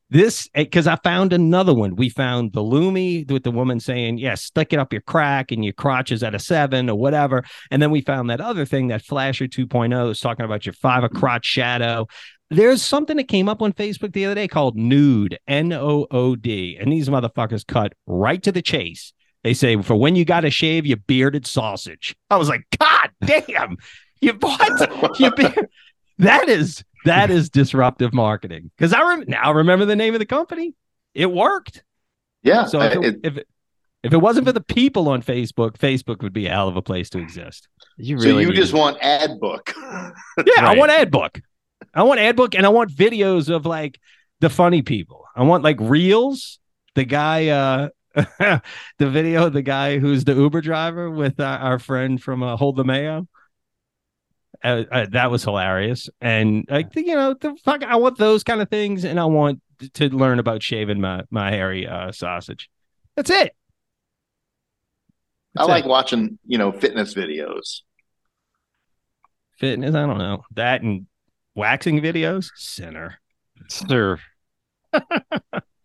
This 0.09 0.47
because 0.55 0.87
I 0.87 0.95
found 0.97 1.33
another 1.33 1.73
one. 1.73 1.97
We 1.97 2.07
found 2.07 2.53
the 2.53 2.61
Loomy 2.61 3.29
with 3.29 3.43
the 3.43 3.51
woman 3.51 3.81
saying, 3.81 4.19
"Yes, 4.19 4.41
stick 4.41 4.71
it 4.71 4.79
up 4.79 4.93
your 4.93 5.01
crack 5.01 5.51
and 5.51 5.65
your 5.65 5.73
crotch 5.73 6.13
is 6.13 6.23
at 6.23 6.33
a 6.33 6.39
seven 6.39 6.89
or 6.89 6.97
whatever." 6.97 7.43
And 7.71 7.81
then 7.81 7.91
we 7.91 7.99
found 7.99 8.29
that 8.29 8.39
other 8.39 8.65
thing, 8.65 8.87
that 8.87 9.03
Flasher 9.03 9.47
2.0 9.47 10.09
is 10.09 10.21
talking 10.21 10.45
about 10.45 10.65
your 10.65 10.73
five 10.73 11.03
a 11.03 11.09
crotch 11.09 11.45
shadow. 11.45 12.07
There's 12.49 12.81
something 12.81 13.17
that 13.17 13.27
came 13.27 13.49
up 13.49 13.61
on 13.61 13.73
Facebook 13.73 14.13
the 14.13 14.25
other 14.25 14.35
day 14.35 14.47
called 14.47 14.77
Nude, 14.77 15.37
N 15.45 15.73
O 15.73 16.07
O 16.09 16.37
D, 16.37 16.77
and 16.79 16.89
these 16.89 17.09
motherfuckers 17.09 17.67
cut 17.67 17.91
right 18.05 18.41
to 18.43 18.53
the 18.53 18.61
chase. 18.61 19.11
They 19.43 19.53
say 19.53 19.81
for 19.81 19.95
when 19.95 20.15
you 20.15 20.23
got 20.23 20.41
to 20.41 20.49
shave 20.49 20.85
your 20.85 20.97
bearded 20.97 21.45
sausage. 21.45 22.15
I 22.29 22.37
was 22.37 22.49
like, 22.49 22.63
God 22.79 23.09
damn, 23.25 23.77
you 24.21 24.33
what? 24.33 25.19
you 25.19 25.31
beard? 25.31 25.69
That 26.19 26.49
is 26.49 26.83
that 27.05 27.29
is 27.29 27.49
disruptive 27.49 28.13
marketing. 28.13 28.71
Because 28.77 28.93
I 28.93 29.01
rem- 29.01 29.25
now 29.27 29.53
remember 29.53 29.85
the 29.85 29.95
name 29.95 30.13
of 30.13 30.19
the 30.19 30.25
company. 30.25 30.73
It 31.13 31.27
worked. 31.31 31.83
Yeah. 32.43 32.65
So 32.65 32.81
if 32.81 32.95
it, 32.95 33.03
it- 33.03 33.19
if 33.23 33.37
it, 33.37 33.47
if 34.03 34.13
it 34.13 34.17
wasn't 34.17 34.45
for 34.45 34.53
the 34.53 34.61
people 34.61 35.09
on 35.09 35.21
Facebook, 35.23 35.77
Facebook 35.77 36.21
would 36.21 36.31
be 36.33 36.45
a 36.45 36.51
hell 36.51 36.67
of 36.69 36.77
a 36.77 36.81
place 36.81 37.09
to 37.09 37.17
exist. 37.19 37.67
You 37.97 38.19
so 38.19 38.37
you 38.37 38.53
just 38.53 38.71
to- 38.71 38.77
want 38.77 38.97
ad 39.01 39.39
book. 39.39 39.73
Yeah, 40.45 40.65
I 40.67 40.75
want 40.77 40.91
ad 40.91 41.11
book. 41.11 41.41
I 41.93 42.03
want 42.03 42.19
ad 42.19 42.35
book, 42.35 42.53
and 42.55 42.65
I 42.65 42.69
want 42.69 42.91
videos 42.91 43.53
of 43.53 43.65
like 43.65 43.99
the 44.39 44.49
funny 44.49 44.81
people. 44.83 45.25
I 45.35 45.43
want 45.43 45.63
like 45.63 45.77
reels. 45.79 46.59
The 46.95 47.05
guy, 47.05 47.47
uh 47.47 47.89
the 48.15 48.61
video 49.09 49.47
of 49.47 49.53
the 49.53 49.61
guy 49.61 49.99
who's 49.99 50.23
the 50.23 50.33
Uber 50.33 50.61
driver 50.61 51.09
with 51.11 51.39
uh, 51.39 51.43
our 51.61 51.77
friend 51.79 52.21
from 52.21 52.41
uh, 52.43 52.55
Hold 52.57 52.75
the 52.77 52.83
Mayo. 52.83 53.27
Uh, 54.63 54.83
uh, 54.91 55.05
that 55.11 55.29
was 55.31 55.43
hilarious, 55.43 56.09
and 56.21 56.65
like 56.69 56.95
you 56.95 57.15
know, 57.15 57.33
the 57.33 57.55
fuck, 57.63 57.83
I 57.83 57.95
want 57.97 58.17
those 58.17 58.43
kind 58.43 58.61
of 58.61 58.69
things, 58.69 59.05
and 59.05 59.19
I 59.19 59.25
want 59.25 59.61
to 59.93 60.09
learn 60.09 60.39
about 60.39 60.63
shaving 60.63 60.99
my 60.99 61.23
my 61.29 61.51
hairy 61.51 61.87
uh, 61.87 62.11
sausage. 62.11 62.69
That's 63.15 63.29
it. 63.29 63.55
I 65.57 65.65
like 65.65 65.85
it. 65.85 65.89
watching, 65.89 66.37
you 66.45 66.57
know, 66.57 66.71
fitness 66.71 67.13
videos. 67.13 67.81
fitness. 69.59 69.95
I 69.95 70.05
don't 70.05 70.19
know 70.19 70.43
that 70.55 70.81
and 70.81 71.07
waxing 71.55 71.99
videos. 71.99 72.51
Sinner. 72.55 73.19
Sir. 73.69 74.19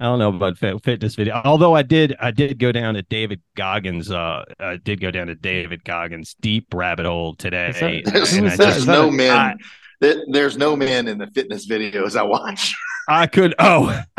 I 0.00 0.04
don't 0.04 0.18
know 0.20 0.28
about 0.28 0.58
fit, 0.58 0.82
fitness 0.84 1.16
video. 1.16 1.40
Although 1.44 1.74
I 1.74 1.82
did, 1.82 2.14
I 2.20 2.30
did 2.30 2.58
go 2.58 2.70
down 2.70 2.94
to 2.94 3.02
David 3.02 3.40
Goggins. 3.56 4.10
Uh, 4.10 4.44
I 4.60 4.76
did 4.76 5.00
go 5.00 5.10
down 5.10 5.26
to 5.26 5.34
David 5.34 5.82
Goggins' 5.84 6.34
deep 6.40 6.72
rabbit 6.72 7.04
hole 7.06 7.34
today. 7.34 7.72
that- 7.72 8.12
There's, 8.12 8.32
and 8.34 8.46
there's 8.46 8.58
just- 8.58 8.86
no 8.86 9.10
men. 9.10 9.30
I- 9.36 9.54
there's 10.00 10.56
no 10.56 10.76
men 10.76 11.08
in 11.08 11.18
the 11.18 11.26
fitness 11.26 11.68
videos 11.68 12.14
I 12.16 12.22
watch. 12.22 12.72
I 13.08 13.26
could. 13.26 13.54
Oh, 13.58 14.00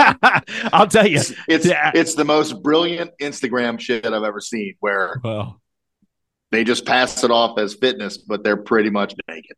I'll 0.73 0.87
tell 0.87 1.07
you. 1.07 1.17
It's 1.19 1.33
it's, 1.47 1.65
Yeah. 1.65 1.91
it's 1.95 2.15
the 2.15 2.25
most 2.25 2.61
brilliant 2.61 3.11
Instagram 3.21 3.79
shit 3.79 4.05
I've 4.05 4.23
ever 4.23 4.41
seen. 4.41 4.73
Where 4.81 5.21
Well, 5.23 5.61
they 6.51 6.65
just 6.65 6.85
pass 6.85 7.23
it 7.23 7.31
off 7.31 7.57
as 7.59 7.75
fitness, 7.75 8.17
but 8.17 8.43
they're 8.43 8.57
pretty 8.57 8.89
much 8.89 9.13
naked 9.29 9.55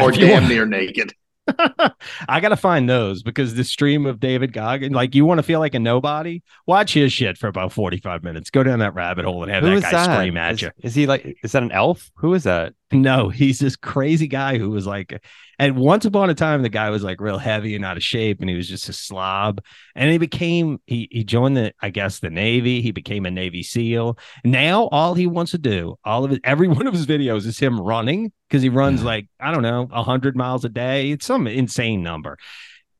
or 0.00 0.10
damn 0.10 0.48
near 0.48 0.66
naked. 0.66 1.12
I 2.28 2.40
gotta 2.40 2.56
find 2.56 2.88
those 2.88 3.22
because 3.22 3.54
the 3.54 3.64
stream 3.64 4.06
of 4.06 4.20
David 4.20 4.52
Goggins, 4.52 4.94
like 4.94 5.14
you 5.14 5.24
want 5.24 5.38
to 5.38 5.42
feel 5.42 5.60
like 5.60 5.74
a 5.74 5.78
nobody, 5.78 6.42
watch 6.66 6.94
his 6.94 7.12
shit 7.12 7.38
for 7.38 7.48
about 7.48 7.72
forty 7.72 7.98
five 7.98 8.22
minutes. 8.22 8.50
Go 8.50 8.62
down 8.62 8.78
that 8.80 8.94
rabbit 8.94 9.24
hole 9.24 9.42
and 9.42 9.52
have 9.52 9.64
Who 9.64 9.74
that 9.80 9.82
guy 9.82 9.90
that? 9.92 10.14
scream 10.14 10.36
at 10.36 10.52
is, 10.54 10.62
you. 10.62 10.70
is 10.82 10.94
he 10.94 11.06
like? 11.06 11.38
Is 11.42 11.52
that 11.52 11.62
an 11.62 11.72
elf? 11.72 12.10
Who 12.16 12.34
is 12.34 12.44
that? 12.44 12.74
No, 12.92 13.28
he's 13.28 13.60
this 13.60 13.76
crazy 13.76 14.26
guy 14.26 14.58
who 14.58 14.70
was 14.70 14.84
like, 14.84 15.22
and 15.60 15.76
once 15.76 16.04
upon 16.06 16.28
a 16.28 16.34
time, 16.34 16.62
the 16.62 16.68
guy 16.68 16.90
was 16.90 17.04
like 17.04 17.20
real 17.20 17.38
heavy 17.38 17.76
and 17.76 17.84
out 17.84 17.96
of 17.96 18.02
shape, 18.02 18.40
and 18.40 18.50
he 18.50 18.56
was 18.56 18.68
just 18.68 18.88
a 18.88 18.92
slob. 18.92 19.62
And 19.94 20.10
he 20.10 20.18
became, 20.18 20.80
he 20.86 21.06
he 21.10 21.22
joined 21.22 21.56
the, 21.56 21.72
I 21.80 21.90
guess, 21.90 22.18
the 22.18 22.30
Navy. 22.30 22.82
He 22.82 22.90
became 22.90 23.26
a 23.26 23.30
Navy 23.30 23.62
SEAL. 23.62 24.18
Now 24.44 24.88
all 24.88 25.14
he 25.14 25.28
wants 25.28 25.52
to 25.52 25.58
do, 25.58 25.96
all 26.04 26.24
of 26.24 26.32
it, 26.32 26.40
every 26.42 26.66
one 26.68 26.88
of 26.88 26.94
his 26.94 27.06
videos 27.06 27.46
is 27.46 27.60
him 27.60 27.80
running 27.80 28.32
because 28.48 28.62
he 28.62 28.68
runs 28.68 29.04
like 29.04 29.28
I 29.38 29.52
don't 29.52 29.62
know, 29.62 29.86
hundred 29.86 30.36
miles 30.36 30.64
a 30.64 30.68
day. 30.68 31.12
It's 31.12 31.26
some 31.26 31.46
insane 31.46 32.02
number. 32.02 32.38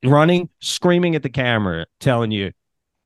Running, 0.05 0.51
screaming 0.61 1.16
at 1.16 1.22
the 1.24 1.30
camera, 1.30 1.86
telling 1.99 2.30
you. 2.30 2.53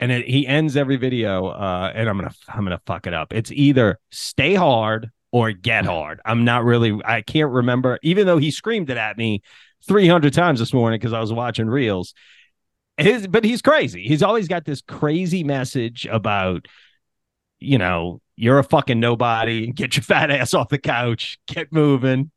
And 0.01 0.12
it, 0.12 0.28
he 0.28 0.47
ends 0.47 0.76
every 0.76 0.97
video, 0.97 1.47
uh, 1.47 1.93
and 1.95 2.11
I'm 2.11 2.18
gonna 2.18 2.35
I'm 2.49 2.64
gonna 2.64 2.80
fuck 2.85 3.07
it 3.07 3.14
up. 3.14 3.32
It's 3.32 3.51
either 3.53 4.01
stay 4.11 4.55
hard 4.55 5.11
or 5.35 5.51
get 5.51 5.85
hard. 5.85 6.20
I'm 6.24 6.45
not 6.45 6.62
really, 6.62 6.97
I 7.05 7.20
can't 7.20 7.51
remember, 7.51 7.99
even 8.05 8.24
though 8.24 8.39
he 8.39 8.53
screamed 8.53 8.89
it 8.89 8.97
at 8.97 9.18
me 9.18 9.43
300 9.85 10.32
times 10.32 10.61
this 10.61 10.72
morning 10.72 11.01
because 11.01 11.12
I 11.12 11.18
was 11.18 11.32
watching 11.32 11.66
reels. 11.66 12.14
His, 12.99 13.26
but 13.26 13.45
he's 13.45 13.61
crazy. 13.61 14.07
He's 14.07 14.22
always 14.22 14.47
got 14.47 14.64
this 14.64 14.80
crazy 14.80 15.43
message 15.43 16.07
about, 16.09 16.68
you 17.59 17.78
know, 17.78 18.20
you're 18.37 18.61
a 18.61 18.62
fucking 18.62 19.01
nobody. 19.01 19.72
Get 19.72 19.97
your 19.97 20.05
fat 20.05 20.30
ass 20.30 20.55
off 20.55 20.68
the 20.68 20.78
couch. 20.78 21.37
Get 21.49 21.72
moving. 21.72 22.30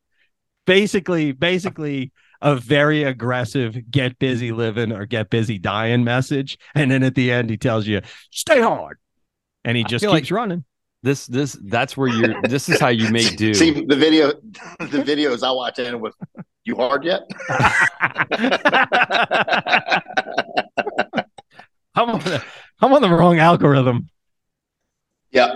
Basically, 0.65 1.33
basically 1.33 2.11
a 2.41 2.55
very 2.55 3.03
aggressive 3.03 3.77
get 3.91 4.17
busy 4.17 4.51
living 4.51 4.91
or 4.91 5.05
get 5.05 5.29
busy 5.29 5.59
dying 5.59 6.03
message. 6.03 6.57
And 6.73 6.89
then 6.89 7.03
at 7.03 7.13
the 7.13 7.31
end, 7.31 7.51
he 7.51 7.57
tells 7.57 7.85
you, 7.85 8.01
stay 8.31 8.59
hard. 8.59 8.97
And 9.63 9.77
he 9.77 9.83
just 9.83 10.03
keeps 10.03 10.31
running. 10.31 10.65
This 11.03 11.27
this 11.27 11.57
that's 11.65 11.95
where 11.95 12.07
you're. 12.09 12.41
This 12.43 12.69
is 12.69 12.79
how 12.79 12.87
you 12.89 13.09
make 13.11 13.37
do. 13.37 13.53
See 13.53 13.71
the 13.85 13.95
video, 13.95 14.27
the 14.79 15.03
videos 15.03 15.43
I 15.43 15.51
watch 15.51 15.77
ended 15.79 16.01
with, 16.01 16.15
"You 16.63 16.75
hard 16.75 17.03
yet?" 17.03 17.21
I'm 21.95 22.09
on 22.11 22.19
the, 22.19 22.43
I'm 22.81 22.93
on 22.93 23.01
the 23.01 23.09
wrong 23.09 23.39
algorithm. 23.39 24.09
yeah. 25.31 25.55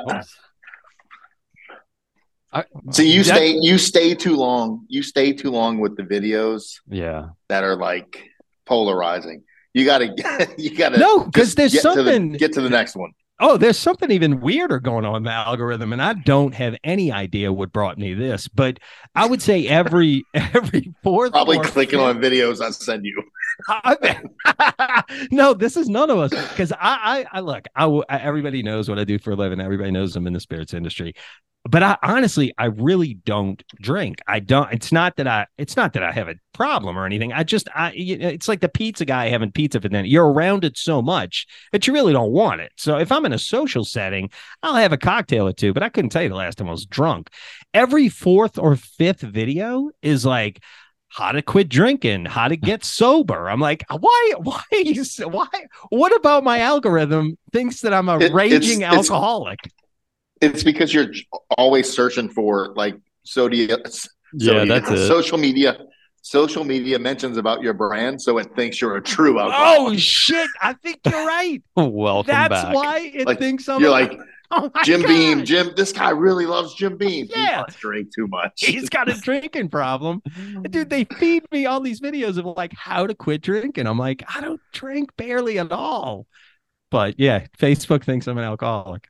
I, 2.53 2.65
So 2.91 3.01
you 3.03 3.23
that- 3.23 3.35
stay, 3.35 3.57
you 3.61 3.77
stay 3.77 4.13
too 4.15 4.35
long. 4.35 4.85
You 4.89 5.03
stay 5.03 5.33
too 5.33 5.51
long 5.51 5.79
with 5.79 5.95
the 5.97 6.03
videos 6.03 6.79
Yeah. 6.89 7.29
that 7.49 7.63
are 7.63 7.75
like 7.77 8.23
polarizing. 8.65 9.43
You 9.73 9.85
gotta, 9.85 10.13
you 10.57 10.75
gotta. 10.75 10.97
No, 10.97 11.23
because 11.25 11.55
just 11.55 11.57
there's 11.57 11.71
get 11.73 11.81
to 11.83 11.89
the- 11.89 11.95
something. 12.13 12.31
get 12.33 12.53
to 12.53 12.61
the 12.61 12.69
next 12.69 12.95
one. 12.95 13.11
Oh, 13.41 13.57
there's 13.57 13.77
something 13.77 14.09
even 14.11 14.39
weirder 14.39 14.79
going 14.79 15.03
on 15.03 15.17
in 15.17 15.23
the 15.23 15.31
algorithm, 15.31 15.91
and 15.91 16.01
I 16.01 16.13
don't 16.13 16.53
have 16.53 16.75
any 16.83 17.11
idea 17.11 17.51
what 17.51 17.73
brought 17.73 17.97
me 17.97 18.13
this. 18.13 18.47
But 18.47 18.79
I 19.15 19.25
would 19.27 19.41
say 19.41 19.67
every 19.67 20.23
every 20.33 20.93
fourth, 21.03 21.31
Probably 21.33 21.59
clicking 21.59 21.99
fifth- 21.99 22.15
on 22.15 22.19
videos 22.21 22.61
I 22.61 22.69
send 22.69 23.03
you. 23.05 23.21
I- 23.67 24.23
no, 25.31 25.53
this 25.53 25.75
is 25.75 25.89
none 25.89 26.09
of 26.09 26.17
us 26.17 26.29
because 26.49 26.71
I, 26.71 26.77
I, 26.79 27.25
I 27.33 27.39
look. 27.41 27.65
I- 27.75 28.03
everybody 28.09 28.63
knows 28.63 28.87
what 28.87 28.97
I 28.99 29.03
do 29.03 29.19
for 29.19 29.31
a 29.31 29.35
living. 29.35 29.59
Everybody 29.59 29.91
knows 29.91 30.15
I'm 30.15 30.27
in 30.27 30.33
the 30.33 30.39
spirits 30.39 30.73
industry. 30.73 31.13
But 31.63 31.83
I 31.83 31.97
honestly, 32.01 32.53
I 32.57 32.65
really 32.65 33.13
don't 33.13 33.63
drink. 33.79 34.17
I 34.27 34.39
don't. 34.39 34.73
It's 34.73 34.91
not 34.91 35.15
that 35.17 35.27
I. 35.27 35.45
It's 35.59 35.77
not 35.77 35.93
that 35.93 36.01
I 36.01 36.11
have 36.11 36.27
a 36.27 36.33
problem 36.53 36.97
or 36.97 37.05
anything. 37.05 37.33
I 37.33 37.43
just, 37.43 37.69
I. 37.75 37.91
It's 37.95 38.47
like 38.47 38.61
the 38.61 38.67
pizza 38.69 39.05
guy 39.05 39.29
having 39.29 39.51
pizza 39.51 39.79
for 39.79 39.87
dinner. 39.87 40.07
You're 40.07 40.31
around 40.31 40.65
it 40.65 40.75
so 40.75 41.03
much 41.03 41.45
that 41.71 41.85
you 41.85 41.93
really 41.93 42.13
don't 42.13 42.31
want 42.31 42.61
it. 42.61 42.71
So 42.77 42.97
if 42.97 43.11
I'm 43.11 43.25
in 43.27 43.33
a 43.33 43.37
social 43.37 43.85
setting, 43.85 44.31
I'll 44.63 44.73
have 44.75 44.91
a 44.91 44.97
cocktail 44.97 45.47
or 45.47 45.53
two. 45.53 45.71
But 45.71 45.83
I 45.83 45.89
couldn't 45.89 46.09
tell 46.09 46.23
you 46.23 46.29
the 46.29 46.35
last 46.35 46.57
time 46.57 46.67
I 46.67 46.71
was 46.71 46.87
drunk. 46.87 47.29
Every 47.75 48.09
fourth 48.09 48.57
or 48.57 48.75
fifth 48.75 49.21
video 49.21 49.91
is 50.01 50.25
like 50.25 50.63
how 51.09 51.31
to 51.31 51.43
quit 51.43 51.69
drinking, 51.69 52.25
how 52.25 52.47
to 52.47 52.57
get 52.57 52.83
sober. 52.83 53.49
I'm 53.49 53.59
like, 53.59 53.83
why, 53.89 54.33
why, 54.39 54.61
you 54.71 55.03
why, 55.25 55.45
what 55.89 56.15
about 56.15 56.43
my 56.43 56.59
algorithm 56.61 57.37
thinks 57.53 57.81
that 57.81 57.93
I'm 57.93 58.09
a 58.09 58.17
It- 58.17 58.33
raging 58.33 58.81
it's- 58.81 58.93
alcoholic? 59.11 59.59
It's 59.63 59.75
because 60.41 60.93
you're 60.93 61.07
always 61.57 61.91
searching 61.91 62.29
for 62.29 62.73
like 62.75 62.95
sodia. 63.25 63.77
Yeah, 64.33 64.65
that's 64.65 64.89
it. 64.89 65.07
Social 65.07 65.37
media, 65.37 65.77
social 66.21 66.63
media 66.63 66.97
mentions 66.99 67.37
about 67.37 67.61
your 67.61 67.73
brand, 67.73 68.21
so 68.21 68.37
it 68.37 68.47
thinks 68.55 68.81
you're 68.81 68.95
a 68.97 69.01
true 69.01 69.37
Oh 69.39 69.95
shit. 69.95 70.49
I 70.61 70.73
think 70.73 70.99
you're 71.05 71.25
right. 71.25 71.61
Welcome 71.75 72.31
That's 72.31 72.63
back. 72.63 72.73
why 72.75 73.11
it 73.13 73.27
Like, 73.27 73.39
thinks 73.39 73.67
I'm 73.69 73.79
you're 73.81 73.89
a- 73.89 73.91
like 73.91 74.17
oh 74.51 74.69
Jim 74.83 75.01
God. 75.01 75.07
Beam. 75.07 75.45
Jim, 75.45 75.71
this 75.75 75.91
guy 75.93 76.09
really 76.09 76.45
loves 76.45 76.73
Jim 76.75 76.97
Beam. 76.97 77.27
He 77.27 77.33
Yeah. 77.41 77.61
must 77.67 77.79
drink 77.79 78.09
too 78.15 78.27
much. 78.27 78.53
He's 78.65 78.89
got 78.89 79.09
a 79.09 79.13
drinking 79.13 79.69
problem. 79.69 80.21
Dude, 80.69 80.89
they 80.89 81.03
feed 81.05 81.43
me 81.51 81.65
all 81.67 81.79
these 81.79 82.01
videos 82.01 82.37
of 82.37 82.45
like 82.57 82.73
how 82.73 83.05
to 83.07 83.13
quit 83.15 83.41
drinking. 83.41 83.85
I'm 83.87 83.97
like, 83.99 84.23
I 84.33 84.41
don't 84.41 84.59
drink 84.73 85.15
barely 85.17 85.59
at 85.59 85.71
all. 85.71 86.25
But 86.89 87.19
yeah, 87.19 87.47
Facebook 87.57 88.03
thinks 88.03 88.27
I'm 88.27 88.37
an 88.37 88.43
alcoholic. 88.43 89.07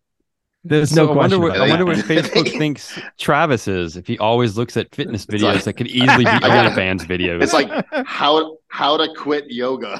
There's 0.64 0.96
no 0.96 1.08
So 1.08 1.14
I 1.14 1.16
wonder 1.16 1.38
question. 1.38 1.42
what 1.42 1.56
about 1.56 1.68
I 1.68 1.70
wonder 1.70 1.86
what 1.86 1.98
Facebook 2.06 2.58
thinks 2.58 3.00
Travis 3.18 3.68
is 3.68 3.98
if 3.98 4.06
he 4.06 4.18
always 4.20 4.58
looks 4.58 4.78
at 4.78 4.94
fitness 4.94 5.26
It's 5.28 5.34
videos 5.44 5.54
like- 5.56 5.64
that 5.64 5.74
could 5.74 5.88
easily 5.88 6.24
be 6.26 6.30
I 6.30 6.40
gotta- 6.40 6.70
OnlyFans 6.70 7.02
videos. 7.06 7.42
It's 7.42 7.54
like 7.54 7.70
how 8.06 8.58
how 8.68 8.98
to 8.98 9.12
quit 9.16 9.50
yoga. 9.52 10.00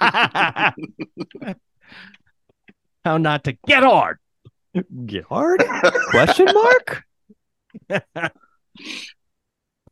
how 3.04 3.16
not 3.16 3.44
to 3.44 3.52
get 3.66 3.82
hard. 3.82 4.18
get 5.06 5.24
hard? 5.24 5.62
Question 6.10 6.46
mark? 6.52 7.04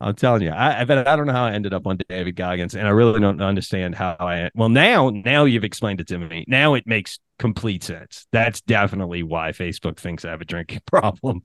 I'm 0.01 0.15
telling 0.15 0.41
you, 0.43 0.49
I, 0.51 0.81
I 0.81 0.83
bet 0.85 1.07
I 1.07 1.15
don't 1.17 1.27
know 1.27 1.33
how 1.33 1.43
I 1.45 1.51
ended 1.51 1.73
up 1.73 1.85
on 1.85 1.97
David 2.07 2.35
Goggins, 2.37 2.73
and 2.73 2.87
I 2.87 2.91
really 2.91 3.19
don't 3.19 3.41
understand 3.41 3.95
how 3.95 4.15
I. 4.19 4.49
Well, 4.55 4.69
now, 4.69 5.09
now 5.09 5.43
you've 5.45 5.65
explained 5.65 5.99
it 5.99 6.07
to 6.07 6.17
me. 6.17 6.45
Now 6.47 6.73
it 6.75 6.87
makes 6.87 7.19
complete 7.37 7.83
sense. 7.83 8.25
That's 8.31 8.61
definitely 8.61 9.23
why 9.23 9.51
Facebook 9.51 9.97
thinks 9.97 10.23
I 10.23 10.29
have 10.31 10.39
a 10.41 10.45
drinking 10.45 10.81
problem. 10.85 11.41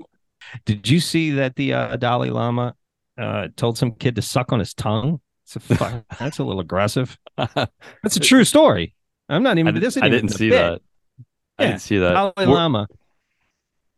Did 0.67 0.89
you 0.89 1.01
see 1.01 1.33
that 1.33 1.57
the 1.57 1.73
uh, 1.73 1.97
Dalai 1.97 2.31
Lama 2.31 2.77
uh, 3.19 3.49
told 3.57 3.77
some 3.77 3.93
kid 3.93 4.15
to 4.17 4.23
suck 4.23 4.53
on 4.53 4.61
his 4.61 4.73
tongue? 4.73 5.21
It's 5.45 5.57
a 5.57 5.61
fuck, 5.61 6.05
that's 6.21 6.39
a 6.39 6.45
little 6.45 6.61
aggressive. 6.61 7.19
That's 7.37 8.17
a 8.17 8.21
true 8.21 8.45
story. 8.45 8.95
I'm 9.29 9.43
not 9.43 9.57
I, 9.57 9.61
even. 9.61 9.75
did, 9.75 9.83
this 9.83 9.97
I 9.97 10.09
didn't 10.09 10.29
see 10.31 10.51
bit. 10.51 10.57
that. 10.57 10.81
I 11.59 11.63
Yeah, 11.65 11.69
didn't 11.71 11.83
see 11.83 11.99
that. 11.99 12.13
Dalai 12.15 12.33
We're- 12.39 12.53
Lama. 12.53 12.87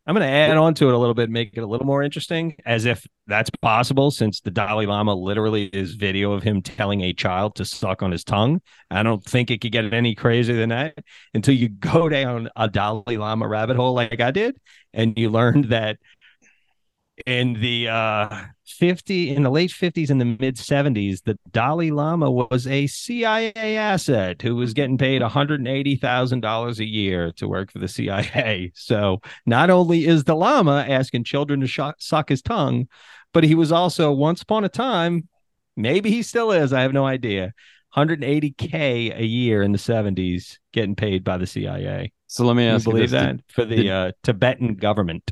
I'm 0.07 0.15
going 0.15 0.27
to 0.27 0.33
add 0.33 0.57
on 0.57 0.75
to 0.75 0.89
it 0.89 0.95
a 0.95 0.99
little 0.99 1.15
bit, 1.15 1.31
make 1.31 1.57
it 1.57 1.63
a 1.63 1.67
little 1.67 1.87
more 1.87 2.01
interesting, 2.01 2.55
as 2.65 2.85
if 2.85 3.05
that's 3.27 3.51
possible, 3.51 4.13
since 4.13 4.41
the 4.41 4.53
Dalai 4.53 4.87
Lama 4.87 5.13
literally 5.13 5.65
is 5.65 5.95
video 5.95 6.31
of 6.31 6.45
him 6.45 6.63
telling 6.63 7.01
a 7.01 7.13
child 7.13 7.57
to 7.57 7.65
suck 7.65 8.05
on 8.05 8.13
his 8.13 8.23
tongue. 8.23 8.61
I 8.89 9.03
don't 9.03 9.25
think 9.25 9.51
it 9.51 9.61
could 9.61 9.73
get 9.73 9.93
any 9.93 10.15
crazier 10.15 10.55
than 10.55 10.69
that 10.69 10.95
until 11.35 11.55
you 11.55 11.69
go 11.69 12.09
down 12.09 12.49
a 12.55 12.69
Dalai 12.69 13.17
Lama 13.17 13.49
rabbit 13.49 13.77
hole 13.77 13.95
like 13.95 14.21
I 14.21 14.31
did, 14.31 14.57
and 14.95 15.19
you 15.19 15.29
learned 15.29 15.67
that 15.67 15.99
in 17.25 17.55
the 17.55 17.89
uh 17.89 18.29
50 18.67 19.35
in 19.35 19.43
the 19.43 19.51
late 19.51 19.71
50s 19.71 20.11
and 20.11 20.21
the 20.21 20.25
mid 20.27 20.57
70s 20.57 21.23
the 21.23 21.39
dalai 21.51 21.91
lama 21.91 22.31
was 22.31 22.67
a 22.67 22.87
cia 22.87 23.53
asset 23.57 24.43
who 24.43 24.55
was 24.55 24.75
getting 24.75 24.99
paid 24.99 25.23
$180000 25.23 26.79
a 26.79 26.85
year 26.85 27.33
to 27.33 27.49
work 27.49 27.73
for 27.73 27.79
the 27.79 27.89
cia 27.89 28.71
so 28.75 29.21
not 29.47 29.71
only 29.71 30.05
is 30.07 30.25
the 30.25 30.35
lama 30.37 30.85
asking 30.89 31.25
children 31.25 31.61
to 31.61 31.67
sh- 31.67 31.81
suck 31.99 32.29
his 32.29 32.43
tongue 32.43 32.87
but 33.33 33.45
he 33.45 33.55
was 33.55 33.73
also 33.73 34.13
once 34.13 34.43
upon 34.43 34.65
a 34.65 34.69
time 34.69 35.27
maybe 35.77 36.11
he 36.11 36.23
still 36.23 36.53
is 36.53 36.73
i 36.73 36.83
have 36.83 36.93
no 36.93 37.07
idea 37.07 37.53
180k 37.97 39.19
a 39.19 39.25
year 39.25 39.63
in 39.63 39.73
the 39.73 39.79
70s 39.79 40.59
getting 40.73 40.95
paid 40.95 41.25
by 41.25 41.39
the 41.39 41.47
cia 41.47 42.13
So 42.27 42.45
let 42.45 42.57
me 42.57 42.67
ask 42.67 42.87
you 42.87 42.93
believe 42.93 43.11
this. 43.11 43.21
that? 43.21 43.37
Did 43.39 43.45
for 43.49 43.65
the 43.65 43.77
did- 43.77 43.89
uh, 43.89 44.13
tibetan 44.23 44.75
government 44.75 45.31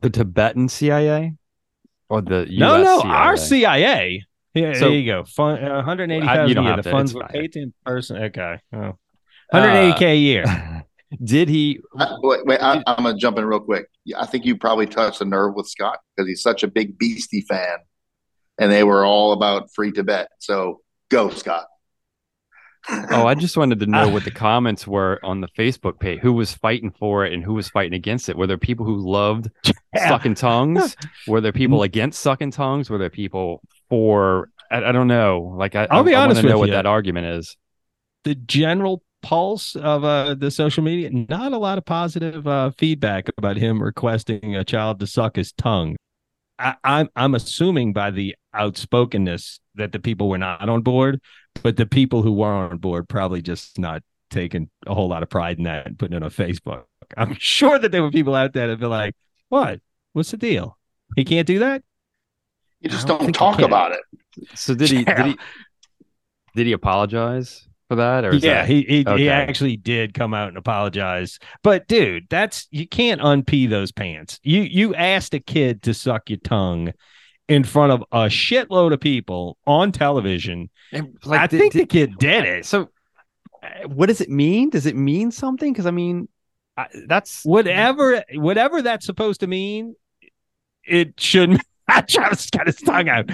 the 0.00 0.10
Tibetan 0.10 0.68
CIA 0.68 1.34
or 2.08 2.22
the 2.22 2.46
US 2.50 2.58
No, 2.58 2.82
no, 2.82 3.00
CIA? 3.00 3.10
our 3.12 3.36
CIA. 3.36 4.24
Yeah, 4.54 4.72
So- 4.74 4.80
there 4.88 4.90
you 4.98 5.06
go. 5.06 5.24
Fun, 5.24 5.62
uh, 5.62 5.76
180,000 5.76 6.46
you 6.46 6.52
a 6.52 6.54
don't 6.54 6.64
year. 6.64 6.74
have 6.74 6.84
The 6.84 6.90
to, 6.90 6.96
funds 6.96 7.10
it's 7.12 7.20
were 7.20 7.28
paid 7.28 7.52
to 7.52 7.60
in 7.60 7.74
person. 7.84 8.16
Okay. 8.24 8.56
Oh. 8.72 8.78
Uh, 8.78 8.94
180k 9.52 10.02
a 10.02 10.16
year. 10.16 10.84
Did 11.24 11.48
he? 11.48 11.80
I- 11.98 12.16
wait, 12.22 12.44
wait 12.44 12.60
I, 12.60 12.82
I'm 12.86 13.04
gonna 13.04 13.16
jump 13.16 13.38
in 13.38 13.44
real 13.44 13.60
quick. 13.60 13.86
I 14.16 14.26
think 14.26 14.44
you 14.44 14.56
probably 14.56 14.86
touched 14.86 15.20
a 15.20 15.24
nerve 15.24 15.54
with 15.54 15.66
Scott 15.68 15.98
because 16.16 16.28
he's 16.28 16.42
such 16.42 16.62
a 16.62 16.68
big 16.68 16.98
Beastie 16.98 17.40
fan, 17.48 17.78
and 18.58 18.70
they 18.70 18.84
were 18.84 19.04
all 19.06 19.32
about 19.32 19.72
free 19.74 19.90
Tibet. 19.92 20.28
So 20.38 20.80
go, 21.10 21.30
Scott. 21.30 21.66
Oh, 23.10 23.26
I 23.26 23.34
just 23.34 23.56
wanted 23.56 23.80
to 23.80 23.86
know 23.86 24.08
what 24.08 24.24
the 24.24 24.30
comments 24.30 24.86
were 24.86 25.20
on 25.22 25.40
the 25.40 25.48
Facebook 25.48 25.98
page. 26.00 26.20
Who 26.20 26.32
was 26.32 26.54
fighting 26.54 26.90
for 26.90 27.24
it 27.24 27.32
and 27.32 27.44
who 27.44 27.54
was 27.54 27.68
fighting 27.68 27.94
against 27.94 28.28
it? 28.28 28.36
Were 28.36 28.46
there 28.46 28.58
people 28.58 28.86
who 28.86 28.96
loved 28.96 29.50
Yeah. 29.94 30.08
sucking 30.08 30.34
tongues? 30.36 30.96
Were 31.26 31.40
there 31.40 31.52
people 31.52 31.82
against 31.90 32.20
sucking 32.20 32.50
tongues? 32.52 32.88
Were 32.88 32.98
there 32.98 33.10
people 33.10 33.60
for? 33.88 34.50
I, 34.70 34.84
I 34.84 34.92
don't 34.92 35.08
know. 35.08 35.54
Like 35.56 35.74
I, 35.74 35.86
I'll 35.90 36.02
be 36.04 36.14
I, 36.14 36.22
honest 36.24 36.36
want 36.38 36.46
to 36.46 36.52
know 36.52 36.58
with 36.58 36.70
what 36.70 36.74
that 36.74 36.86
argument 36.86 37.26
is. 37.26 37.56
The 38.24 38.34
general 38.34 39.02
pulse 39.22 39.74
of 39.76 40.04
uh, 40.04 40.34
the 40.34 40.50
social 40.50 40.82
media, 40.82 41.10
not 41.10 41.52
a 41.52 41.58
lot 41.58 41.78
of 41.78 41.84
positive 41.84 42.46
uh, 42.46 42.70
feedback 42.78 43.28
about 43.36 43.56
him 43.56 43.82
requesting 43.82 44.56
a 44.56 44.64
child 44.64 45.00
to 45.00 45.06
suck 45.06 45.36
his 45.36 45.52
tongue. 45.52 45.96
I, 46.58 46.74
I'm 46.84 47.08
I'm 47.14 47.34
assuming 47.34 47.92
by 47.92 48.10
the 48.10 48.34
outspokenness 48.54 49.60
that 49.76 49.92
the 49.92 49.98
people 49.98 50.28
were 50.28 50.38
not 50.38 50.68
on 50.68 50.82
board, 50.82 51.20
but 51.62 51.76
the 51.76 51.86
people 51.86 52.22
who 52.22 52.32
were 52.32 52.52
on 52.52 52.78
board 52.78 53.08
probably 53.08 53.42
just 53.42 53.78
not 53.78 54.02
taking 54.30 54.68
a 54.86 54.94
whole 54.94 55.08
lot 55.08 55.22
of 55.22 55.30
pride 55.30 55.58
in 55.58 55.64
that 55.64 55.86
and 55.86 55.98
putting 55.98 56.16
it 56.16 56.22
on 56.22 56.30
Facebook. 56.30 56.84
I'm 57.16 57.36
sure 57.38 57.78
that 57.78 57.92
there 57.92 58.02
were 58.02 58.10
people 58.10 58.34
out 58.34 58.52
there 58.52 58.68
that 58.68 58.80
be 58.80 58.86
like, 58.86 59.14
"What? 59.48 59.80
What's 60.12 60.30
the 60.30 60.36
deal? 60.36 60.78
He 61.16 61.24
can't 61.24 61.46
do 61.46 61.60
that." 61.60 61.82
You 62.80 62.90
just 62.90 63.06
don't 63.06 63.20
don't, 63.20 63.32
talk 63.32 63.60
about 63.60 63.92
it. 63.92 64.00
So 64.54 64.74
did 64.74 64.90
he? 64.90 65.02
Yeah. 65.02 65.22
Did 65.22 65.26
he? 65.26 65.38
Did 66.54 66.66
he 66.66 66.72
apologize 66.72 67.67
for 67.88 67.96
that? 67.96 68.24
Or 68.24 68.34
yeah, 68.34 68.62
that, 68.62 68.68
he 68.68 68.82
he, 68.82 69.04
okay. 69.06 69.22
he 69.22 69.28
actually 69.28 69.76
did 69.76 70.14
come 70.14 70.34
out 70.34 70.48
and 70.48 70.56
apologize. 70.56 71.38
But 71.62 71.88
dude, 71.88 72.26
that's 72.28 72.68
you 72.70 72.86
can't 72.86 73.20
unpee 73.22 73.66
those 73.66 73.92
pants. 73.92 74.40
You 74.42 74.62
you 74.62 74.94
asked 74.94 75.34
a 75.34 75.40
kid 75.40 75.82
to 75.84 75.94
suck 75.94 76.30
your 76.30 76.38
tongue, 76.38 76.92
in 77.48 77.64
front 77.64 77.92
of 77.92 78.02
a 78.12 78.28
shitload 78.28 78.92
of 78.92 79.00
people 79.00 79.56
on 79.66 79.90
television. 79.90 80.68
And, 80.92 81.16
I 81.26 81.46
did- 81.46 81.58
think 81.58 81.72
did- 81.72 81.82
the 81.82 81.86
kid 81.86 82.18
did 82.18 82.44
it. 82.44 82.66
So, 82.66 82.90
uh, 83.62 83.88
what 83.88 84.06
does 84.06 84.20
it 84.20 84.28
mean? 84.28 84.70
Does 84.70 84.86
it 84.86 84.94
mean 84.94 85.30
something? 85.30 85.72
Because 85.72 85.86
I 85.86 85.90
mean, 85.90 86.28
I, 86.76 86.86
that's 87.06 87.42
whatever 87.44 88.22
whatever 88.34 88.82
that's 88.82 89.06
supposed 89.06 89.40
to 89.40 89.46
mean, 89.46 89.96
it 90.84 91.18
shouldn't. 91.18 91.62
I 91.90 92.02
just 92.02 92.52
got 92.52 92.66
his 92.66 92.76
tongue 92.76 93.08
out. 93.08 93.30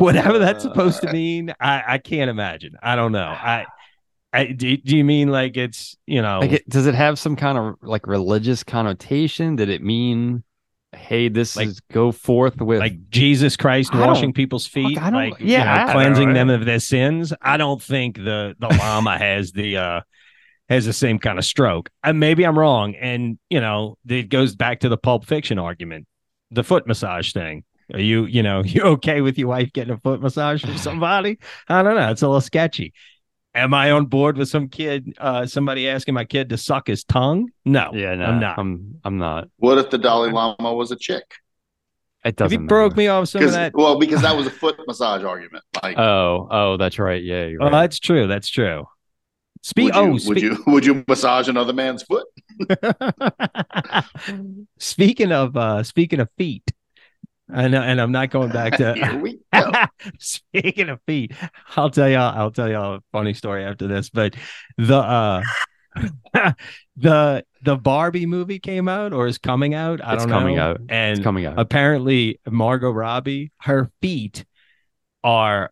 Whatever 0.00 0.38
that's 0.38 0.62
supposed 0.62 1.00
to 1.02 1.12
mean, 1.12 1.52
I, 1.60 1.82
I 1.84 1.98
can't 1.98 2.30
imagine. 2.30 2.76
I 2.80 2.94
don't 2.94 3.10
know. 3.10 3.26
I, 3.26 3.66
I 4.32 4.46
do, 4.46 4.76
do 4.76 4.96
you 4.96 5.04
mean 5.04 5.28
like 5.28 5.56
it's 5.56 5.96
you 6.06 6.20
know 6.20 6.40
Like, 6.40 6.52
it, 6.52 6.68
does 6.68 6.86
it 6.86 6.94
have 6.94 7.18
some 7.18 7.34
kind 7.36 7.56
of 7.56 7.76
like 7.82 8.06
religious 8.06 8.62
connotation? 8.62 9.56
Did 9.56 9.68
it 9.70 9.82
mean, 9.82 10.44
hey, 10.92 11.28
this 11.28 11.56
Like- 11.56 11.68
is 11.68 11.80
go 11.92 12.12
forth 12.12 12.60
with 12.60 12.80
like 12.80 13.08
Jesus 13.10 13.56
Christ 13.56 13.94
I 13.94 14.06
washing 14.06 14.32
people's 14.32 14.66
feet, 14.66 14.98
I 15.00 15.10
don't- 15.10 15.30
like 15.30 15.40
you 15.40 15.46
yeah, 15.46 15.64
know, 15.64 15.70
I 15.70 15.84
don't 15.84 15.92
cleansing 15.92 16.32
them 16.34 16.50
of 16.50 16.64
their 16.66 16.80
sins. 16.80 17.32
I 17.40 17.56
don't 17.56 17.80
think 17.82 18.16
the 18.16 18.54
the 18.58 18.68
llama 18.68 19.16
has 19.26 19.52
the 19.52 19.76
uh 19.78 20.00
has 20.68 20.84
the 20.84 20.92
same 20.92 21.18
kind 21.18 21.38
of 21.38 21.46
stroke. 21.46 21.88
And 22.04 22.20
maybe 22.20 22.44
I'm 22.44 22.58
wrong. 22.58 22.94
And 22.96 23.38
you 23.48 23.60
know, 23.60 23.96
it 24.06 24.28
goes 24.28 24.54
back 24.54 24.80
to 24.80 24.90
the 24.90 24.98
Pulp 24.98 25.24
Fiction 25.24 25.58
argument, 25.58 26.06
the 26.50 26.62
foot 26.62 26.86
massage 26.86 27.32
thing. 27.32 27.64
Are 27.94 28.00
you 28.00 28.26
you 28.26 28.42
know 28.42 28.62
you 28.64 28.82
okay 28.82 29.22
with 29.22 29.38
your 29.38 29.48
wife 29.48 29.72
getting 29.72 29.94
a 29.94 29.98
foot 29.98 30.20
massage 30.20 30.62
from 30.62 30.76
somebody? 30.76 31.38
I 31.66 31.82
don't 31.82 31.94
know. 31.96 32.10
It's 32.10 32.20
a 32.20 32.28
little 32.28 32.42
sketchy. 32.42 32.92
Am 33.54 33.72
I 33.74 33.90
on 33.90 34.06
board 34.06 34.36
with 34.36 34.48
some 34.48 34.68
kid, 34.68 35.14
uh, 35.18 35.46
somebody 35.46 35.88
asking 35.88 36.14
my 36.14 36.24
kid 36.24 36.50
to 36.50 36.58
suck 36.58 36.86
his 36.86 37.02
tongue? 37.04 37.50
No, 37.64 37.90
yeah, 37.94 38.14
no, 38.14 38.24
I'm 38.26 38.40
not. 38.40 38.58
I'm 38.58 39.00
I'm 39.04 39.18
not. 39.18 39.48
What 39.56 39.78
if 39.78 39.90
the 39.90 39.98
Dalai 39.98 40.30
Lama 40.30 40.72
was 40.74 40.90
a 40.92 40.96
chick? 40.96 41.24
It 42.24 42.30
if 42.30 42.36
doesn't. 42.36 42.60
you 42.62 42.66
broke 42.68 42.92
matter. 42.92 42.98
me 42.98 43.06
off 43.08 43.28
some 43.28 43.40
of 43.42 43.46
'Cause- 43.46 43.54
that, 43.54 43.72
well, 43.74 43.98
because 43.98 44.22
that 44.22 44.36
was 44.36 44.46
a 44.46 44.50
foot 44.50 44.76
massage 44.86 45.24
argument. 45.24 45.64
Like, 45.82 45.98
Oh, 45.98 46.46
oh, 46.50 46.76
that's 46.76 46.98
right. 46.98 47.22
Yeah, 47.22 47.46
you're 47.46 47.62
oh, 47.62 47.66
right. 47.66 47.72
that's 47.82 47.98
true. 47.98 48.26
That's 48.26 48.48
true. 48.48 48.86
Speak. 49.62 49.92
would 49.94 49.94
you, 49.94 50.00
Oh, 50.00 50.28
would 50.28 50.40
you 50.42 50.64
would 50.66 50.86
you 50.86 51.04
massage 51.08 51.48
another 51.48 51.72
man's 51.72 52.02
foot? 52.04 52.26
speaking 54.78 55.32
of 55.32 55.56
uh 55.56 55.82
speaking 55.82 56.20
of 56.20 56.28
feet, 56.36 56.70
I 57.50 57.68
know, 57.68 57.80
and 57.82 58.00
I'm 58.00 58.12
not 58.12 58.30
going 58.30 58.50
back 58.50 58.76
to 58.78 58.94
speaking 60.18 60.88
of 60.90 61.00
feet. 61.06 61.32
I'll 61.76 61.90
tell 61.90 62.08
y'all. 62.08 62.36
I'll 62.36 62.50
tell 62.50 62.68
y'all 62.68 62.96
a 62.96 63.00
funny 63.12 63.34
story 63.34 63.64
after 63.64 63.86
this. 63.86 64.10
But 64.10 64.36
the 64.76 64.96
uh 64.98 65.42
the 66.96 67.44
the 67.62 67.76
Barbie 67.76 68.26
movie 68.26 68.58
came 68.58 68.88
out 68.88 69.12
or 69.12 69.26
is 69.26 69.38
coming 69.38 69.74
out. 69.74 70.00
I 70.04 70.14
It's 70.14 70.22
don't 70.24 70.30
know. 70.30 70.38
coming 70.38 70.58
out. 70.58 70.80
and 70.88 71.18
it's 71.18 71.24
coming 71.24 71.46
out. 71.46 71.58
apparently 71.58 72.40
Margot 72.48 72.90
Robbie, 72.92 73.52
her 73.60 73.90
feet 74.02 74.44
are 75.24 75.70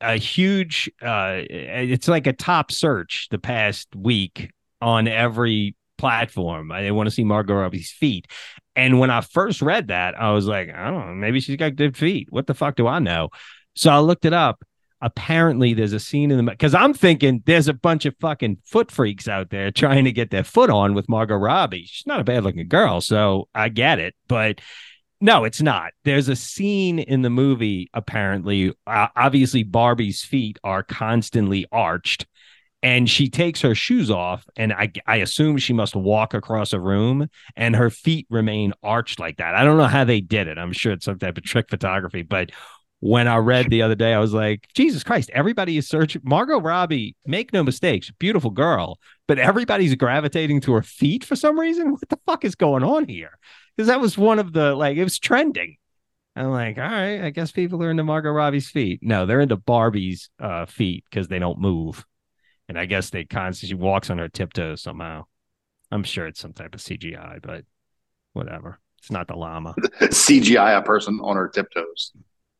a 0.00 0.16
huge 0.16 0.90
uh 1.00 1.42
it's 1.48 2.08
like 2.08 2.26
a 2.26 2.32
top 2.32 2.72
search 2.72 3.28
the 3.30 3.38
past 3.38 3.88
week 3.94 4.50
on 4.80 5.06
every 5.06 5.76
platform. 5.96 6.72
I 6.72 6.90
want 6.90 7.06
to 7.06 7.10
see 7.12 7.22
Margot 7.22 7.54
Robbie's 7.54 7.90
feet. 7.92 8.26
And 8.74 8.98
when 8.98 9.10
I 9.10 9.20
first 9.20 9.62
read 9.62 9.88
that, 9.88 10.18
I 10.18 10.32
was 10.32 10.46
like, 10.46 10.70
I 10.70 10.90
don't 10.90 11.06
know, 11.06 11.14
maybe 11.14 11.40
she's 11.40 11.56
got 11.56 11.76
good 11.76 11.96
feet. 11.96 12.28
What 12.30 12.46
the 12.46 12.54
fuck 12.54 12.76
do 12.76 12.86
I 12.86 12.98
know? 12.98 13.28
So 13.74 13.90
I 13.90 13.98
looked 13.98 14.24
it 14.24 14.32
up. 14.32 14.64
Apparently, 15.04 15.74
there's 15.74 15.92
a 15.92 15.98
scene 15.98 16.30
in 16.30 16.44
the 16.44 16.48
because 16.48 16.74
I'm 16.74 16.94
thinking 16.94 17.42
there's 17.44 17.66
a 17.66 17.74
bunch 17.74 18.06
of 18.06 18.14
fucking 18.20 18.58
foot 18.64 18.90
freaks 18.90 19.26
out 19.26 19.50
there 19.50 19.72
trying 19.72 20.04
to 20.04 20.12
get 20.12 20.30
their 20.30 20.44
foot 20.44 20.70
on 20.70 20.94
with 20.94 21.08
Margot 21.08 21.34
Robbie. 21.34 21.86
She's 21.86 22.06
not 22.06 22.20
a 22.20 22.24
bad 22.24 22.44
looking 22.44 22.68
girl, 22.68 23.00
so 23.00 23.48
I 23.52 23.68
get 23.68 23.98
it. 23.98 24.14
But 24.28 24.60
no, 25.20 25.44
it's 25.44 25.60
not. 25.60 25.92
There's 26.04 26.28
a 26.28 26.36
scene 26.36 26.98
in 26.98 27.22
the 27.22 27.30
movie, 27.30 27.88
apparently. 27.94 28.74
Uh, 28.86 29.08
obviously, 29.16 29.64
Barbie's 29.64 30.22
feet 30.22 30.58
are 30.62 30.82
constantly 30.82 31.66
arched, 31.72 32.26
and 32.82 33.08
she 33.08 33.28
takes 33.28 33.60
her 33.60 33.74
shoes 33.74 34.10
off. 34.10 34.44
And 34.56 34.72
I, 34.72 34.92
I 35.06 35.16
assume 35.16 35.58
she 35.58 35.72
must 35.72 35.94
walk 35.94 36.34
across 36.34 36.72
a 36.72 36.80
room, 36.80 37.28
and 37.56 37.76
her 37.76 37.90
feet 37.90 38.26
remain 38.30 38.72
arched 38.82 39.20
like 39.20 39.38
that. 39.38 39.54
I 39.54 39.64
don't 39.64 39.76
know 39.76 39.86
how 39.86 40.04
they 40.04 40.20
did 40.20 40.48
it. 40.48 40.58
I'm 40.58 40.72
sure 40.72 40.92
it's 40.92 41.04
some 41.04 41.18
type 41.18 41.38
of 41.38 41.44
trick 41.44 41.68
photography. 41.70 42.22
But 42.22 42.50
when 43.00 43.26
I 43.26 43.36
read 43.36 43.68
the 43.68 43.82
other 43.82 43.96
day, 43.96 44.14
I 44.14 44.20
was 44.20 44.32
like, 44.32 44.68
Jesus 44.74 45.02
Christ, 45.02 45.30
everybody 45.34 45.76
is 45.76 45.88
searching. 45.88 46.22
Margot 46.24 46.60
Robbie, 46.60 47.16
make 47.26 47.52
no 47.52 47.64
mistakes, 47.64 48.12
beautiful 48.18 48.50
girl, 48.50 48.98
but 49.26 49.38
everybody's 49.38 49.94
gravitating 49.96 50.60
to 50.62 50.72
her 50.74 50.82
feet 50.82 51.24
for 51.24 51.34
some 51.34 51.58
reason. 51.58 51.92
What 51.92 52.08
the 52.08 52.18
fuck 52.26 52.44
is 52.44 52.54
going 52.54 52.84
on 52.84 53.08
here? 53.08 53.38
because 53.76 53.88
that 53.88 54.00
was 54.00 54.18
one 54.18 54.38
of 54.38 54.52
the 54.52 54.74
like 54.74 54.96
it 54.96 55.04
was 55.04 55.18
trending. 55.18 55.76
I'm 56.34 56.50
like, 56.50 56.78
all 56.78 56.84
right, 56.84 57.22
I 57.22 57.30
guess 57.30 57.52
people 57.52 57.82
are 57.82 57.90
into 57.90 58.04
Margot 58.04 58.30
Robbie's 58.30 58.70
feet. 58.70 59.00
No, 59.02 59.26
they're 59.26 59.42
into 59.42 59.56
Barbie's 59.56 60.30
uh, 60.40 60.64
feet 60.64 61.04
because 61.10 61.28
they 61.28 61.38
don't 61.38 61.60
move, 61.60 62.06
and 62.68 62.78
I 62.78 62.86
guess 62.86 63.10
they 63.10 63.24
constantly 63.24 63.68
she 63.68 63.74
walks 63.74 64.10
on 64.10 64.18
her 64.18 64.28
tiptoes 64.28 64.82
somehow. 64.82 65.24
I'm 65.90 66.04
sure 66.04 66.26
it's 66.26 66.40
some 66.40 66.52
type 66.52 66.74
of 66.74 66.80
CGI, 66.80 67.40
but 67.42 67.64
whatever. 68.32 68.78
It's 68.98 69.10
not 69.10 69.26
the 69.28 69.34
llama. 69.36 69.74
CGI 70.00 70.78
a 70.78 70.82
person 70.82 71.18
on 71.22 71.36
her 71.36 71.48
tiptoes. 71.48 72.12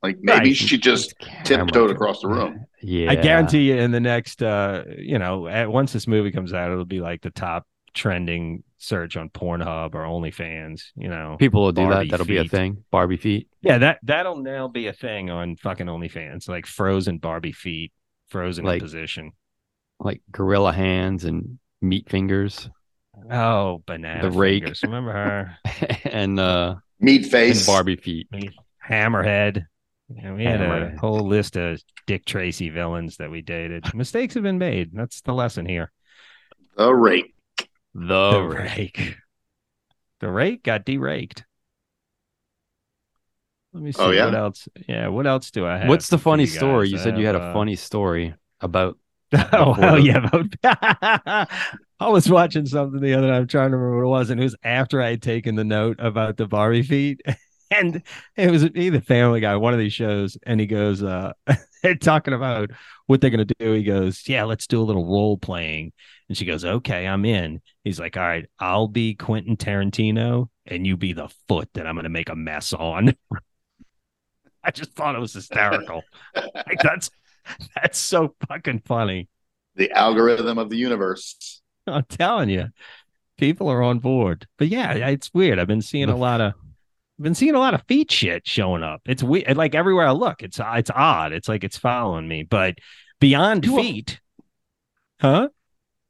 Like 0.02 0.18
maybe 0.20 0.48
Right. 0.48 0.56
she 0.56 0.76
just 0.78 1.14
tiptoed 1.44 1.90
across 1.90 2.20
the 2.22 2.28
room. 2.28 2.66
Yeah, 2.82 3.10
I 3.12 3.14
guarantee 3.14 3.68
you, 3.68 3.76
in 3.76 3.92
the 3.92 4.00
next, 4.00 4.42
uh, 4.42 4.82
you 4.98 5.18
know, 5.20 5.46
at, 5.46 5.70
once 5.70 5.92
this 5.92 6.08
movie 6.08 6.32
comes 6.32 6.52
out, 6.52 6.72
it'll 6.72 6.84
be 6.84 7.00
like 7.00 7.22
the 7.22 7.30
top 7.30 7.64
trending 7.94 8.64
search 8.78 9.16
on 9.16 9.28
Pornhub 9.28 9.94
or 9.94 10.00
OnlyFans. 10.00 10.82
You 10.96 11.08
know, 11.08 11.36
people 11.38 11.62
will 11.62 11.70
do 11.72 11.82
Barbie 11.82 12.06
that. 12.06 12.10
That'll 12.10 12.26
be 12.26 12.38
a 12.38 12.44
thing. 12.48 12.82
Barbie 12.90 13.16
feet. 13.16 13.48
Yeah, 13.60 13.78
that 13.78 14.00
that'll 14.02 14.38
now 14.42 14.66
be 14.66 14.88
a 14.88 14.92
thing 14.92 15.30
on 15.30 15.54
fucking 15.54 15.86
OnlyFans, 15.86 16.48
like 16.48 16.66
frozen 16.66 17.18
Barbie 17.18 17.52
feet, 17.52 17.92
frozen 18.28 18.64
Like- 18.64 18.80
in 18.80 18.84
position. 18.84 19.32
Like 20.02 20.20
gorilla 20.30 20.72
hands 20.72 21.24
and 21.24 21.58
meat 21.80 22.08
fingers 22.10 22.68
Oh, 23.30 23.82
banana 23.86 24.22
The 24.30 24.36
rake. 24.36 24.62
fingers. 24.64 24.82
Remember 24.82 25.12
her 25.12 25.56
and 26.04 26.40
uh 26.40 26.76
Meat 26.98 27.26
face. 27.26 27.32
and 27.32 27.32
face. 27.58 27.66
Barbie 27.66 27.96
feet. 27.96 28.28
hammerhead? 28.88 29.64
Yeah, 30.08 30.34
we 30.34 30.44
had 30.44 30.60
a 30.60 30.96
whole 30.98 31.26
list 31.26 31.56
of 31.56 31.80
Dick 32.06 32.24
Tracy 32.24 32.68
villains 32.68 33.16
that 33.18 33.30
we 33.30 33.40
dated. 33.40 33.94
Mistakes 33.94 34.34
have 34.34 34.42
been 34.42 34.58
made. 34.58 34.90
That's 34.92 35.20
the 35.22 35.32
lesson 35.32 35.66
here. 35.66 35.90
The 36.76 36.92
rake. 36.92 37.34
The, 37.94 38.30
the 38.32 38.42
rake. 38.42 38.98
rake. 38.98 39.16
The 40.20 40.30
rake 40.30 40.62
got 40.62 40.84
deraked. 40.84 41.44
Let 43.72 43.82
me 43.82 43.92
see 43.92 44.02
Oh, 44.02 44.10
yeah? 44.10 44.26
what 44.26 44.34
else. 44.34 44.68
Yeah, 44.86 45.08
what 45.08 45.26
else 45.26 45.50
do 45.50 45.66
I 45.66 45.78
have? 45.78 45.88
What's 45.88 46.08
the 46.08 46.18
funny 46.18 46.42
you 46.44 46.48
story? 46.48 46.88
You 46.88 46.98
I 46.98 47.00
said 47.00 47.18
you 47.18 47.26
had 47.26 47.34
have, 47.34 47.44
a 47.44 47.46
uh, 47.46 47.52
funny 47.54 47.76
story 47.76 48.34
about 48.60 48.98
Oh 49.52 49.72
hell 49.72 49.98
yeah! 49.98 50.26
About 50.26 50.54
I 52.00 52.08
was 52.08 52.28
watching 52.28 52.66
something 52.66 53.00
the 53.00 53.14
other 53.14 53.28
night. 53.28 53.38
I'm 53.38 53.46
trying 53.46 53.70
to 53.70 53.76
remember 53.76 54.04
what 54.04 54.08
it 54.08 54.18
was, 54.18 54.30
and 54.30 54.40
it 54.40 54.44
was 54.44 54.56
after 54.62 55.00
I 55.00 55.10
had 55.10 55.22
taken 55.22 55.54
the 55.54 55.64
note 55.64 55.96
about 56.00 56.36
the 56.36 56.46
Barbie 56.46 56.82
feet, 56.82 57.22
and 57.70 58.02
it 58.36 58.50
was 58.50 58.64
either 58.74 59.00
Family 59.00 59.40
Guy, 59.40 59.56
one 59.56 59.72
of 59.72 59.78
these 59.78 59.94
shows, 59.94 60.36
and 60.44 60.60
he 60.60 60.66
goes, 60.66 61.02
uh, 61.02 61.32
they're 61.82 61.94
talking 61.94 62.34
about 62.34 62.70
what 63.06 63.20
they're 63.20 63.30
gonna 63.30 63.46
do. 63.46 63.72
He 63.72 63.84
goes, 63.84 64.28
"Yeah, 64.28 64.44
let's 64.44 64.66
do 64.66 64.80
a 64.80 64.84
little 64.84 65.06
role 65.06 65.38
playing," 65.38 65.92
and 66.28 66.36
she 66.36 66.44
goes, 66.44 66.64
"Okay, 66.64 67.06
I'm 67.06 67.24
in." 67.24 67.62
He's 67.84 67.98
like, 68.00 68.16
"All 68.16 68.22
right, 68.22 68.46
I'll 68.58 68.88
be 68.88 69.14
Quentin 69.14 69.56
Tarantino, 69.56 70.48
and 70.66 70.86
you 70.86 70.96
be 70.98 71.14
the 71.14 71.28
foot 71.48 71.70
that 71.74 71.86
I'm 71.86 71.96
gonna 71.96 72.10
make 72.10 72.28
a 72.28 72.36
mess 72.36 72.72
on." 72.74 73.14
I 74.64 74.70
just 74.70 74.92
thought 74.92 75.16
it 75.16 75.20
was 75.20 75.32
hysterical. 75.32 76.02
like 76.34 76.80
that's 76.82 77.10
that's 77.74 77.98
so 77.98 78.34
fucking 78.48 78.82
funny. 78.84 79.28
The 79.74 79.90
algorithm 79.92 80.58
of 80.58 80.70
the 80.70 80.76
universe. 80.76 81.60
I'm 81.86 82.04
telling 82.08 82.48
you, 82.50 82.68
people 83.38 83.68
are 83.68 83.82
on 83.82 83.98
board. 83.98 84.46
But 84.58 84.68
yeah, 84.68 84.92
it's 85.08 85.32
weird. 85.32 85.58
I've 85.58 85.66
been 85.66 85.82
seeing 85.82 86.08
a 86.08 86.16
lot 86.16 86.40
of, 86.40 86.52
I've 87.18 87.22
been 87.22 87.34
seeing 87.34 87.54
a 87.54 87.58
lot 87.58 87.74
of 87.74 87.82
feet 87.88 88.10
shit 88.10 88.46
showing 88.46 88.82
up. 88.82 89.00
It's 89.06 89.22
weird. 89.22 89.56
Like 89.56 89.74
everywhere 89.74 90.06
I 90.06 90.12
look, 90.12 90.42
it's 90.42 90.60
it's 90.62 90.90
odd. 90.94 91.32
It's 91.32 91.48
like 91.48 91.64
it's 91.64 91.78
following 91.78 92.28
me. 92.28 92.42
But 92.42 92.76
beyond 93.20 93.64
You 93.64 93.78
are- 93.78 93.82
feet, 93.82 94.20
huh? 95.20 95.48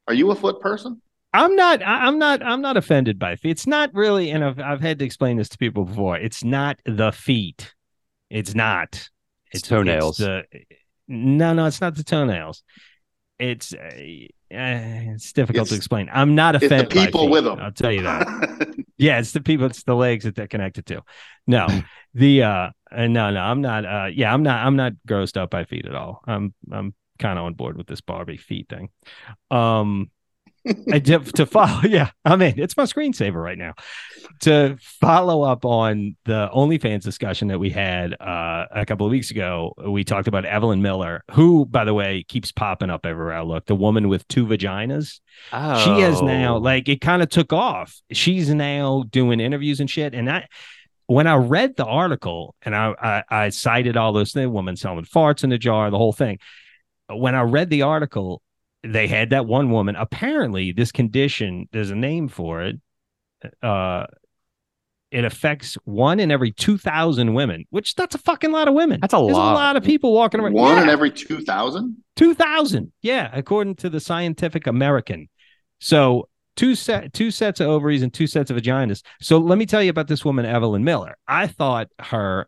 Are 0.07 0.13
you 0.13 0.29
a 0.31 0.35
foot 0.35 0.59
person? 0.59 1.01
I'm 1.35 1.55
not. 1.55 1.81
I- 1.81 2.05
I'm 2.05 2.19
not. 2.19 2.43
I'm 2.43 2.61
not 2.61 2.77
offended 2.77 3.17
by 3.17 3.35
feet. 3.37 3.51
It's 3.51 3.65
not 3.65 3.91
really. 3.93 4.29
And 4.29 4.43
I've 4.43 4.59
I've 4.59 4.81
had 4.81 4.99
to 4.99 5.05
explain 5.05 5.37
this 5.37 5.49
to 5.49 5.57
people 5.57 5.85
before. 5.85 6.17
It's 6.17 6.43
not 6.43 6.79
the 6.85 7.11
feet. 7.11 7.73
It's 8.29 8.53
not. 8.53 9.09
It's 9.51 9.67
toenails. 9.67 10.17
the, 10.17 10.43
no, 11.07 11.53
no, 11.53 11.65
it's 11.65 11.81
not 11.81 11.95
the 11.95 12.03
toenails. 12.03 12.63
It's 13.39 13.73
uh, 13.73 13.91
it's 14.49 15.33
difficult 15.33 15.69
to 15.69 15.75
explain. 15.75 16.09
I'm 16.13 16.35
not 16.35 16.55
It's 16.55 16.65
offended. 16.65 16.91
the 16.91 16.95
people 16.95 17.21
feet, 17.21 17.31
with 17.31 17.43
them. 17.45 17.59
I'll 17.59 17.71
tell 17.71 17.91
you 17.91 18.03
that. 18.03 18.27
Yeah, 18.95 19.19
it's 19.19 19.31
the 19.31 19.41
people. 19.41 19.65
It's 19.65 19.83
the 19.83 19.95
legs 19.95 20.23
that 20.23 20.35
they're 20.35 20.47
connected 20.47 20.85
to. 20.85 21.01
No, 21.47 21.67
the 22.13 22.43
uh, 22.43 22.69
uh, 22.91 23.07
no, 23.07 23.31
no, 23.31 23.39
I'm 23.41 23.59
not. 23.59 23.85
Uh, 23.85 24.05
yeah, 24.13 24.31
I'm 24.31 24.43
not. 24.43 24.65
I'm 24.65 24.75
not 24.75 24.93
grossed 25.07 25.35
out 25.35 25.49
by 25.49 25.65
feet 25.65 25.87
at 25.87 25.95
all. 25.95 26.21
I'm 26.25 26.53
I'm 26.71 26.93
kind 27.19 27.37
of 27.39 27.45
on 27.45 27.55
board 27.55 27.75
with 27.75 27.87
this 27.87 28.01
Barbie 28.01 28.37
feet 28.37 28.69
thing. 28.69 28.89
Um, 29.51 30.11
I 30.65 30.99
to 30.99 31.45
follow. 31.45 31.81
Yeah, 31.87 32.11
I 32.23 32.35
mean, 32.35 32.55
it's 32.57 32.77
my 32.77 32.83
screensaver 32.83 33.41
right 33.41 33.57
now. 33.57 33.73
To 34.41 34.77
follow 35.01 35.43
up 35.43 35.65
on 35.65 36.15
the 36.25 36.49
OnlyFans 36.53 37.03
discussion 37.03 37.49
that 37.49 37.59
we 37.59 37.69
had 37.69 38.13
uh, 38.19 38.65
a 38.71 38.85
couple 38.85 39.05
of 39.05 39.11
weeks 39.11 39.31
ago, 39.31 39.73
we 39.87 40.03
talked 40.03 40.27
about 40.27 40.45
Evelyn 40.45 40.81
Miller, 40.81 41.23
who, 41.31 41.65
by 41.65 41.83
the 41.83 41.93
way, 41.93 42.23
keeps 42.27 42.51
popping 42.51 42.89
up 42.89 43.05
everywhere 43.05 43.33
I 43.33 43.41
look. 43.41 43.65
The 43.65 43.75
woman 43.75 44.07
with 44.07 44.27
two 44.27 44.45
vaginas. 44.45 45.19
Oh. 45.51 45.83
She 45.83 46.01
has 46.01 46.21
now, 46.21 46.57
like, 46.57 46.87
it 46.87 47.01
kind 47.01 47.21
of 47.21 47.29
took 47.29 47.53
off. 47.53 48.01
She's 48.11 48.49
now 48.49 49.03
doing 49.09 49.39
interviews 49.39 49.79
and 49.79 49.89
shit. 49.89 50.13
And 50.13 50.29
I, 50.29 50.47
when 51.07 51.27
I 51.27 51.35
read 51.35 51.75
the 51.75 51.85
article 51.85 52.55
and 52.61 52.75
I, 52.75 52.93
I, 53.01 53.45
I 53.45 53.49
cited 53.49 53.97
all 53.97 54.13
those 54.13 54.31
things, 54.31 54.49
woman 54.49 54.75
selling 54.75 55.05
farts 55.05 55.43
in 55.43 55.51
a 55.51 55.57
jar, 55.57 55.91
the 55.91 55.97
whole 55.97 56.13
thing. 56.13 56.39
When 57.09 57.35
I 57.35 57.41
read 57.41 57.69
the 57.69 57.81
article, 57.83 58.41
they 58.83 59.07
had 59.07 59.29
that 59.31 59.45
one 59.45 59.69
woman. 59.71 59.95
Apparently, 59.95 60.71
this 60.71 60.91
condition, 60.91 61.67
there's 61.71 61.89
a 61.91 61.95
name 61.95 62.27
for 62.27 62.63
it. 62.63 62.75
Uh, 63.61 64.05
it 65.11 65.25
affects 65.25 65.75
one 65.85 66.19
in 66.19 66.31
every 66.31 66.51
2,000 66.51 67.33
women, 67.35 67.65
which 67.69 67.93
that's 67.95 68.15
a 68.15 68.17
fucking 68.17 68.51
lot 68.51 68.67
of 68.67 68.73
women. 68.73 68.99
That's 68.99 69.13
a 69.13 69.17
There's 69.17 69.33
lot. 69.37 69.51
a 69.51 69.55
lot 69.55 69.75
of 69.75 69.83
people 69.83 70.11
walking 70.13 70.39
around. 70.39 70.53
One 70.53 70.81
in 70.81 70.89
every 70.89 71.11
two 71.11 71.41
thousand. 71.41 71.97
2000 72.15 72.91
yeah 73.01 73.29
according 73.33 73.73
to 73.75 73.89
the 73.89 73.99
scientific 73.99 74.67
american 74.67 75.27
so 75.79 76.29
two 76.55 76.75
set 76.75 77.11
two 77.11 77.31
sets 77.31 77.59
of 77.59 77.67
ovaries 77.67 78.03
and 78.03 78.13
two 78.13 78.27
sets 78.27 78.51
of 78.51 78.57
vaginas 78.57 79.01
so 79.19 79.39
let 79.39 79.57
me 79.57 79.65
tell 79.65 79.81
you 79.81 79.89
about 79.89 80.07
this 80.07 80.23
woman 80.23 80.45
evelyn 80.45 80.83
miller 80.83 81.17
i 81.27 81.47
thought 81.47 81.87
her 81.97 82.47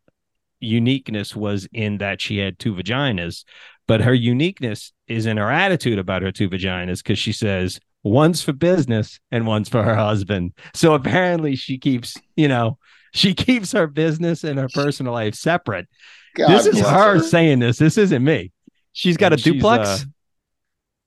uniqueness 0.66 1.36
was 1.36 1.68
in 1.74 1.98
that 2.00 2.22
she 2.22 2.38
had 2.38 2.60
two 2.60 2.74
vaginas 2.74 3.44
but 3.88 4.02
her 4.02 4.14
uniqueness 4.14 4.92
is 5.08 5.26
in 5.26 5.38
her 5.38 5.52
attitude 5.52 6.00
about 6.00 6.22
her 6.22 6.32
two 6.32 6.50
vaginas 6.50 7.00
because 7.00 7.20
she 7.20 7.32
says 7.32 7.80
one's 8.04 8.42
for 8.42 8.54
business 8.54 9.20
and 9.32 9.48
one's 9.48 9.70
for 9.70 9.84
her 9.84 9.96
husband 9.96 10.54
so 10.74 10.94
apparently 10.94 11.56
she 11.56 11.78
keeps 11.78 12.18
you 12.36 12.48
know 12.48 12.78
she 13.14 13.34
keeps 13.34 13.72
her 13.72 13.88
business 13.88 14.44
and 14.44 14.60
her 14.60 14.70
personal 14.74 15.14
life 15.14 15.36
separate 15.36 15.88
God 16.36 16.50
this 16.50 16.66
is 16.66 16.82
bless 16.82 16.90
her 16.90 17.20
saying 17.20 17.60
this 17.60 17.78
this 17.78 17.98
isn't 17.98 18.24
me 18.24 18.52
She's 18.96 19.18
got 19.18 19.34
a 19.34 19.38
she's, 19.38 19.54
duplex, 19.54 19.90
uh, 19.90 20.06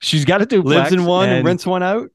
She's 0.00 0.26
got 0.26 0.42
a 0.42 0.46
duplex. 0.46 0.76
lives 0.76 0.92
in 0.92 1.06
one, 1.06 1.30
and 1.30 1.38
and 1.38 1.46
rents 1.46 1.66
one 1.66 1.82
out. 1.82 2.10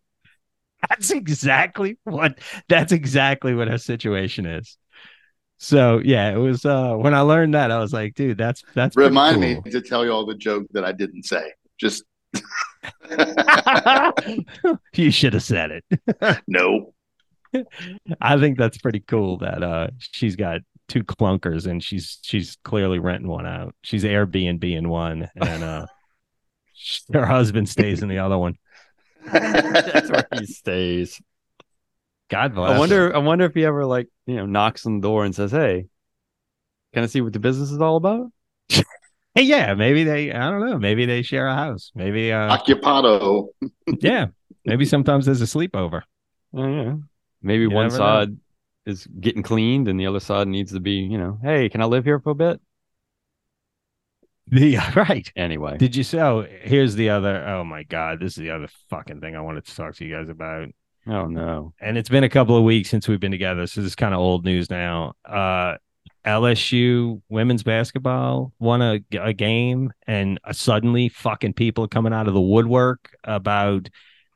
That's 0.88 1.10
exactly 1.10 1.98
what. 2.04 2.38
That's 2.70 2.92
exactly 2.92 3.56
what 3.56 3.68
her 3.68 3.80
situation 3.80 4.46
is. 4.46 4.78
So 5.64 6.02
yeah, 6.04 6.30
it 6.34 6.38
was. 6.38 6.66
uh 6.66 6.94
When 6.96 7.14
I 7.14 7.22
learned 7.22 7.54
that, 7.54 7.72
I 7.72 7.80
was 7.80 7.94
like, 7.94 8.16
dude, 8.16 8.38
that's 8.38 8.64
that's 8.76 8.98
Remind 8.98 9.36
cool. 9.36 9.62
me 9.64 9.72
to 9.72 9.80
tell 9.80 10.04
you 10.04 10.12
all 10.12 10.26
the 10.26 10.36
joke 10.36 10.68
that 10.72 10.84
I 10.84 10.92
didn't 10.92 11.24
say. 11.24 11.54
Just 11.78 12.04
you 14.94 15.10
should 15.10 15.32
have 15.34 15.44
said 15.44 15.72
it. 15.72 15.86
no. 16.48 16.94
I 18.20 18.38
think 18.38 18.58
that's 18.58 18.78
pretty 18.78 19.00
cool 19.00 19.38
that 19.38 19.64
uh 19.64 19.88
she's 20.00 20.36
got 20.36 20.60
two 20.90 21.06
clunkers 21.06 21.66
and 21.66 21.82
she's 21.82 22.20
she's 22.24 22.58
clearly 22.66 23.00
renting 23.00 23.30
one 23.30 23.46
out. 23.46 23.74
She's 23.84 24.04
Airbnb 24.04 24.66
in 24.70 24.90
one, 24.90 25.30
and 25.38 25.64
uh 25.64 25.86
her 27.14 27.26
husband 27.26 27.70
stays 27.70 28.04
in 28.04 28.10
the 28.10 28.18
other 28.18 28.38
one. 28.38 28.58
That's 29.32 30.10
where 30.10 30.28
he 30.38 30.46
stays. 30.46 31.22
God 32.30 32.56
bless. 32.56 32.72
I 32.72 32.80
wonder. 32.80 33.16
I 33.16 33.20
wonder 33.20 33.46
if 33.46 33.54
he 33.54 33.66
ever 33.66 33.86
like 33.86 34.08
you 34.26 34.36
know 34.36 34.46
knocks 34.46 34.86
on 34.86 35.00
the 35.00 35.08
door 35.08 35.26
and 35.26 35.36
says, 35.36 35.52
"Hey, 35.52 35.86
can 36.94 37.04
I 37.04 37.08
see 37.08 37.22
what 37.22 37.34
the 37.34 37.40
business 37.40 37.72
is 37.72 37.80
all 37.82 37.98
about?" 37.98 38.32
Hey, 39.36 39.42
yeah, 39.46 39.74
maybe 39.74 40.04
they. 40.04 40.32
I 40.32 40.52
don't 40.52 40.64
know. 40.64 40.78
Maybe 40.78 41.08
they 41.08 41.24
share 41.24 41.48
a 41.48 41.56
house. 41.56 41.92
Maybe. 41.96 42.32
uh 42.32 42.56
Occupado. 42.56 43.48
Yeah, 44.00 44.28
maybe 44.64 44.86
sometimes 44.86 45.26
there's 45.26 45.42
a 45.42 45.46
sleepover. 45.46 46.04
Oh 46.54 46.68
yeah. 46.68 46.94
Maybe 47.42 47.64
You 47.64 47.72
one 47.72 47.88
never 47.88 47.98
know. 47.98 48.04
side 48.26 48.38
is 48.86 49.08
getting 49.08 49.42
cleaned 49.42 49.88
and 49.88 50.00
the 50.00 50.06
other 50.06 50.20
side 50.20 50.48
needs 50.48 50.72
to 50.74 50.80
be, 50.80 50.92
you 50.92 51.18
know, 51.18 51.40
hey, 51.42 51.68
can 51.68 51.82
I 51.82 51.86
live 51.86 52.06
here 52.06 52.20
for 52.20 52.30
a 52.30 52.36
bit? 52.36 52.62
The 54.48 54.78
right. 54.96 55.32
Anyway. 55.36 55.78
Did 55.78 55.96
you 55.96 56.04
say? 56.04 56.20
Oh, 56.20 56.46
here's 56.62 56.94
the 56.94 57.10
other. 57.10 57.44
Oh 57.48 57.64
my 57.64 57.84
God, 57.84 58.20
this 58.20 58.34
is 58.38 58.42
the 58.44 58.52
other 58.52 58.68
fucking 58.90 59.20
thing 59.20 59.36
I 59.36 59.42
wanted 59.42 59.66
to 59.66 59.76
talk 59.76 59.96
to 59.96 60.06
you 60.06 60.16
guys 60.16 60.30
about. 60.30 60.68
Oh 61.08 61.26
no. 61.28 61.74
And 61.80 61.98
it's 61.98 62.10
been 62.10 62.24
a 62.24 62.30
couple 62.30 62.58
of 62.58 62.64
weeks 62.64 62.90
since 62.90 63.08
we've 63.08 63.20
been 63.20 63.32
together, 63.32 63.68
so 63.68 63.82
this 63.82 63.92
is 63.92 63.96
kind 63.96 64.14
of 64.14 64.20
old 64.20 64.46
news 64.46 64.70
now. 64.70 65.14
Uh, 65.26 65.76
LSU 66.26 67.22
women's 67.30 67.64
basketball 67.64 68.54
won 68.60 68.82
a, 68.82 69.00
a 69.20 69.34
game, 69.34 69.92
and 70.08 70.40
uh, 70.44 70.54
suddenly 70.54 71.10
fucking 71.10 71.54
people 71.54 71.84
are 71.84 71.90
coming 71.90 72.14
out 72.14 72.28
of 72.28 72.34
the 72.34 72.42
woodwork 72.42 73.14
about 73.24 73.90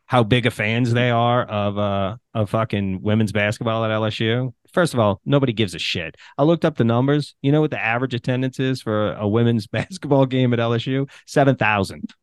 how 0.05 0.23
big 0.23 0.45
of 0.45 0.53
fans 0.53 0.93
they 0.93 1.09
are 1.09 1.43
of 1.43 1.77
uh 1.77 2.15
of 2.33 2.49
fucking 2.49 3.01
women's 3.01 3.31
basketball 3.31 3.83
at 3.85 3.91
LSU. 3.91 4.53
First 4.73 4.93
of 4.93 4.99
all, 4.99 5.21
nobody 5.25 5.53
gives 5.53 5.75
a 5.75 5.79
shit. 5.79 6.15
I 6.37 6.43
looked 6.43 6.65
up 6.65 6.77
the 6.77 6.83
numbers. 6.83 7.35
You 7.41 7.51
know 7.51 7.61
what 7.61 7.71
the 7.71 7.83
average 7.83 8.13
attendance 8.13 8.59
is 8.59 8.81
for 8.81 9.13
a 9.13 9.27
women's 9.27 9.67
basketball 9.77 10.25
game 10.25 10.53
at 10.53 10.59
LSU? 10.59 11.09
Seven 11.25 11.55
thousand. 11.55 12.13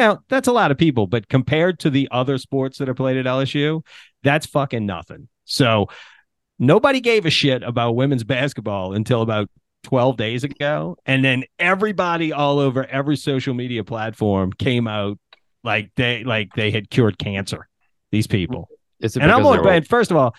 Now 0.00 0.22
that's 0.30 0.48
a 0.48 0.52
lot 0.52 0.70
of 0.70 0.78
people, 0.78 1.06
but 1.06 1.28
compared 1.28 1.78
to 1.80 1.90
the 1.90 2.08
other 2.10 2.38
sports 2.38 2.78
that 2.78 2.88
are 2.88 2.94
played 2.94 3.18
at 3.18 3.26
LSU, 3.26 3.84
that's 4.22 4.46
fucking 4.46 4.86
nothing. 4.86 5.28
So 5.44 5.88
nobody 6.58 7.00
gave 7.00 7.26
a 7.26 7.30
shit 7.30 7.62
about 7.62 7.96
women's 7.96 8.24
basketball 8.24 8.94
until 8.94 9.20
about 9.20 9.50
12 9.82 10.16
days 10.16 10.42
ago. 10.42 10.96
And 11.04 11.22
then 11.22 11.44
everybody 11.58 12.32
all 12.32 12.58
over 12.58 12.86
every 12.86 13.16
social 13.16 13.52
media 13.52 13.84
platform 13.84 14.52
came 14.54 14.88
out 14.88 15.18
like 15.62 15.90
they 15.96 16.24
like 16.24 16.54
they 16.54 16.70
had 16.70 16.88
cured 16.88 17.18
cancer. 17.18 17.68
These 18.10 18.26
people. 18.26 18.70
And 19.02 19.30
I'm 19.30 19.40
because 19.40 19.46
on 19.46 19.56
they're 19.56 19.80
bad 19.80 19.86
first 19.86 20.10
of 20.10 20.16
all, 20.16 20.34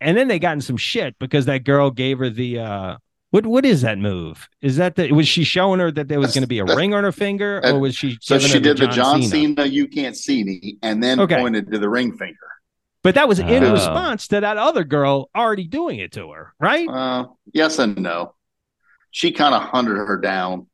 and 0.00 0.16
then 0.16 0.28
they 0.28 0.38
got 0.38 0.52
in 0.52 0.62
some 0.62 0.78
shit 0.78 1.14
because 1.18 1.44
that 1.44 1.64
girl 1.64 1.90
gave 1.90 2.18
her 2.20 2.30
the 2.30 2.58
uh 2.58 2.96
what 3.34 3.46
what 3.46 3.64
is 3.66 3.82
that 3.82 3.98
move? 3.98 4.48
Is 4.62 4.76
that 4.76 4.94
the 4.94 5.10
was 5.10 5.26
she 5.26 5.42
showing 5.42 5.80
her 5.80 5.90
that 5.90 6.06
there 6.06 6.20
was 6.20 6.32
going 6.32 6.42
to 6.44 6.48
be 6.48 6.60
a 6.60 6.64
that's- 6.64 6.78
ring 6.78 6.94
on 6.94 7.02
her 7.02 7.10
finger, 7.10 7.60
that- 7.60 7.74
or 7.74 7.80
was 7.80 7.96
she? 7.96 8.16
So 8.20 8.38
she 8.38 8.60
did 8.60 8.78
the 8.78 8.86
John 8.86 9.22
Cena? 9.22 9.56
Cena, 9.56 9.64
you 9.66 9.88
can't 9.88 10.16
see 10.16 10.44
me, 10.44 10.76
and 10.82 11.02
then 11.02 11.18
Okay. 11.18 11.34
pointed 11.38 11.72
to 11.72 11.80
the 11.80 11.88
ring 11.88 12.16
finger. 12.16 12.36
But 13.02 13.16
that 13.16 13.26
was 13.26 13.40
in 13.40 13.64
Oh. 13.64 13.72
response 13.72 14.28
to 14.28 14.40
that 14.40 14.56
other 14.56 14.84
girl 14.84 15.30
already 15.36 15.66
doing 15.66 15.98
it 15.98 16.12
to 16.12 16.30
her, 16.30 16.54
right? 16.60 16.88
Uh, 16.88 17.26
yes 17.52 17.80
and 17.80 17.98
no. 17.98 18.34
She 19.10 19.32
kind 19.32 19.52
of 19.52 19.62
hunted 19.62 19.96
her 19.96 20.16
down 20.20 20.68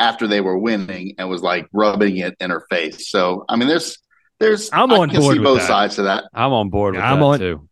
after 0.00 0.26
they 0.26 0.40
were 0.40 0.56
winning 0.58 1.14
and 1.18 1.28
was 1.28 1.42
like 1.42 1.66
rubbing 1.74 2.16
it 2.16 2.34
in 2.40 2.48
her 2.48 2.64
face. 2.70 3.10
So 3.10 3.44
I 3.50 3.56
mean, 3.56 3.68
there's 3.68 3.98
there's 4.40 4.70
I'm 4.72 4.90
I 4.92 4.96
on 4.96 5.10
can 5.10 5.20
board 5.20 5.34
see 5.34 5.40
with 5.40 5.44
both 5.46 5.58
that. 5.60 5.66
sides 5.66 5.96
to 5.96 6.02
that. 6.04 6.24
I'm 6.32 6.54
on 6.54 6.70
board 6.70 6.94
with 6.94 7.04
I'm 7.04 7.18
that 7.20 7.24
on- 7.26 7.38
too. 7.38 7.67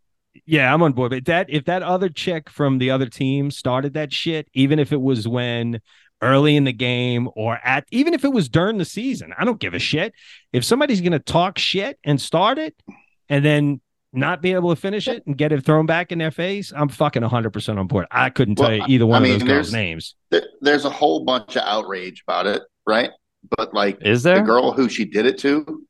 Yeah, 0.47 0.73
I'm 0.73 0.83
on 0.83 0.93
board. 0.93 1.11
But 1.11 1.25
that 1.27 1.51
if 1.51 1.65
that 1.65 1.83
other 1.83 2.09
chick 2.09 2.49
from 2.49 2.79
the 2.79 2.91
other 2.91 3.07
team 3.07 3.51
started 3.51 3.95
that 3.95 4.13
shit, 4.13 4.49
even 4.55 4.79
if 4.79 4.93
it 4.93 5.01
was 5.01 5.27
when 5.27 5.81
early 6.23 6.57
in 6.57 6.65
the 6.65 6.73
game 6.73 7.29
or 7.35 7.59
at 7.63 7.85
even 7.91 8.15
if 8.15 8.25
it 8.25 8.33
was 8.33 8.49
during 8.49 8.79
the 8.79 8.85
season, 8.85 9.35
I 9.37 9.45
don't 9.45 9.61
give 9.61 9.75
a 9.75 9.79
shit. 9.79 10.15
If 10.53 10.65
somebody's 10.65 11.01
gonna 11.01 11.19
talk 11.19 11.59
shit 11.59 11.99
and 12.05 12.21
start 12.21 12.59
it 12.59 12.75
and 13.29 13.45
then 13.45 13.81
not 14.13 14.41
be 14.41 14.55
able 14.55 14.75
to 14.75 14.81
finish 14.81 15.09
it 15.09 15.27
and 15.27 15.37
get 15.37 15.53
it 15.53 15.63
thrown 15.65 15.85
back 15.85 16.11
in 16.13 16.19
their 16.19 16.31
face, 16.31 16.73
I'm 16.75 16.89
fucking 16.89 17.23
100 17.23 17.51
percent 17.53 17.79
on 17.79 17.87
board. 17.87 18.07
I 18.11 18.31
couldn't 18.31 18.55
tell 18.55 18.69
Well, 18.69 18.77
you 18.77 18.85
either 18.89 19.07
one 19.07 19.25
I 19.25 19.29
of 19.29 19.41
those 19.41 19.49
girls' 19.49 19.73
names. 19.73 20.15
There, 20.31 20.45
there's 20.61 20.85
a 20.85 20.91
whole 20.91 21.25
bunch 21.25 21.57
of 21.57 21.63
outrage 21.67 22.23
about 22.27 22.47
it, 22.47 22.63
right? 22.87 23.11
But 23.57 23.75
like 23.75 23.99
Is 24.01 24.23
the 24.23 24.35
there? 24.35 24.43
girl 24.45 24.73
who 24.73 24.89
she 24.89 25.05
did 25.05 25.27
it 25.27 25.39
to, 25.39 25.85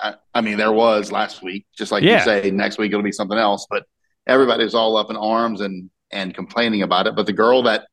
I, 0.00 0.14
I 0.32 0.40
mean, 0.40 0.56
there 0.56 0.72
was 0.72 1.12
last 1.12 1.42
week. 1.42 1.66
Just 1.76 1.92
like 1.92 2.02
Yeah. 2.02 2.18
you 2.18 2.24
say, 2.24 2.50
next 2.50 2.78
week 2.78 2.92
it'll 2.92 3.02
be 3.02 3.12
something 3.12 3.36
else. 3.38 3.66
But 3.68 3.84
everybody's 4.26 4.74
all 4.74 4.96
up 4.96 5.10
in 5.10 5.16
arms 5.16 5.60
and 5.60 5.90
and 6.12 6.34
complaining 6.34 6.82
about 6.82 7.06
it. 7.06 7.16
But 7.16 7.26
the 7.26 7.32
girl 7.32 7.62
that 7.64 7.86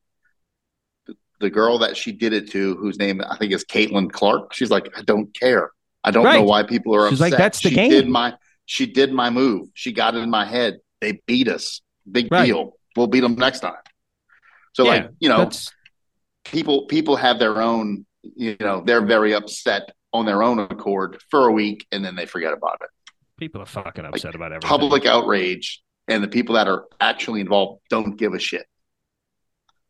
the 1.39 1.49
girl 1.49 1.79
that 1.79 1.97
she 1.97 2.11
did 2.11 2.31
it 2.34 2.51
to, 2.51 2.75
whose 2.75 2.97
name 2.97 3.21
I 3.29 3.38
think 3.38 3.51
is 3.51 3.65
Caitlin 3.65 4.11
Clark, 4.11 4.53
she's 4.53 4.69
like, 4.71 4.88
I 4.97 5.01
don't 5.01 5.34
care. 5.38 5.71
I 6.03 6.11
don't 6.11 6.23
Right. 6.25 6.36
know 6.36 6.43
why 6.43 6.63
people 6.63 6.95
are 6.95 7.09
She's 7.09 7.19
upset. 7.19 7.31
like, 7.34 7.38
"That's 7.38 7.61
the 7.61 7.69
she 7.69 7.75
game." 7.75 7.89
Did 7.89 8.07
my 8.09 8.36
she 8.65 8.86
did 8.86 9.11
my 9.11 9.29
move. 9.29 9.67
She 9.73 9.91
got 9.91 10.15
it 10.15 10.19
in 10.19 10.29
my 10.29 10.45
head. 10.45 10.79
They 11.01 11.21
beat 11.25 11.47
us. 11.49 11.81
Big 12.09 12.29
Right. 12.31 12.45
deal. 12.45 12.77
We'll 12.95 13.07
beat 13.07 13.21
them 13.21 13.36
next 13.36 13.59
time. 13.61 13.73
So 14.73 14.84
Yeah, 14.86 14.89
like 14.91 15.09
you 15.19 15.29
know, 15.29 15.49
people 16.45 16.86
people 16.88 17.15
have 17.15 17.39
their 17.39 17.61
own 17.61 18.05
you 18.36 18.55
know 18.59 18.81
they're 18.86 19.05
very 19.05 19.34
upset 19.34 19.91
on 20.13 20.25
their 20.25 20.43
own 20.43 20.59
accord 20.59 21.21
for 21.29 21.47
a 21.47 21.51
week 21.51 21.86
and 21.91 22.05
then 22.05 22.15
they 22.15 22.25
forget 22.25 22.53
about 22.53 22.77
it 22.81 22.89
people 23.38 23.61
are 23.61 23.65
fucking 23.65 24.05
upset 24.05 24.34
about 24.36 24.51
everything. 24.53 24.69
public 24.69 25.05
outrage 25.05 25.81
and 26.08 26.24
the 26.24 26.28
people 26.28 26.56
that 26.56 26.68
are 26.68 26.86
actually 26.99 27.41
involved 27.41 27.82
don't 27.89 28.18
give 28.18 28.34
a 28.34 28.39
shit 28.39 28.66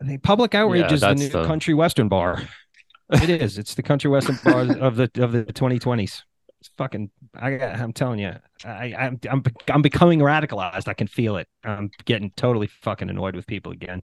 I 0.02 0.06
think 0.06 0.24
public 0.24 0.54
outrage 0.54 0.82
Yeah, 0.90 0.94
is 0.94 1.02
the 1.02 1.14
new 1.16 1.30
the- 1.30 1.46
country 1.46 1.74
western 1.74 2.10
bar. 2.10 2.42
it 3.14 3.30
is. 3.30 3.58
It's 3.58 3.76
the 3.76 3.84
country 3.84 4.10
western 4.10 4.38
bar 4.44 4.62
of 4.80 4.96
the 4.98 5.10
of 5.22 5.32
the 5.32 5.46
2020s. 5.46 6.24
It's 6.60 6.70
fucking. 6.78 7.10
I, 7.36 7.52
I'm 7.58 7.94
telling 7.94 8.20
you, 8.20 8.34
I, 8.66 8.94
I'm 8.98 9.20
I'm 9.30 9.44
I'm 9.70 9.82
becoming 9.82 10.20
radicalized. 10.20 10.88
I 10.90 10.94
can 10.94 11.08
feel 11.08 11.38
it. 11.38 11.48
I'm 11.64 11.90
getting 12.06 12.32
totally 12.36 12.68
fucking 12.68 13.10
annoyed 13.10 13.36
with 13.36 13.48
people 13.48 13.72
again. 13.72 14.02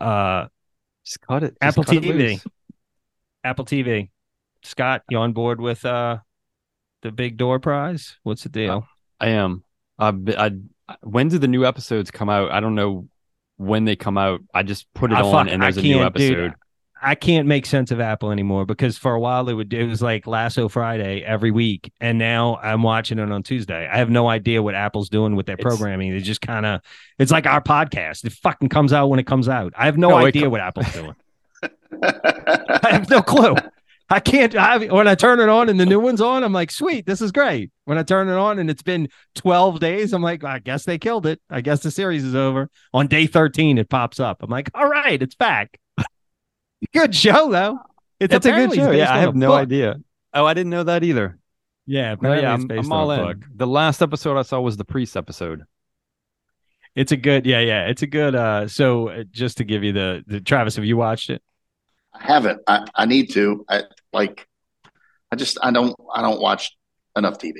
Uh, 0.00 0.46
Just 1.04 1.20
cut 1.20 1.42
it. 1.42 1.48
Just 1.50 1.78
Apple 1.78 1.84
cut 1.84 1.96
TV. 1.96 2.06
loose. 2.06 2.44
Apple 3.42 3.64
TV. 3.66 4.10
Scott, 4.62 5.02
you 5.10 5.18
on 5.18 5.32
board 5.34 5.60
with 5.60 5.84
uh 5.84 6.18
the 7.02 7.12
big 7.12 7.36
door 7.36 7.58
prize? 7.58 8.16
What's 8.22 8.44
the 8.44 8.48
deal? 8.48 8.86
I 9.20 9.28
am. 9.30 9.64
Uh, 9.98 10.12
I, 10.38 10.50
when 11.02 11.28
do 11.28 11.38
the 11.38 11.48
new 11.48 11.64
episodes 11.64 12.10
come 12.10 12.28
out? 12.28 12.50
I 12.50 12.60
don't 12.60 12.74
know 12.74 13.08
when 13.56 13.84
they 13.84 13.96
come 13.96 14.18
out. 14.18 14.40
I 14.52 14.62
just 14.62 14.92
put 14.94 15.12
it 15.12 15.14
I 15.18 15.22
on 15.22 15.46
fuck- 15.46 15.52
and 15.52 15.62
I 15.62 15.66
there's 15.66 15.78
a 15.78 15.82
new 15.82 15.94
can't, 15.98 16.14
dude. 16.14 16.32
episode. 16.38 16.54
I 17.06 17.14
can't 17.14 17.46
make 17.46 17.66
sense 17.66 17.90
of 17.90 18.00
Apple 18.00 18.30
anymore 18.30 18.64
because 18.64 18.96
for 18.96 19.12
a 19.12 19.20
while 19.20 19.46
it 19.50 19.52
would 19.52 19.72
it 19.74 19.86
was 19.86 20.00
like 20.00 20.26
Lasso 20.26 20.68
Friday 20.68 21.20
every 21.22 21.50
week, 21.50 21.92
and 22.00 22.18
now 22.18 22.56
I'm 22.62 22.82
watching 22.82 23.18
it 23.18 23.30
on 23.30 23.42
Tuesday. 23.42 23.86
I 23.86 23.98
have 23.98 24.08
no 24.08 24.26
idea 24.28 24.62
what 24.62 24.74
Apple's 24.74 25.10
doing 25.10 25.36
with 25.36 25.44
their 25.44 25.56
It's- 25.58 25.66
programming. 25.76 26.14
It 26.14 26.20
just 26.20 26.40
kind 26.40 26.64
of 26.64 26.80
it's 27.18 27.30
like 27.30 27.46
our 27.46 27.60
podcast. 27.60 28.24
It 28.24 28.32
fucking 28.32 28.70
comes 28.70 28.92
out 28.94 29.08
when 29.08 29.18
it 29.20 29.26
comes 29.26 29.48
out. 29.50 29.74
I 29.76 29.84
have 29.84 29.98
no, 29.98 30.12
oh, 30.12 30.18
No, 30.20 30.26
idea 30.26 30.42
co- 30.44 30.48
what 30.50 30.60
Apple's 30.62 30.92
doing. 30.92 31.14
I 32.02 32.88
have 32.90 33.08
no 33.10 33.20
clue. 33.22 33.54
I 34.14 34.20
can't. 34.20 34.54
I, 34.54 34.78
when 34.86 35.08
I 35.08 35.16
turn 35.16 35.40
it 35.40 35.48
on 35.48 35.68
and 35.68 35.80
the 35.80 35.84
new 35.84 35.98
one's 35.98 36.20
on, 36.20 36.44
I'm 36.44 36.52
like, 36.52 36.70
sweet, 36.70 37.04
this 37.04 37.20
is 37.20 37.32
great. 37.32 37.72
When 37.84 37.98
I 37.98 38.04
turn 38.04 38.28
it 38.28 38.36
on 38.36 38.60
and 38.60 38.70
it's 38.70 38.82
been 38.82 39.08
12 39.34 39.80
days, 39.80 40.12
I'm 40.12 40.22
like, 40.22 40.44
I 40.44 40.60
guess 40.60 40.84
they 40.84 40.98
killed 40.98 41.26
it. 41.26 41.40
I 41.50 41.60
guess 41.62 41.80
the 41.82 41.90
series 41.90 42.22
is 42.22 42.36
over. 42.36 42.70
On 42.92 43.08
day 43.08 43.26
13, 43.26 43.76
it 43.78 43.88
pops 43.88 44.20
up. 44.20 44.42
I'm 44.42 44.50
like, 44.50 44.70
all 44.72 44.88
right, 44.88 45.20
it's 45.20 45.34
back. 45.34 45.80
Good 46.94 47.12
show 47.14 47.50
though. 47.50 47.80
It's, 48.20 48.32
It's 48.32 48.46
a 48.46 48.52
good 48.52 48.72
show. 48.72 48.92
Yeah, 48.92 49.12
I 49.12 49.18
have 49.18 49.34
no 49.34 49.48
book. 49.48 49.62
idea. 49.62 49.96
Oh, 50.32 50.46
I 50.46 50.54
didn't 50.54 50.70
know 50.70 50.84
that 50.84 51.02
either. 51.02 51.36
Yeah, 51.86 52.08
No, 52.08 52.12
apparently 52.14 52.42
yeah, 52.42 52.52
I'm, 52.54 52.66
based 52.68 52.86
I'm 52.86 52.92
on 52.92 53.00
all 53.00 53.10
a 53.10 53.18
in. 53.20 53.26
book. 53.26 53.46
The 53.56 53.66
last 53.66 54.00
episode 54.00 54.38
I 54.38 54.42
saw 54.42 54.60
was 54.60 54.76
the 54.76 54.84
priest 54.84 55.16
episode. 55.16 55.64
It's 56.94 57.10
a 57.10 57.16
good, 57.16 57.44
yeah, 57.46 57.58
yeah. 57.60 57.86
It's 57.88 58.02
a 58.02 58.06
good. 58.06 58.34
uh 58.36 58.68
So 58.68 59.08
uh, 59.08 59.24
just 59.32 59.56
to 59.58 59.64
give 59.64 59.82
you 59.82 59.92
the 59.92 60.22
the 60.26 60.40
Travis, 60.40 60.76
have 60.76 60.84
you 60.84 60.96
watched 60.96 61.30
it? 61.30 61.42
I 62.12 62.22
haven't. 62.24 62.60
I, 62.68 62.86
I 62.94 63.06
need 63.06 63.32
to. 63.32 63.64
I 63.68 63.82
like. 64.14 64.46
I 65.32 65.36
just. 65.36 65.58
I 65.62 65.70
don't. 65.72 65.94
I 66.14 66.22
don't 66.22 66.40
watch 66.40 66.76
enough 67.16 67.38
TV. 67.38 67.54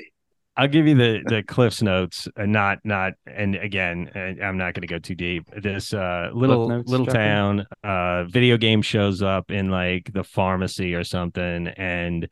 I'll 0.57 0.69
give 0.69 0.87
you 0.87 0.95
the 0.95 1.21
the 1.27 1.43
Cliff's 1.43 1.83
notes, 1.83 2.29
uh, 2.39 2.47
not 2.47 2.79
not, 2.85 3.15
and 3.27 3.57
again, 3.57 4.09
I'm 4.41 4.57
not 4.57 4.75
going 4.75 4.83
to 4.83 4.87
go 4.87 5.01
too 5.01 5.17
deep. 5.17 5.51
This 5.61 5.93
uh, 5.93 6.31
little 6.33 6.69
notes, 6.69 6.89
little 6.89 7.07
Jeffrey? 7.07 7.19
town, 7.19 7.67
uh, 7.83 8.25
video 8.25 8.57
game 8.57 8.81
shows 8.81 9.21
up 9.21 9.51
in 9.51 9.71
like 9.71 10.13
the 10.13 10.23
pharmacy 10.23 10.95
or 10.95 11.03
something, 11.03 11.67
and 11.67 12.29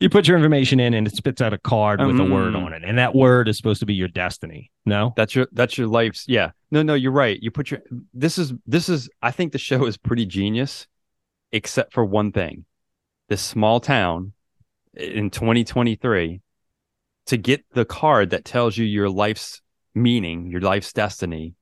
you 0.00 0.10
put 0.10 0.26
your 0.26 0.36
information 0.36 0.80
in, 0.80 0.94
and 0.94 1.06
it 1.06 1.14
spits 1.14 1.40
out 1.40 1.52
a 1.52 1.58
card 1.58 2.04
with 2.04 2.18
a 2.18 2.24
word 2.24 2.54
Mm. 2.54 2.66
on 2.66 2.72
it, 2.72 2.82
and 2.84 2.98
that 2.98 3.14
word 3.14 3.46
is 3.48 3.56
supposed 3.56 3.78
to 3.80 3.86
be 3.86 3.94
your 3.94 4.08
destiny. 4.08 4.72
No, 4.84 5.12
That's 5.16 5.36
your 5.36 5.46
that's 5.52 5.78
your 5.78 5.86
life's 5.86 6.24
yeah. 6.26 6.50
No, 6.72 6.82
no, 6.82 6.94
you're 6.94 7.12
right. 7.12 7.38
You 7.40 7.52
put 7.52 7.70
your 7.70 7.82
this 8.12 8.36
is 8.36 8.52
this 8.66 8.88
is 8.88 9.08
I 9.22 9.30
think 9.30 9.52
the 9.52 9.58
show 9.58 9.86
is 9.86 9.96
pretty 9.96 10.26
genius, 10.26 10.88
except 11.52 11.92
for 11.92 12.04
one 12.04 12.32
thing. 12.32 12.64
This 13.28 13.42
small 13.42 13.80
town 13.80 14.32
in 14.94 15.30
2023 15.30 16.40
to 17.26 17.36
get 17.36 17.64
the 17.72 17.84
card 17.84 18.30
that 18.30 18.44
tells 18.44 18.76
you 18.76 18.84
your 18.84 19.08
life's 19.08 19.62
meaning, 19.94 20.48
your 20.50 20.60
life's 20.60 20.92
destiny, 20.92 21.54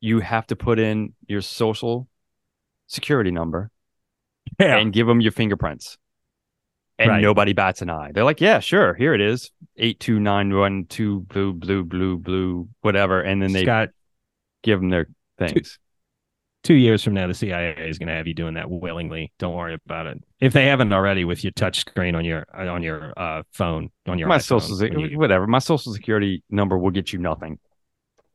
you 0.00 0.20
have 0.20 0.46
to 0.48 0.56
put 0.56 0.78
in 0.78 1.14
your 1.26 1.40
social 1.40 2.08
security 2.86 3.30
number 3.30 3.70
yeah, 4.58 4.76
and 4.76 4.92
give 4.92 5.06
them 5.06 5.20
your 5.20 5.32
fingerprints. 5.32 5.98
And 6.98 7.10
Right. 7.10 7.22
nobody 7.22 7.52
bats 7.52 7.80
an 7.80 7.90
eye. 7.90 8.10
They're 8.12 8.24
like, 8.24 8.40
yeah, 8.40 8.58
sure, 8.58 8.92
here 8.94 9.14
it 9.14 9.20
is. 9.20 9.52
Eight 9.76 10.00
two 10.00 10.18
nine 10.18 10.52
one 10.54 10.84
two 10.86 11.20
blue 11.20 11.52
blue 11.52 11.84
blue 11.84 12.18
blue 12.18 12.68
whatever, 12.80 13.20
and 13.20 13.40
then 13.40 13.52
they 13.52 13.62
Scott. 13.62 13.90
give 14.62 14.80
them 14.80 14.88
their 14.90 15.06
things. 15.38 15.78
Two 16.64 16.74
years 16.74 17.02
from 17.04 17.14
now, 17.14 17.26
the 17.26 17.34
CIA 17.34 17.74
is 17.88 17.98
going 17.98 18.08
to 18.08 18.14
have 18.14 18.26
you 18.26 18.34
doing 18.34 18.54
that 18.54 18.68
willingly. 18.68 19.32
Don't 19.38 19.54
worry 19.54 19.74
about 19.74 20.06
it. 20.06 20.22
If 20.40 20.52
they 20.52 20.66
haven't 20.66 20.92
already, 20.92 21.24
with 21.24 21.44
your 21.44 21.52
touch 21.52 21.80
screen 21.80 22.14
on 22.14 22.24
your 22.24 22.44
on 22.52 22.82
your 22.82 23.12
uh, 23.16 23.42
phone 23.52 23.90
on 24.06 24.18
your 24.18 24.28
My 24.28 24.38
iPhone, 24.38 24.42
social 24.42 24.70
when 24.70 24.78
security, 24.78 25.12
you- 25.12 25.18
whatever. 25.18 25.46
My 25.46 25.60
social 25.60 25.92
security 25.94 26.42
number 26.50 26.76
will 26.76 26.90
get 26.90 27.12
you 27.12 27.18
nothing. 27.20 27.58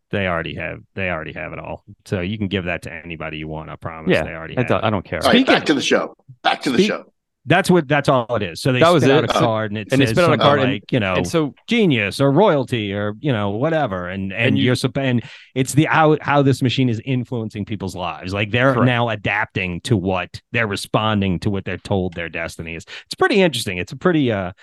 they 0.09 0.25
already 0.27 0.55
have 0.55 0.79
they 0.95 1.09
already 1.09 1.33
have 1.33 1.53
it 1.53 1.59
all. 1.59 1.83
So 2.05 2.21
you 2.21 2.37
can 2.37 2.47
give 2.47 2.65
that 2.65 2.81
to 2.83 2.93
anybody 2.93 3.37
you 3.37 3.47
want. 3.47 3.69
I 3.69 3.75
promise. 3.75 4.11
Yeah, 4.13 4.23
they 4.23 4.31
already 4.33 4.57
I 4.57 4.61
have. 4.61 4.69
don't, 4.69 4.83
it. 4.83 4.87
I 4.87 4.89
don't 4.89 5.05
care. 5.05 5.19
All 5.19 5.27
right, 5.27 5.35
Speaking- 5.37 5.53
back 5.55 5.65
to 5.65 5.73
the 5.73 5.81
show. 5.81 6.15
Back 6.43 6.61
to 6.61 6.71
the 6.71 6.77
Speak- 6.77 6.87
show. 6.87 7.12
That's 7.45 7.69
what 7.69 7.89
that's 7.89 8.07
all 8.07 8.35
it 8.35 8.41
is. 8.41 8.61
So 8.61 8.71
they 8.71 8.79
That 8.79 8.93
was 8.93 9.03
out 9.03 9.25
a 9.25 9.27
card 9.27 9.71
and 9.71 9.77
it 9.77 9.89
And 9.91 10.01
says 10.07 10.17
out 10.17 10.31
a 10.31 10.37
card 10.37 10.59
and- 10.61 10.71
like 10.73 10.91
you 10.93 10.99
know 11.01 11.15
And 11.15 11.27
so 11.27 11.53
genius 11.67 12.21
or 12.21 12.31
royalty 12.31 12.93
or 12.93 13.15
you 13.19 13.33
know 13.33 13.49
whatever 13.49 14.07
and 14.07 14.31
and, 14.31 14.41
And 14.41 14.57
you- 14.57 14.63
you're 14.65 14.75
supp- 14.75 14.97
and 14.97 15.21
it's 15.53 15.73
the 15.73 15.85
how 15.85 16.17
how 16.21 16.41
this 16.41 16.61
machine 16.61 16.87
is 16.87 17.01
influencing 17.03 17.65
people's 17.65 17.95
lives 17.95 18.33
like 18.33 18.51
they're 18.51 18.73
Correct. 18.73 18.85
now 18.85 19.09
adapting 19.09 19.81
to 19.81 19.97
what 19.97 20.41
they're 20.53 20.67
responding 20.67 21.39
to 21.39 21.49
what 21.49 21.65
they're 21.65 21.77
told 21.77 22.13
their 22.13 22.29
destiny 22.29 22.75
is 22.75 22.85
it's 23.05 23.15
pretty 23.15 23.41
interesting 23.41 23.77
it's 23.77 23.91
a 23.91 23.97
pretty 23.97 24.31
uh 24.31 24.53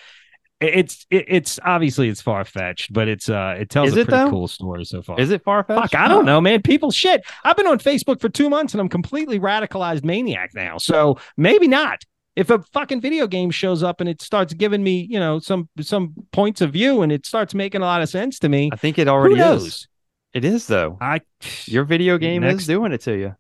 it's 0.63 1.07
it, 1.11 1.25
it's 1.29 1.59
obviously 1.65 2.09
it's 2.09 2.21
far-fetched 2.23 2.93
but 2.93 3.09
it's 3.09 3.29
uh 3.31 3.57
it 3.59 3.69
tells 3.71 3.91
Is 3.91 3.97
a 3.97 4.01
it, 4.01 4.09
pretty 4.09 4.25
though? 4.25 4.31
cool 4.31 4.49
story 4.49 4.85
so 4.85 5.01
far 5.03 5.19
is 5.21 5.31
it 5.31 5.43
far 5.43 5.65
fetched? 5.65 5.93
Fuck, 5.93 6.01
I 6.01 6.07
don't 6.09 6.25
know, 6.27 6.41
man. 6.41 6.61
People 6.63 6.91
shit. 6.91 7.23
I've 7.45 7.57
been 7.57 7.67
on 7.67 7.79
Facebook 7.79 8.21
for 8.21 8.29
two 8.29 8.51
months 8.51 8.75
and 8.75 8.81
I'm 8.81 8.89
completely 8.91 9.39
radicalized 9.41 10.05
maniac 10.05 10.51
now. 10.55 10.77
So 10.79 11.19
maybe 11.39 11.67
not. 11.67 12.05
If 12.37 12.49
a 12.51 12.61
fucking 12.73 13.01
video 13.01 13.27
game 13.27 13.51
shows 13.51 13.83
up 13.83 14.01
and 14.01 14.09
it 14.09 14.23
starts 14.23 14.55
giving 14.55 14.83
me, 14.83 15.07
you 15.11 15.19
know, 15.19 15.41
some 15.41 15.69
some 15.81 16.15
points 16.33 16.61
of 16.61 16.73
view 16.73 17.03
and 17.03 17.11
it 17.11 17.27
starts 17.27 17.55
making 17.55 17.83
a 17.83 17.85
lot 17.85 18.03
of 18.03 18.09
sense 18.09 18.39
to 18.41 18.49
me, 18.49 18.71
I 18.73 18.77
think 18.77 18.99
it 18.99 19.09
already 19.09 19.41
is. 19.41 19.89
It 20.33 20.45
is 20.45 20.67
though. 20.67 20.97
I 21.01 21.21
Your 21.67 21.85
video 21.85 22.19
game 22.19 22.43
Next- 22.43 22.63
is 22.63 22.67
doing 22.69 22.93
it 22.93 23.01
to 23.03 23.17
you. 23.17 23.35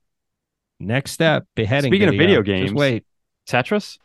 next 0.81 1.13
step 1.13 1.47
beheading. 1.55 1.91
Speaking 1.91 2.09
of 2.09 2.15
video 2.17 2.43
Just 2.43 2.47
games, 2.47 2.73
wait. 2.75 3.05
Tetris. 3.49 3.99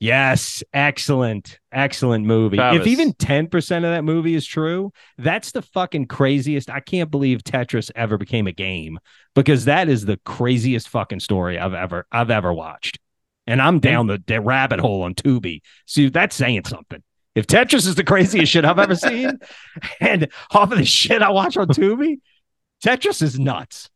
Yes, 0.00 0.62
excellent, 0.72 1.58
excellent 1.72 2.24
movie. 2.24 2.56
Travis. 2.56 2.82
If 2.82 2.86
even 2.86 3.12
10% 3.14 3.76
of 3.78 3.82
that 3.82 4.04
movie 4.04 4.36
is 4.36 4.46
true, 4.46 4.92
that's 5.16 5.50
the 5.50 5.60
fucking 5.62 6.06
craziest. 6.06 6.70
I 6.70 6.78
can't 6.78 7.10
believe 7.10 7.42
Tetris 7.42 7.90
ever 7.96 8.16
became 8.16 8.46
a 8.46 8.52
game 8.52 9.00
because 9.34 9.64
that 9.64 9.88
is 9.88 10.04
the 10.04 10.16
craziest 10.24 10.88
fucking 10.88 11.18
story 11.18 11.58
I've 11.58 11.74
ever 11.74 12.06
I've 12.12 12.30
ever 12.30 12.52
watched. 12.52 13.00
And 13.48 13.62
I'm 13.62 13.80
down 13.80 14.06
the, 14.08 14.22
the 14.26 14.40
rabbit 14.42 14.78
hole 14.78 15.02
on 15.02 15.14
Tubi. 15.14 15.62
See, 15.86 16.10
that's 16.10 16.36
saying 16.36 16.66
something. 16.66 17.02
If 17.34 17.46
Tetris 17.46 17.86
is 17.86 17.94
the 17.94 18.04
craziest 18.04 18.52
shit 18.52 18.64
I've 18.66 18.78
ever 18.78 18.94
seen, 19.08 19.38
and 20.00 20.28
half 20.50 20.70
of 20.70 20.76
the 20.78 20.84
shit 20.84 21.22
I 21.22 21.30
watch 21.30 21.56
on 21.56 21.66
Tubi, 21.68 22.20
Tetris 22.84 23.22
is 23.22 23.38
nuts. 23.40 23.88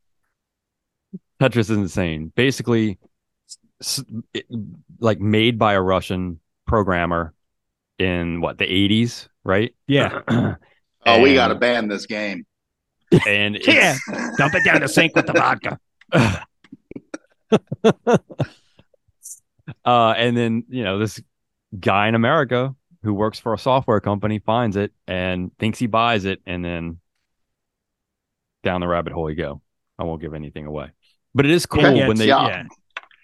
Tetris 1.40 1.58
is 1.58 1.70
insane. 1.70 2.32
Basically, 2.34 2.98
s- 3.82 4.02
it- 4.32 4.46
like 5.00 5.20
made 5.20 5.58
by 5.58 5.74
a 5.74 5.82
Russian 5.82 6.40
programmer 6.66 7.34
in 7.98 8.40
what 8.40 8.56
the 8.56 8.64
80s, 8.66 9.28
right? 9.44 9.74
Yeah. 9.86 10.20
Oh, 11.04 11.20
we 11.20 11.34
got 11.34 11.48
to 11.48 11.56
ban 11.56 11.88
this 11.88 12.06
game. 12.06 12.46
And 13.26 13.56
it's, 13.56 13.66
Yeah. 13.66 13.96
Dump 14.38 14.54
it 14.54 14.64
down 14.64 14.82
the 14.82 14.88
sink 14.88 15.16
with 15.16 15.26
the 15.26 15.32
vodka. 15.32 15.80
uh, 19.84 20.10
and 20.16 20.36
then 20.36 20.64
you 20.68 20.84
know 20.84 20.98
this 20.98 21.20
guy 21.78 22.08
in 22.08 22.14
America 22.14 22.74
who 23.02 23.12
works 23.14 23.38
for 23.38 23.52
a 23.54 23.58
software 23.58 24.00
company 24.00 24.38
finds 24.38 24.76
it 24.76 24.92
and 25.08 25.50
thinks 25.58 25.78
he 25.78 25.86
buys 25.86 26.24
it, 26.24 26.40
and 26.46 26.64
then 26.64 26.98
down 28.62 28.80
the 28.80 28.88
rabbit 28.88 29.12
hole 29.12 29.28
you 29.30 29.36
go. 29.36 29.60
I 29.98 30.04
won't 30.04 30.20
give 30.20 30.34
anything 30.34 30.66
away, 30.66 30.90
but 31.34 31.44
it 31.44 31.50
is 31.52 31.66
cool 31.66 31.82
Yeah, 31.96 32.08
when 32.08 32.16
they 32.16 32.26
yeah. 32.28 32.64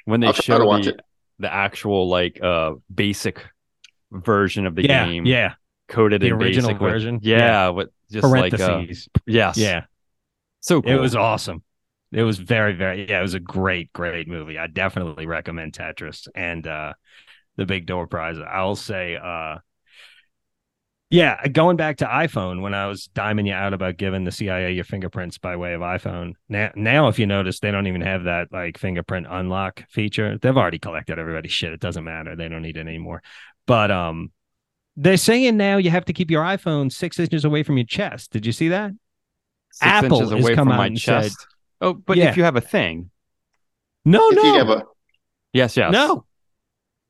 when 0.05 0.21
they 0.21 0.27
I'll 0.29 0.33
show 0.33 0.59
the, 0.59 0.91
it. 0.91 1.01
the 1.39 1.53
actual 1.53 2.09
like 2.09 2.43
uh 2.43 2.75
basic 2.93 3.45
version 4.13 4.67
of 4.67 4.75
the 4.75 4.85
yeah, 4.85 5.07
game 5.07 5.27
yeah. 5.27 5.55
coded 5.89 6.23
in 6.23 6.29
The 6.31 6.35
in 6.35 6.43
original 6.43 6.73
with- 6.73 6.81
version? 6.81 7.21
yeah, 7.23 7.69
with 7.71 7.91
just 8.11 8.27
like 8.27 8.55
uh, 8.55 8.57
Parentheses. 8.57 9.09
yes 9.27 9.57
yeah. 9.59 9.85
so 10.61 10.81
cool 10.83 10.91
It 10.93 10.97
was 11.01 11.15
awesome. 11.15 11.63
It 12.11 12.23
was 12.23 12.39
very, 12.39 12.73
very 12.75 13.09
yeah, 13.09 13.19
it 13.19 13.23
was 13.23 13.35
a 13.35 13.41
great, 13.41 13.93
great 13.93 14.29
movie. 14.29 14.59
I 14.59 14.67
definitely 14.67 15.27
recommend 15.27 15.75
Tetris 15.75 16.27
and 16.35 16.67
uh 16.67 16.95
the 17.57 17.67
Big 17.67 17.87
Door 17.87 18.07
Prize. 18.07 18.37
I'll 18.39 18.77
say 18.77 19.17
uh 19.17 19.59
yeah, 21.11 21.47
going 21.49 21.77
back 21.79 21.99
to 21.99 22.05
iPhone 22.07 22.61
when 22.61 22.75
I 22.75 22.87
was 22.87 23.09
diming 23.15 23.47
you 23.47 23.55
out 23.55 23.73
about 23.73 23.97
giving 23.97 24.25
the 24.25 24.31
CIA 24.33 24.73
your 24.73 24.85
fingerprints 24.85 25.39
by 25.39 25.57
way 25.57 25.73
of 25.73 25.81
iPhone. 25.81 26.35
Now 26.49 26.71
now 26.75 27.09
if 27.09 27.19
you 27.19 27.27
notice 27.27 27.61
they 27.61 27.71
don't 27.71 27.87
even 27.87 28.03
have 28.03 28.25
that 28.25 28.49
like 28.53 28.79
fingerprint 28.79 29.27
unlock 29.29 29.85
feature. 29.91 30.39
They've 30.39 30.57
already 30.57 30.79
collected 30.79 31.19
everybody's 31.19 31.53
shit. 31.53 31.73
It 31.73 31.81
doesn't 31.81 32.05
matter. 32.05 32.37
They 32.37 32.49
don't 32.49 32.63
need 32.63 32.77
it 32.77 32.81
anymore. 32.87 33.23
But 33.67 33.91
um 33.91 34.33
they're 34.97 35.17
saying 35.17 35.57
now 35.57 35.77
you 35.77 35.91
have 35.91 36.07
to 36.07 36.13
keep 36.13 36.31
your 36.31 36.43
iPhone 36.43 36.91
six 36.93 37.19
inches 37.19 37.45
away 37.45 37.63
from 37.63 37.77
your 37.79 37.87
chest. 37.87 38.31
Did 38.33 38.45
you 38.47 38.53
see 38.53 38.69
that? 38.69 38.93
six 39.73 39.87
Apple 39.87 40.19
inches 40.19 40.33
has 40.33 40.45
away 40.45 40.55
come 40.55 40.67
from 40.69 40.73
out 40.73 40.79
my 40.79 40.87
and 40.87 40.99
said- 41.01 41.23
chest 41.23 41.47
oh 41.81 41.95
but 41.95 42.17
Yeah. 42.17 42.31
if 42.31 42.37
you 42.37 42.45
have 42.45 42.57
a 42.57 42.61
thing 42.61 43.11
No, 44.05 44.29
If 44.31 44.37
no. 44.37 44.43
you 44.45 44.59
have 44.59 44.71
a, 44.71 44.83
yes 45.53 45.77
yes 45.77 45.93
No. 45.93 46.25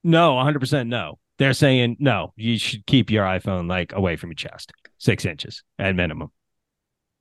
No, 0.04 0.34
100% 0.36 0.86
no. 0.86 1.18
They're 1.38 1.52
saying 1.52 1.96
no, 1.98 2.32
you 2.36 2.58
should 2.58 2.86
keep 2.86 3.10
your 3.10 3.24
iPhone 3.24 3.68
like 3.68 3.92
away 3.92 4.16
from 4.16 4.30
your 4.30 4.36
chest, 4.36 4.72
six 4.98 5.24
inches 5.24 5.62
at 5.78 5.94
minimum. 5.94 6.30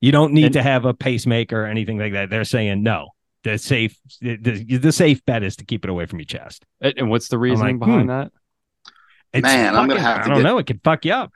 You 0.02 0.12
don't 0.12 0.34
need 0.34 0.46
And- 0.46 0.54
to 0.54 0.64
have 0.64 0.86
a 0.86 0.94
pacemaker 0.94 1.64
or 1.64 1.66
anything 1.66 1.98
like 1.98 2.14
that. 2.14 2.30
They're 2.30 2.44
saying 2.46 2.84
no. 2.84 3.10
The 3.44 3.58
safe, 3.58 3.98
the, 4.22 4.36
the, 4.36 4.78
the 4.78 4.92
safe 4.92 5.24
bet 5.26 5.42
is 5.44 5.56
to 5.58 5.66
keep 5.66 5.86
it 5.86 5.90
away 5.90 6.06
from 6.06 6.20
your 6.20 6.26
chest. 6.26 6.66
And 6.82 6.94
and 6.98 7.10
what's 7.10 7.28
the 7.30 7.38
reasoning 7.38 7.80
like, 7.80 7.86
hmm. 7.88 7.92
behind 7.92 8.10
that? 8.10 8.32
It's 9.34 9.44
Man, 9.44 9.76
I'm 9.76 9.88
gonna 9.88 10.00
have 10.02 10.18
to 10.18 10.24
I 10.24 10.28
don't 10.28 10.38
get- 10.38 10.44
know. 10.44 10.58
It 10.60 10.68
could 10.68 10.82
fuck 10.84 11.04
you 11.06 11.14
up. 11.14 11.34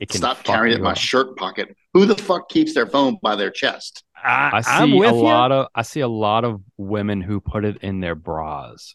It 0.00 0.08
can 0.08 0.18
Stop 0.18 0.42
carrying 0.42 0.74
it 0.74 0.78
in 0.78 0.82
my 0.82 0.92
up. 0.92 0.96
shirt 0.98 1.36
pocket. 1.36 1.76
Who 1.94 2.04
the 2.06 2.16
fuck 2.16 2.48
keeps 2.48 2.74
their 2.74 2.86
phone 2.86 3.18
by 3.22 3.36
their 3.36 3.50
chest? 3.50 4.04
I, 4.22 4.50
I 4.58 4.62
I'm 4.66 4.90
see 4.90 4.98
with 4.98 5.10
a 5.12 5.14
you. 5.14 5.22
lot 5.22 5.52
of 5.52 5.66
I 5.74 5.82
see 5.82 6.00
a 6.00 6.08
lot 6.08 6.44
of 6.44 6.62
women 6.76 7.20
who 7.20 7.40
put 7.40 7.64
it 7.64 7.78
in 7.82 8.00
their 8.00 8.14
bras. 8.14 8.94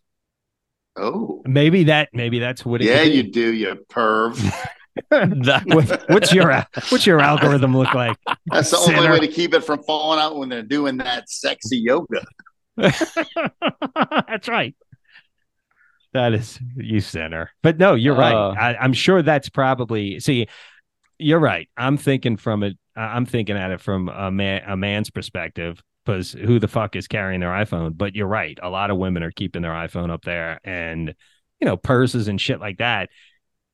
Oh, 0.98 1.42
Maybe 1.46 1.86
that. 1.86 2.10
Maybe 2.14 2.40
that's 2.40 2.66
what 2.66 2.82
it. 2.82 2.86
yeah, 2.88 3.04
could 3.04 3.12
be. 3.12 3.18
you 3.18 3.24
do, 3.32 3.54
you 3.54 3.86
perv. 3.92 4.40
What- 5.10 6.06
what's 6.10 6.34
your 6.34 6.52
uh, 6.54 6.64
what's 6.88 7.06
your 7.06 7.20
algorithm 7.20 7.76
look 7.76 7.94
like? 7.94 8.16
That's 8.46 8.72
the 8.72 8.78
only 8.78 9.10
way 9.10 9.20
to 9.20 9.28
keep 9.28 9.54
it 9.54 9.66
from 9.66 9.84
falling 9.84 10.20
out 10.22 10.38
when 10.38 10.48
they're 10.48 10.62
doing 10.64 10.96
that 10.98 11.30
sexy 11.30 11.80
yoga. 11.80 12.26
that's 12.78 14.48
right. 14.48 14.74
That 16.14 16.32
is 16.34 16.58
you 16.78 17.02
center. 17.02 17.52
But 17.62 17.78
no, 17.78 17.96
you're 17.96 18.16
right. 18.16 18.34
Uh, 18.34 18.52
I, 18.58 18.78
I'm 18.78 18.94
sure 18.94 19.22
that's 19.22 19.50
probably 19.50 20.22
see. 20.22 20.48
You're 21.18 21.40
right. 21.40 21.70
I'm 21.76 21.98
thinking 21.98 22.38
from 22.38 22.64
it. 22.64 22.78
I'm 22.96 23.26
thinking 23.26 23.58
at 23.58 23.72
it 23.72 23.82
from 23.82 24.10
a 24.10 24.32
man 24.32 24.64
a 24.68 24.78
man's 24.78 25.10
perspective 25.10 25.82
because 26.06 26.32
who 26.34 26.60
the 26.60 26.68
fuck 26.68 26.96
is 26.96 27.08
carrying 27.08 27.42
their 27.42 27.50
iPhone? 27.50 27.98
But 27.98 28.16
you're 28.16 28.28
right. 28.28 28.58
A 28.62 28.70
lot 28.70 28.92
of 28.92 28.98
women 28.98 29.24
are 29.24 29.32
keeping 29.32 29.62
their 29.62 29.72
iPhone 29.72 30.12
up 30.12 30.24
there, 30.24 30.60
and 30.64 31.14
you 31.60 31.66
know 31.66 31.78
purses 31.78 32.28
and 32.28 32.40
shit 32.40 32.60
like 32.60 32.78
that. 32.78 33.10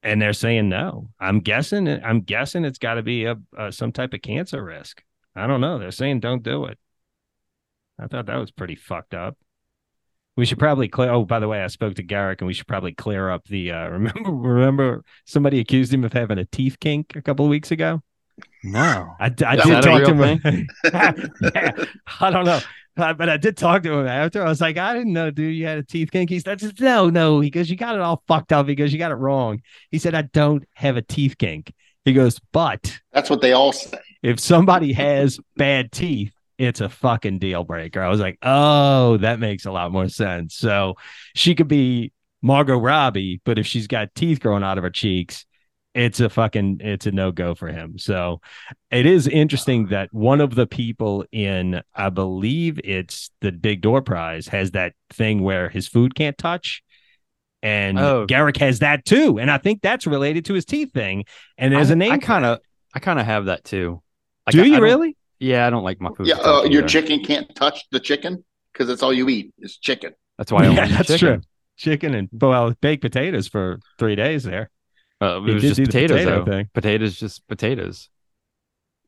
And 0.03 0.19
they're 0.19 0.34
saying 0.34 0.69
no. 0.69 1.09
I'm 1.19 1.41
guessing. 1.41 1.88
I'm 1.88 2.22
guessing 2.22 2.65
it's 2.65 2.80
got 2.80 2.95
to 2.95 3.03
be 3.03 3.26
a, 3.26 3.38
a 3.57 3.72
some 3.72 3.91
type 3.91 4.13
of 4.13 4.22
cancer 4.22 4.63
risk. 4.63 5.03
I 5.36 5.47
don't 5.47 5.61
know. 5.61 5.78
They're 5.78 5.91
saying 5.91 6.22
don't 6.22 6.43
do 6.43 6.65
it. 6.65 6.80
I 7.99 8.07
thought 8.07 8.26
that 8.26 8.38
was 8.38 8.51
pretty 8.51 8.76
fucked 8.76 9.13
up. 9.13 9.38
We 10.38 10.45
should 10.45 10.59
probably 10.59 10.88
clear. 10.88 11.11
Oh, 11.11 11.26
by 11.26 11.39
the 11.39 11.47
way, 11.47 11.61
I 11.61 11.67
spoke 11.67 11.95
to 11.95 12.03
Garrick, 12.03 12.41
and 12.41 12.47
we 12.47 12.53
should 12.53 12.67
probably 12.67 12.93
clear 12.93 13.30
up 13.30 13.45
the. 13.45 13.72
Uh, 13.72 13.88
remember, 13.89 14.32
remember, 14.32 15.03
somebody 15.26 15.59
accused 15.59 15.93
him 15.93 16.03
of 16.03 16.13
having 16.13 16.39
a 16.39 16.45
teeth 16.45 16.80
kink 16.80 17.15
a 17.15 17.22
couple 17.22 17.45
of 17.45 17.49
weeks 17.51 17.72
ago. 17.72 18.01
No. 18.64 19.16
I, 19.20 19.28
Is 19.28 19.34
did 19.36 19.82
talk 19.84 20.04
to 20.04 20.14
him. 20.14 20.68
yeah, 20.84 21.72
I 22.20 22.30
don't 22.30 22.46
know, 22.46 22.60
but 22.96 23.30
I 23.30 23.38
did 23.38 23.58
talk 23.58 23.84
to 23.84 23.94
him 23.94 24.08
after. 24.08 24.44
I 24.44 24.50
was 24.50 24.62
like, 24.62 24.78
I 24.78 24.94
didn't 24.94 25.14
know, 25.14 25.32
dude, 25.32 25.56
you 25.56 25.66
had 25.66 25.78
a 25.80 25.84
teeth 25.84 26.12
kink. 26.12 26.30
He 26.30 26.39
said, 26.39 26.62
No, 26.80 27.10
no. 27.10 27.39
He 27.39 27.50
goes, 27.50 27.70
You 27.70 27.76
got 27.76 27.96
it 27.96 28.02
all 28.02 28.24
fucked 28.28 28.54
up 28.54 28.66
because 28.66 28.94
you 28.94 29.00
got 29.00 29.12
it 29.12 29.16
wrong. 29.16 29.62
He 29.89 29.98
said, 29.98 30.14
I 30.16 30.24
don't 30.24 30.64
have 30.74 30.98
a 30.98 31.02
teeth 31.02 31.38
kink. 31.38 31.74
He 32.06 32.14
goes, 32.14 32.39
But 32.52 33.00
That's 33.12 33.30
what 33.30 33.42
they 33.42 33.54
all 33.54 33.72
say. 33.74 33.98
if 34.22 34.39
somebody 34.39 34.94
has 34.94 35.39
bad 35.56 35.92
teeth, 35.92 36.34
it's 36.58 36.82
a 36.82 36.89
fucking 36.89 37.39
deal 37.39 37.64
breaker. 37.64 38.02
I 38.02 38.10
was 38.10 38.20
like, 38.20 38.38
oh, 38.44 39.18
that 39.18 39.39
makes 39.39 39.66
a 39.66 39.72
lot 39.72 39.92
more 39.92 40.10
sense. 40.10 40.54
So 40.56 40.94
she 41.34 41.56
could 41.56 41.68
be 41.68 42.12
Margot 42.44 42.78
Robbie, 42.78 43.42
but 43.44 43.58
if 43.58 43.66
she's 43.66 43.88
got 43.88 44.14
teeth 44.14 44.39
growing 44.39 44.64
out 44.64 44.78
of 44.78 44.84
her 44.84 44.92
cheeks, 44.92 45.46
it's 45.94 46.20
a 46.20 46.30
fucking 46.30 46.78
it's 46.82 47.06
a 47.06 47.12
no 47.12 47.32
go 47.32 47.54
for 47.56 47.68
him. 47.68 47.98
So 47.98 48.39
it 48.92 49.06
is 49.06 49.28
interesting 49.28 49.88
that 49.88 50.14
one 50.14 50.39
of 50.42 50.56
the 50.56 50.66
people 50.68 51.26
in 51.32 51.82
I 51.94 52.10
believe 52.10 52.80
it's 52.84 53.30
the 53.42 53.52
Big 53.52 53.82
Door 53.82 54.04
Prize 54.04 54.48
has 54.48 54.72
that 54.72 54.94
thing 55.12 55.42
where 55.44 55.70
his 55.70 55.88
food 55.88 56.16
can't 56.16 56.38
touch. 56.38 56.82
And 57.64 58.00
Oh. 58.00 58.26
Garrick 58.26 58.58
has 58.58 58.80
that 58.80 59.06
too. 59.06 59.38
And 59.39 59.52
I 59.52 59.58
think 59.60 59.82
that's 59.82 60.08
related 60.08 60.46
to 60.46 60.54
his 60.54 60.66
teeth 60.66 60.94
thing. 60.94 61.26
And 61.58 61.74
there's 61.74 61.92
I, 61.92 61.94
a 61.94 61.96
name. 61.96 62.12
I 62.14 62.18
kind 62.18 62.46
of 62.46 62.60
I 62.94 63.00
kind 63.00 63.20
of 63.20 63.26
have 63.26 63.46
that 63.46 63.64
too. 63.64 64.02
Like, 64.48 64.54
Do 64.54 64.62
I- 64.62 64.64
I 64.64 64.66
you 64.68 64.74
don't- 64.74 64.84
really? 64.84 65.18
Yeah, 65.39 65.66
I 65.66 65.70
don't 65.72 65.84
like 65.84 66.00
my 66.00 66.10
food. 66.14 66.28
Yeah, 66.28 66.36
uh, 66.36 66.64
your 66.64 66.88
chicken 66.88 67.24
can't 67.24 67.54
touch 67.56 67.84
the 67.92 68.00
chicken 68.00 68.44
because 68.72 68.88
that's 68.88 69.02
all 69.02 69.12
you 69.12 69.28
eat 69.28 69.54
is 69.60 69.78
chicken. 69.78 70.14
That's 70.38 70.52
why 70.52 70.66
I 70.66 70.70
Yeah, 70.74 70.88
that's 70.88 71.08
chicken. 71.10 71.18
true. 71.20 71.42
Chicken 71.78 72.14
and 72.14 72.30
well, 72.32 72.74
baked 72.80 73.02
potatoes 73.02 73.48
for 73.48 73.80
three 73.98 74.16
days 74.16 74.44
there. 74.44 74.70
Uh, 75.22 75.41
He 75.43 75.51
it 75.51 75.53
was 75.53 75.63
just 75.63 75.80
potatoes. 75.84 76.26
potato 76.26 76.43
though. 76.43 76.51
thing. 76.51 76.69
Potatoes, 76.74 77.15
just 77.19 77.47
potatoes. 77.47 78.09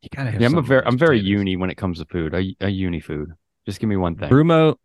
You 0.01 0.09
gotta 0.15 0.31
have. 0.31 0.41
Yeah, 0.41 0.47
I'm 0.47 0.57
a 0.57 0.61
very 0.61 0.83
I'm 0.85 0.97
very 0.97 1.17
potatoes. 1.17 1.29
uni 1.29 1.55
when 1.57 1.69
it 1.69 1.75
comes 1.75 1.99
to 1.99 2.05
food. 2.05 2.33
A, 2.33 2.55
a 2.61 2.69
uni 2.69 2.99
food. 2.99 3.31
Just 3.65 3.79
give 3.79 3.89
me 3.89 3.95
one 3.97 4.15
thing. 4.15 4.29
Brumo, 4.29 4.75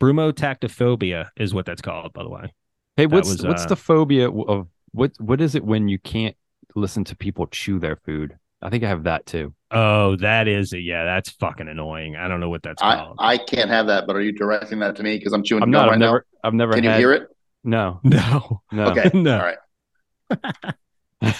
brumotactillophobia 0.00 1.28
is 1.36 1.52
what 1.54 1.66
that's 1.66 1.82
called, 1.82 2.12
by 2.12 2.22
the 2.22 2.28
way. 2.30 2.52
hey, 2.96 3.06
that 3.06 3.10
what's 3.10 3.28
was, 3.28 3.42
what's 3.46 3.64
uh, 3.64 3.68
the 3.68 3.76
phobia 3.76 4.30
of 4.30 4.68
what 4.92 5.12
what 5.18 5.40
is 5.40 5.54
it 5.54 5.64
when 5.64 5.88
you 5.88 5.98
can't 5.98 6.36
listen 6.74 7.04
to 7.04 7.16
people 7.16 7.46
chew 7.48 7.78
their 7.78 7.96
food? 7.96 8.38
I 8.62 8.70
think 8.70 8.82
I 8.82 8.88
have 8.88 9.04
that 9.04 9.26
too. 9.26 9.54
Oh, 9.70 10.16
that 10.16 10.48
is 10.48 10.72
a, 10.72 10.80
yeah, 10.80 11.04
that's 11.04 11.30
fucking 11.30 11.68
annoying. 11.68 12.16
I 12.16 12.26
don't 12.26 12.40
know 12.40 12.48
what 12.48 12.62
that's 12.62 12.82
I, 12.82 12.96
called. 12.96 13.16
I 13.20 13.36
can't 13.38 13.68
have 13.70 13.86
that, 13.88 14.06
but 14.06 14.16
are 14.16 14.20
you 14.20 14.32
directing 14.32 14.78
that 14.80 14.96
to 14.96 15.02
me 15.02 15.16
because 15.18 15.32
I'm 15.32 15.44
chewing 15.44 15.62
I'm 15.62 15.70
gum 15.70 15.82
not. 15.82 15.86
right 15.86 15.94
I've 15.94 15.98
never. 16.00 16.26
I've 16.42 16.54
never. 16.54 16.72
Can 16.72 16.84
you 16.84 16.90
hear 16.92 17.12
it? 17.12 17.28
No. 17.64 18.00
no, 18.04 18.62
No. 18.72 18.84
Okay, 18.90 19.10
No. 19.14 19.34
all 19.38 19.44
right. 19.44 19.58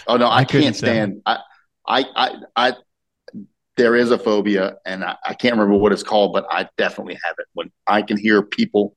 Oh 0.07 0.17
no, 0.17 0.27
I, 0.29 0.39
I 0.39 0.45
can't 0.45 0.77
stand. 0.77 1.23
I, 1.27 1.39
I, 1.87 2.05
I, 2.17 2.35
I. 2.57 2.73
There 3.77 3.95
is 3.95 4.11
a 4.11 4.19
phobia, 4.19 4.77
and 4.85 5.05
I, 5.05 5.17
I 5.25 5.35
can't 5.35 5.55
remember 5.55 5.77
what 5.77 5.93
it's 5.93 6.03
called, 6.03 6.33
but 6.33 6.47
I 6.51 6.69
definitely 6.77 7.17
have 7.23 7.35
it. 7.39 7.47
When 7.55 7.71
I 7.87 8.03
can 8.03 8.17
hear 8.17 8.43
people 8.43 8.97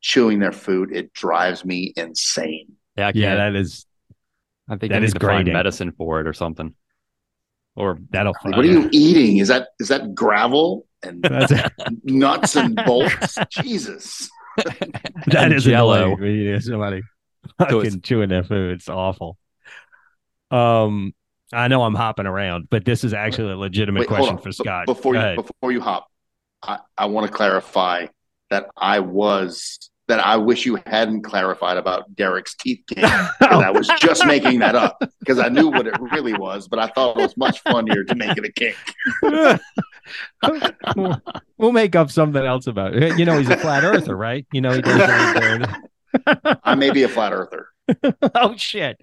chewing 0.00 0.38
their 0.38 0.52
food, 0.52 0.96
it 0.96 1.12
drives 1.12 1.64
me 1.64 1.92
insane. 1.96 2.72
Yeah. 2.96 3.08
I 3.08 3.12
can't. 3.12 3.16
yeah, 3.16 3.34
that 3.36 3.54
is 3.54 3.86
I 4.68 4.76
think 4.76 4.92
that 4.92 5.02
I 5.02 5.04
is 5.04 5.12
to 5.12 5.20
find 5.20 5.36
grating. 5.44 5.52
medicine 5.52 5.92
for 5.92 6.20
it 6.20 6.26
or 6.26 6.32
something. 6.32 6.74
Or 7.76 7.98
that'll. 8.10 8.34
Like, 8.44 8.56
what 8.56 8.64
are 8.64 8.68
you 8.68 8.88
eating? 8.92 9.38
Is 9.38 9.48
that 9.48 9.68
is 9.80 9.88
that 9.88 10.14
gravel 10.14 10.86
and 11.02 11.20
nuts 12.04 12.56
and 12.56 12.76
bolts? 12.86 13.36
Jesus. 13.50 14.30
that 15.26 15.52
is 15.52 15.64
Jell-O. 15.64 16.14
annoying 16.14 17.02
when 17.58 17.68
you 17.68 17.80
hear 17.80 17.90
somebody 17.90 17.90
So 17.90 17.90
fucking 17.90 18.00
chewing 18.02 18.28
their 18.28 18.44
food. 18.44 18.72
It's 18.72 18.88
awful. 18.88 19.38
Um, 20.50 21.14
I 21.52 21.68
know 21.68 21.82
I'm 21.82 21.94
hopping 21.94 22.26
around, 22.26 22.68
but 22.70 22.84
this 22.84 23.04
is 23.04 23.14
actually 23.14 23.52
a 23.52 23.56
legitimate 23.56 24.00
Wait, 24.00 24.08
question 24.08 24.38
for 24.38 24.52
Scott. 24.52 24.86
Before 24.86 25.12
Go 25.12 25.18
you 25.18 25.24
ahead. 25.24 25.36
before 25.36 25.72
you 25.72 25.80
hop, 25.80 26.08
I, 26.62 26.78
I 26.96 27.06
want 27.06 27.26
to 27.26 27.32
clarify 27.32 28.06
that 28.50 28.70
I 28.76 29.00
was 29.00 29.90
that 30.06 30.20
I 30.20 30.36
wish 30.36 30.66
you 30.66 30.78
hadn't 30.86 31.22
clarified 31.22 31.78
about 31.78 32.14
Derek's 32.14 32.54
teeth 32.56 32.84
game. 32.88 33.06
I 33.40 33.70
was 33.70 33.88
just 34.00 34.26
making 34.26 34.58
that 34.58 34.74
up 34.74 35.02
because 35.20 35.38
I 35.38 35.48
knew 35.48 35.68
what 35.68 35.86
it 35.86 35.94
really 35.98 36.34
was, 36.34 36.68
but 36.68 36.78
I 36.78 36.88
thought 36.88 37.16
it 37.16 37.22
was 37.22 37.36
much 37.38 37.60
funnier 37.60 38.04
to 38.04 38.14
make 38.14 38.36
it 38.36 38.44
a 38.44 38.52
kink. 38.52 38.76
we'll, 40.96 41.22
we'll 41.56 41.72
make 41.72 41.96
up 41.96 42.10
something 42.10 42.44
else 42.44 42.66
about 42.66 42.94
it. 42.94 43.18
You 43.18 43.24
know, 43.24 43.38
he's 43.38 43.48
a 43.48 43.56
flat 43.56 43.82
earther, 43.82 44.14
right? 44.14 44.46
You 44.52 44.60
know, 44.60 44.72
he 44.72 44.82
does. 44.82 45.66
I 46.64 46.74
may 46.74 46.90
be 46.90 47.02
a 47.02 47.08
flat 47.08 47.32
earther. 47.32 47.68
oh 48.34 48.56
shit! 48.56 48.98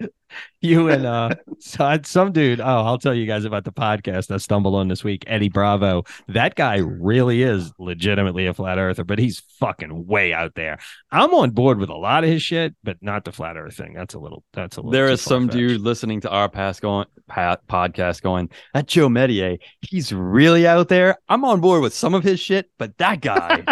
You 0.60 0.88
and 0.88 1.06
uh, 1.06 1.30
so- 1.60 1.98
some 2.04 2.32
dude. 2.32 2.60
Oh, 2.60 2.64
I'll 2.64 2.98
tell 2.98 3.14
you 3.14 3.26
guys 3.26 3.44
about 3.44 3.62
the 3.62 3.70
podcast 3.70 4.32
I 4.34 4.38
stumbled 4.38 4.74
on 4.74 4.88
this 4.88 5.04
week. 5.04 5.22
Eddie 5.28 5.48
Bravo. 5.50 6.02
That 6.26 6.56
guy 6.56 6.78
really 6.78 7.42
is 7.44 7.72
legitimately 7.78 8.46
a 8.46 8.54
flat 8.54 8.78
earther, 8.78 9.04
but 9.04 9.20
he's 9.20 9.38
fucking 9.60 10.06
way 10.08 10.32
out 10.32 10.56
there. 10.56 10.78
I'm 11.12 11.32
on 11.32 11.50
board 11.50 11.78
with 11.78 11.90
a 11.90 11.96
lot 11.96 12.24
of 12.24 12.30
his 12.30 12.42
shit, 12.42 12.74
but 12.82 12.96
not 13.00 13.24
the 13.24 13.30
flat 13.30 13.56
earth 13.56 13.76
thing. 13.76 13.92
That's 13.94 14.14
a 14.14 14.18
little. 14.18 14.42
That's 14.52 14.76
a 14.76 14.80
little. 14.80 14.90
there 14.90 15.06
too 15.06 15.12
is 15.12 15.20
some 15.22 15.44
far-fetched. 15.44 15.58
dude 15.68 15.80
listening 15.80 16.20
to 16.22 16.30
our 16.30 16.48
past 16.48 16.82
going 16.82 17.06
pa- 17.28 17.58
podcast 17.68 18.20
going 18.20 18.50
that 18.74 18.86
Joe 18.88 19.08
Medier. 19.08 19.58
He's 19.80 20.12
really 20.12 20.66
out 20.66 20.88
there. 20.88 21.18
I'm 21.28 21.44
on 21.44 21.60
board 21.60 21.82
with 21.82 21.94
some 21.94 22.14
of 22.14 22.24
his 22.24 22.40
shit, 22.40 22.68
but 22.78 22.98
that 22.98 23.20
guy. 23.20 23.62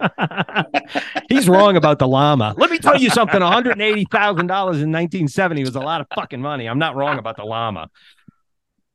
He's 1.28 1.48
wrong 1.48 1.76
about 1.76 1.98
the 1.98 2.08
llama. 2.08 2.54
Let 2.58 2.70
me 2.70 2.78
tell 2.78 2.98
you 2.98 3.10
something. 3.10 3.40
One 3.42 3.52
hundred 3.52 3.80
eighty 3.80 4.06
thousand 4.10 4.46
dollars 4.46 4.82
in 4.82 4.90
nineteen 4.90 5.28
seventy 5.28 5.64
was 5.64 5.74
a 5.74 5.80
lot 5.80 6.00
of 6.00 6.06
fucking 6.14 6.40
money. 6.40 6.66
I'm 6.66 6.78
not 6.78 6.96
wrong 6.96 7.18
about 7.18 7.36
the 7.36 7.44
llama. 7.44 7.90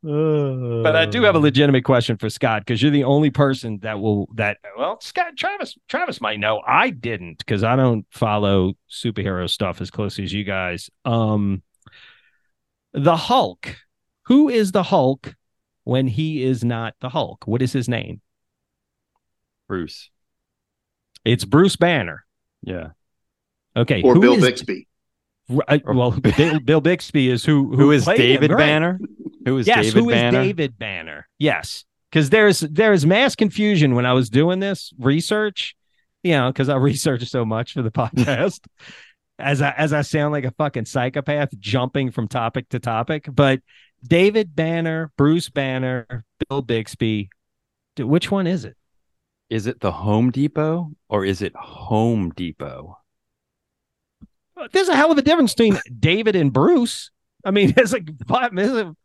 But 0.03 0.97
I 0.97 1.05
do 1.05 1.23
have 1.23 1.35
a 1.35 1.39
legitimate 1.39 1.85
question 1.85 2.17
for 2.17 2.29
Scott 2.29 2.63
because 2.65 2.81
you're 2.81 2.91
the 2.91 3.05
only 3.05 3.29
person 3.29 3.79
that 3.83 4.01
will 4.01 4.27
that 4.35 4.57
well 4.77 4.99
Scott 4.99 5.37
Travis 5.37 5.77
Travis 5.87 6.19
might 6.19 6.39
know 6.39 6.61
I 6.67 6.89
didn't 6.89 7.37
because 7.37 7.63
I 7.63 7.77
don't 7.77 8.05
follow 8.09 8.73
superhero 8.91 9.49
stuff 9.49 9.79
as 9.79 9.89
closely 9.89 10.25
as 10.25 10.33
you 10.33 10.43
guys. 10.43 10.89
Um, 11.05 11.63
the 12.91 13.15
Hulk. 13.15 13.77
Who 14.27 14.49
is 14.49 14.71
the 14.71 14.83
Hulk 14.83 15.35
when 15.83 16.07
he 16.07 16.43
is 16.43 16.63
not 16.63 16.95
the 16.99 17.09
Hulk? 17.09 17.47
What 17.47 17.61
is 17.61 17.71
his 17.71 17.87
name? 17.87 18.21
Bruce. 19.67 20.09
It's 21.25 21.45
Bruce 21.45 21.75
Banner. 21.75 22.25
Yeah. 22.61 22.89
Okay, 23.75 24.01
Or 24.03 24.13
who 24.15 24.21
Bill 24.21 24.33
is- 24.35 24.43
Bixby. 24.43 24.87
Right, 25.49 25.83
well, 25.85 26.11
Bill, 26.37 26.59
Bill 26.61 26.81
Bixby 26.81 27.29
is 27.29 27.43
who 27.43 27.69
who, 27.69 27.75
Who 27.75 27.91
is 27.91 28.05
played 28.05 28.19
him, 28.19 28.25
David 28.27 28.51
right. 28.51 28.57
Banner? 28.57 28.99
Who 29.45 29.57
is 29.57 29.67
yes, 29.67 29.87
David 29.87 29.93
who 29.93 30.09
is 30.09 30.15
Banner? 30.15 30.41
David 30.41 30.79
Banner? 30.79 31.27
Yes, 31.37 31.83
because 32.09 32.29
there's 32.29 32.61
there's 32.61 33.05
mass 33.05 33.35
confusion 33.35 33.93
when 33.93 34.05
I 34.05 34.13
was 34.13 34.29
doing 34.29 34.59
this 34.59 34.93
research. 34.97 35.75
You 36.23 36.31
know, 36.33 36.49
because 36.49 36.69
I 36.69 36.75
researched 36.77 37.27
so 37.27 37.43
much 37.43 37.73
for 37.73 37.81
the 37.81 37.91
podcast. 37.91 38.61
as 39.39 39.61
I 39.61 39.71
as 39.71 39.91
I 39.91 40.01
sound 40.01 40.31
like 40.31 40.45
a 40.45 40.51
fucking 40.51 40.85
psychopath 40.85 41.49
jumping 41.59 42.11
from 42.11 42.29
topic 42.29 42.69
to 42.69 42.79
topic, 42.79 43.27
but 43.29 43.59
David 44.01 44.55
Banner, 44.55 45.11
Bruce 45.17 45.49
Banner, 45.49 46.23
Bill 46.47 46.61
Bixby, 46.61 47.29
which 47.99 48.31
one 48.31 48.47
is 48.47 48.63
it? 48.63 48.77
Is 49.53 49.67
it 49.67 49.81
the 49.81 49.91
Home 49.91 50.31
Depot 50.31 50.95
or 51.09 51.23
is 51.23 51.43
it 51.43 51.55
Home 51.55 52.31
Depot? 52.31 52.97
There's 54.71 54.89
a 54.89 54.95
hell 54.95 55.11
of 55.11 55.17
a 55.19 55.21
difference 55.21 55.53
between 55.53 55.79
David 55.99 56.35
and 56.35 56.51
Bruce. 56.51 57.11
I 57.45 57.51
mean, 57.51 57.71
there's 57.75 57.93
like 57.93 58.09
five. 58.27 58.55
There's 58.55 58.71
a, 58.71 58.95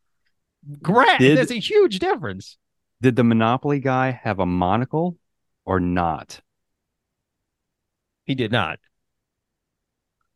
gra- 0.81 1.19
Did- 1.19 1.37
there's 1.37 1.51
a 1.51 1.59
huge 1.59 1.99
difference. 1.99 2.57
Did 2.99 3.15
the 3.15 3.23
Monopoly 3.23 3.79
guy 3.79 4.09
have 4.23 4.39
a 4.39 4.45
monocle 4.47 5.17
or 5.65 5.79
not? 5.79 6.41
He 8.25 8.33
did 8.33 8.51
not. 8.51 8.79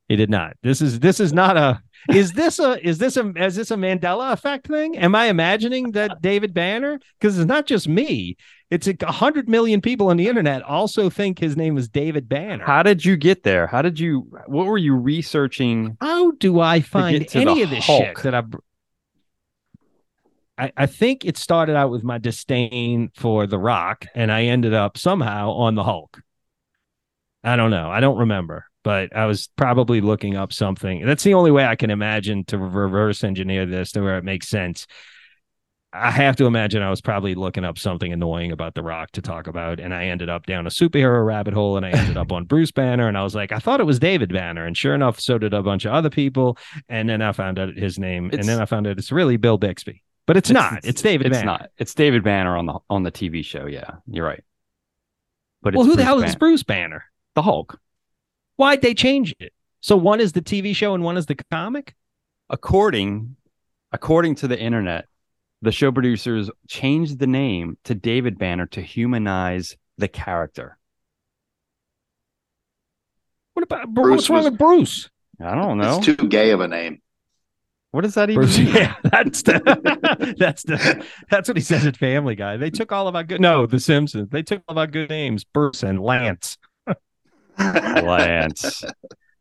He 0.08 0.16
did 0.16 0.30
not. 0.30 0.58
This 0.62 0.80
is 0.80 1.00
this 1.00 1.20
is 1.20 1.34
not 1.34 1.58
a. 1.58 1.82
Is 2.14 2.34
this 2.34 2.60
a 2.60 2.86
is 2.88 3.00
this 3.00 3.18
a 3.18 3.34
is 3.36 3.56
this 3.56 3.72
a 3.72 3.76
Mandela 3.76 4.32
effect 4.32 4.68
thing? 4.68 4.96
Am 4.96 5.16
I 5.16 5.26
imagining 5.26 5.94
that 5.94 6.22
David 6.22 6.54
Banner? 6.54 7.00
Because 7.20 7.40
it's 7.40 7.48
not 7.48 7.66
just 7.66 7.88
me. 7.88 8.38
It's 8.74 8.88
a 8.88 9.12
hundred 9.12 9.48
million 9.48 9.82
people 9.82 10.08
on 10.08 10.18
the 10.18 10.28
internet 10.28 10.64
also 10.64 11.08
think 11.08 11.38
his 11.38 11.56
name 11.56 11.78
is 11.78 11.88
David 11.88 12.28
Banner. 12.28 12.66
How 12.66 12.82
did 12.82 13.06
you 13.06 13.16
get 13.16 13.44
there? 13.44 13.68
How 13.68 13.84
did 13.84 14.00
you? 14.00 14.28
What 14.48 14.66
were 14.66 14.80
you 14.80 14.96
researching? 14.96 15.96
How 16.02 16.32
do 16.32 16.60
I 16.60 16.82
find 16.82 17.20
get 17.20 17.30
to 17.30 17.42
any 17.42 17.62
of 17.62 17.70
this 17.70 17.84
shit 17.84 18.18
that 18.24 18.34
I, 18.34 18.44
I? 20.58 20.72
I 20.76 20.86
think 20.88 21.24
it 21.24 21.38
started 21.38 21.76
out 21.76 21.92
with 21.92 22.04
my 22.04 22.18
disdain 22.18 23.12
for 23.14 23.46
The 23.46 23.60
Rock, 23.60 24.08
and 24.16 24.32
I 24.32 24.46
ended 24.46 24.74
up 24.74 24.98
somehow 24.98 25.52
on 25.52 25.76
the 25.76 25.84
Hulk. 25.84 26.24
I 27.44 27.56
don't 27.56 27.70
know. 27.70 27.92
I 27.92 28.00
don't 28.00 28.18
remember, 28.18 28.66
but 28.84 29.16
I 29.16 29.28
was 29.28 29.50
probably 29.56 30.02
looking 30.02 30.36
up 30.36 30.52
something. 30.52 31.06
That's 31.06 31.24
the 31.24 31.36
only 31.36 31.52
way 31.52 31.64
I 31.64 31.76
can 31.76 31.92
imagine 31.92 32.44
to 32.46 32.58
reverse 32.58 33.24
engineer 33.24 33.68
this 33.68 33.92
to 33.92 34.02
where 34.02 34.18
it 34.18 34.24
makes 34.24 34.48
sense. 34.48 34.88
I 35.96 36.10
have 36.10 36.36
to 36.38 36.46
imagine 36.46 36.82
I 36.82 36.90
was 36.90 37.02
probably 37.02 37.36
looking 37.36 37.64
up 37.64 37.78
something 37.78 38.12
annoying 38.12 38.52
about 38.52 38.74
The 38.74 38.82
Rock 38.82 39.12
to 39.12 39.22
talk 39.22 39.46
about, 39.46 39.80
and 39.80 39.94
I 39.94 40.06
ended 40.06 40.28
up 40.28 40.48
down 40.48 40.66
a 40.66 40.72
superhero 40.72 41.24
rabbit 41.24 41.54
hole, 41.54 41.78
and 41.78 41.86
I 41.86 41.92
ended 41.92 42.18
up 42.18 42.32
on 42.32 42.46
Bruce 42.46 42.72
Banner, 42.72 43.08
and 43.08 43.16
I 43.16 43.24
was 43.24 43.36
like, 43.36 43.52
I 43.52 43.60
thought 43.60 43.80
it 43.80 43.86
was 43.86 44.00
David 44.00 44.34
Banner, 44.34 44.66
and 44.66 44.76
sure 44.76 44.96
enough, 44.96 45.20
so 45.20 45.38
did 45.38 45.54
a 45.54 45.62
bunch 45.62 45.86
of 45.86 45.94
other 45.94 46.10
people, 46.10 46.58
and 46.90 47.08
then 47.08 47.22
I 47.22 47.32
found 47.32 47.60
out 47.60 47.76
his 47.76 48.00
name, 48.00 48.32
and 48.34 48.44
then 48.44 48.60
I 48.60 48.66
found 48.66 48.88
out 48.88 48.98
it's 48.98 49.12
really 49.12 49.38
Bill 49.38 49.58
Bixby, 49.60 50.02
but 50.26 50.36
it's, 50.36 50.50
not. 50.50 50.84
It's, 50.84 51.02
David 51.02 51.28
It's 51.28 51.38
Banner. 51.38 51.46
not. 51.46 51.70
It's 51.78 51.94
David 51.94 52.24
Banner 52.24 52.58
on 52.58 52.66
the 52.66 52.80
on 52.90 53.04
the 53.04 53.12
TV 53.12 53.46
show. 53.46 53.68
Yeah, 53.68 53.92
you're 54.08 54.26
right. 54.26 54.44
But 55.62 55.76
Well, 55.76 55.86
it's 55.86 55.92
who 55.92 55.96
the 55.96 56.04
Bruce 56.04 56.06
hell 56.06 56.24
is 56.24 56.36
Bruce 56.36 56.64
Banner? 56.64 57.06
The 57.36 57.44
Hulk. 57.44 57.80
Why'd 58.56 58.82
they 58.82 58.94
change 58.94 59.36
it? 59.40 59.54
So 59.82 59.96
one 59.96 60.20
is 60.20 60.32
the 60.32 60.42
TV 60.42 60.76
show 60.76 60.94
and 60.94 61.04
one 61.04 61.18
is 61.18 61.26
the 61.26 61.36
comic. 61.52 61.96
According 62.50 63.36
according 63.92 64.36
to 64.36 64.48
the 64.48 64.60
internet, 64.60 65.06
the 65.64 65.72
show 65.72 65.92
producers 65.92 66.50
changed 66.68 67.20
the 67.20 67.28
name 67.28 67.78
to 67.86 67.96
David 67.96 68.38
Banner 68.38 68.66
to 68.68 68.82
humanize 68.82 69.78
the 69.98 70.08
character. 70.08 70.78
What 73.54 73.64
about 73.64 73.94
Bruce 73.94 74.12
what's 74.12 74.30
wrong 74.30 74.44
was- 74.44 74.52
with 74.52 74.58
Bruce? 74.60 75.10
I 75.42 75.56
don't 75.56 75.78
know. 75.78 75.98
It's 75.98 76.06
too 76.06 76.16
gay 76.28 76.52
of 76.52 76.60
a 76.62 76.68
name. 76.68 77.02
what 77.92 78.02
does 78.02 78.14
that 78.16 78.30
even 78.30 78.42
Bruce, 78.44 78.58
mean? 78.58 78.68
yeah, 78.76 78.96
that's 79.04 79.42
the 79.42 80.36
that's 80.38 80.64
the 80.64 81.06
that's 81.30 81.48
what 81.48 81.58
he 81.58 81.64
says 81.64 81.86
at 81.86 81.98
Family 81.98 82.36
Guy. 82.36 82.58
They 82.58 82.70
took 82.70 82.92
all 82.92 83.08
of 83.08 83.16
our 83.16 83.24
good 83.24 83.42
no, 83.42 83.66
The 83.66 83.80
Simpsons. 83.80 84.30
They 84.30 84.44
took 84.44 84.62
all 84.68 84.74
of 84.74 84.78
our 84.78 84.88
good 84.88 85.10
names, 85.10 85.44
Bruce 85.44 85.82
and 85.84 86.00
Lance. 86.00 86.58
Lance. 87.58 88.84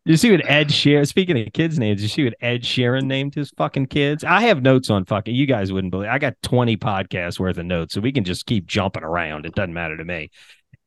You 0.05 0.17
see 0.17 0.33
what 0.33 0.49
Ed 0.51 0.69
Sheeran? 0.69 1.07
Speaking 1.07 1.41
of 1.41 1.53
kids' 1.53 1.79
names, 1.79 2.03
you 2.03 2.09
see 2.09 2.25
what 2.25 2.35
Ed 2.41 2.63
Sheeran 2.63 3.05
named 3.05 3.37
his 3.37 3.51
fucking 3.51 3.87
kids? 3.87 4.25
I 4.25 4.41
have 4.43 4.61
notes 4.61 4.91
on 4.91 5.05
fucking. 5.05 5.33
You 5.35 5.47
guys 5.47 5.73
wouldn't 5.73 5.93
believe. 5.93 6.09
I 6.09 6.19
got 6.19 6.35
twenty 6.43 6.77
podcasts 6.77 7.39
worth 7.39 7.57
of 7.57 7.67
notes, 7.67 7.95
so 7.95 8.01
we 8.01 8.11
can 8.11 8.25
just 8.25 8.47
keep 8.47 8.67
jumping 8.67 9.05
around. 9.05 9.47
It 9.47 9.55
doesn't 9.55 9.73
matter 9.75 9.97
to 9.97 10.05
me. 10.05 10.31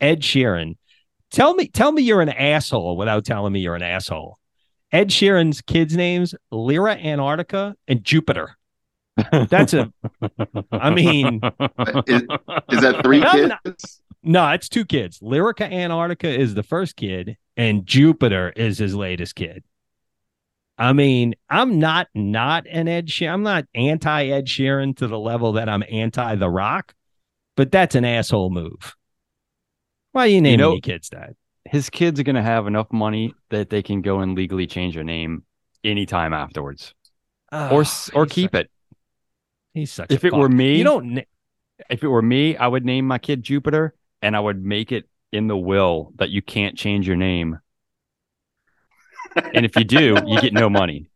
Ed 0.02 0.20
Sheeran, 0.22 0.76
tell 1.32 1.54
me, 1.56 1.70
tell 1.70 1.94
me 1.94 2.02
you're 2.04 2.22
an 2.22 2.28
asshole 2.30 2.98
without 2.98 3.24
telling 3.24 3.54
me 3.54 3.62
you're 3.62 3.76
an 3.76 3.84
asshole. 3.84 4.38
Ed 4.92 5.10
Sheeran's 5.12 5.62
kids' 5.62 5.96
names: 5.96 6.36
Lyra 6.52 6.96
Antarctica 6.96 7.76
and 7.88 8.04
Jupiter. 8.04 8.58
That's 9.32 9.74
a. 9.74 9.94
I 10.74 10.90
mean, 10.90 11.40
Is, 12.06 12.22
is 12.70 12.82
that 12.82 13.00
three 13.02 13.22
kids? 13.32 13.48
not- 13.64 13.86
no, 14.26 14.50
it's 14.52 14.68
two 14.70 14.86
kids. 14.86 15.20
Lyrica 15.20 15.72
Antarctica 15.72 16.28
is 16.28 16.54
the 16.54 16.64
first 16.64 16.96
kid, 16.96 17.38
and 17.56 17.86
Jupiter 17.86 18.52
is 18.56 18.78
his 18.78 18.94
latest 18.96 19.36
kid. 19.36 19.64
I 20.78 20.92
mean, 20.92 21.36
I'm 21.50 21.80
not 21.80 22.08
not 22.14 22.66
an 22.70 22.90
Ed 22.90 23.08
Sheeran. 23.08 23.34
I'm 23.34 23.44
not 23.44 23.66
anti 23.74 24.26
Ed 24.28 24.46
Sheeran 24.48 24.98
to 24.98 25.08
the 25.08 25.18
level 25.18 25.54
that 25.54 25.70
I'm 25.70 25.84
anti 25.90 26.36
The 26.36 26.50
Rock, 26.50 26.94
but 27.56 27.72
that's 27.72 27.96
an 27.96 28.04
asshole 28.04 28.50
move. 28.50 28.96
Why 30.12 30.26
are 30.26 30.28
you 30.28 30.42
naming 30.42 30.60
know- 30.60 30.72
your 30.74 30.82
kids 30.82 31.10
that? 31.10 31.36
His 31.68 31.90
kids 31.90 32.20
are 32.20 32.24
gonna 32.24 32.44
have 32.44 32.68
enough 32.68 32.92
money 32.94 33.34
that 33.50 33.70
they 33.72 33.82
can 33.82 34.02
go 34.02 34.20
and 34.20 34.36
legally 34.36 34.68
change 34.68 34.94
their 34.94 35.04
name 35.04 35.44
anytime 35.84 36.32
afterwards. 36.32 36.94
or 37.52 37.84
ah, 37.86 38.10
or 38.14 38.26
keep 38.28 38.54
it. 38.54 38.70
He's 39.74 39.92
such. 39.92 40.12
If 40.12 40.24
a 40.24 40.28
it 40.28 40.34
were 40.34 40.50
me- 40.50 40.78
you 40.78 40.84
don't. 40.84 41.14
na- 41.16 41.22
If 41.90 42.04
it 42.04 42.08
were 42.08 42.22
me, 42.22 42.56
I 42.56 42.68
would 42.68 42.86
name 42.86 43.08
my 43.08 43.18
kid 43.18 43.42
Jupiter 43.44 43.95
and 44.22 44.36
I 44.36 44.40
would 44.40 44.64
make 44.64 44.92
it 44.92 45.08
in 45.32 45.48
the 45.48 45.58
will 45.58 46.14
that 46.18 46.30
you 46.30 46.42
can't 46.42 46.78
change 46.78 47.08
your 47.08 47.18
name. 47.18 47.60
And 49.54 49.66
if 49.66 49.76
you 49.76 49.84
do, 49.84 50.18
you 50.26 50.40
get 50.42 50.54
no 50.54 50.70
money. 50.70 51.10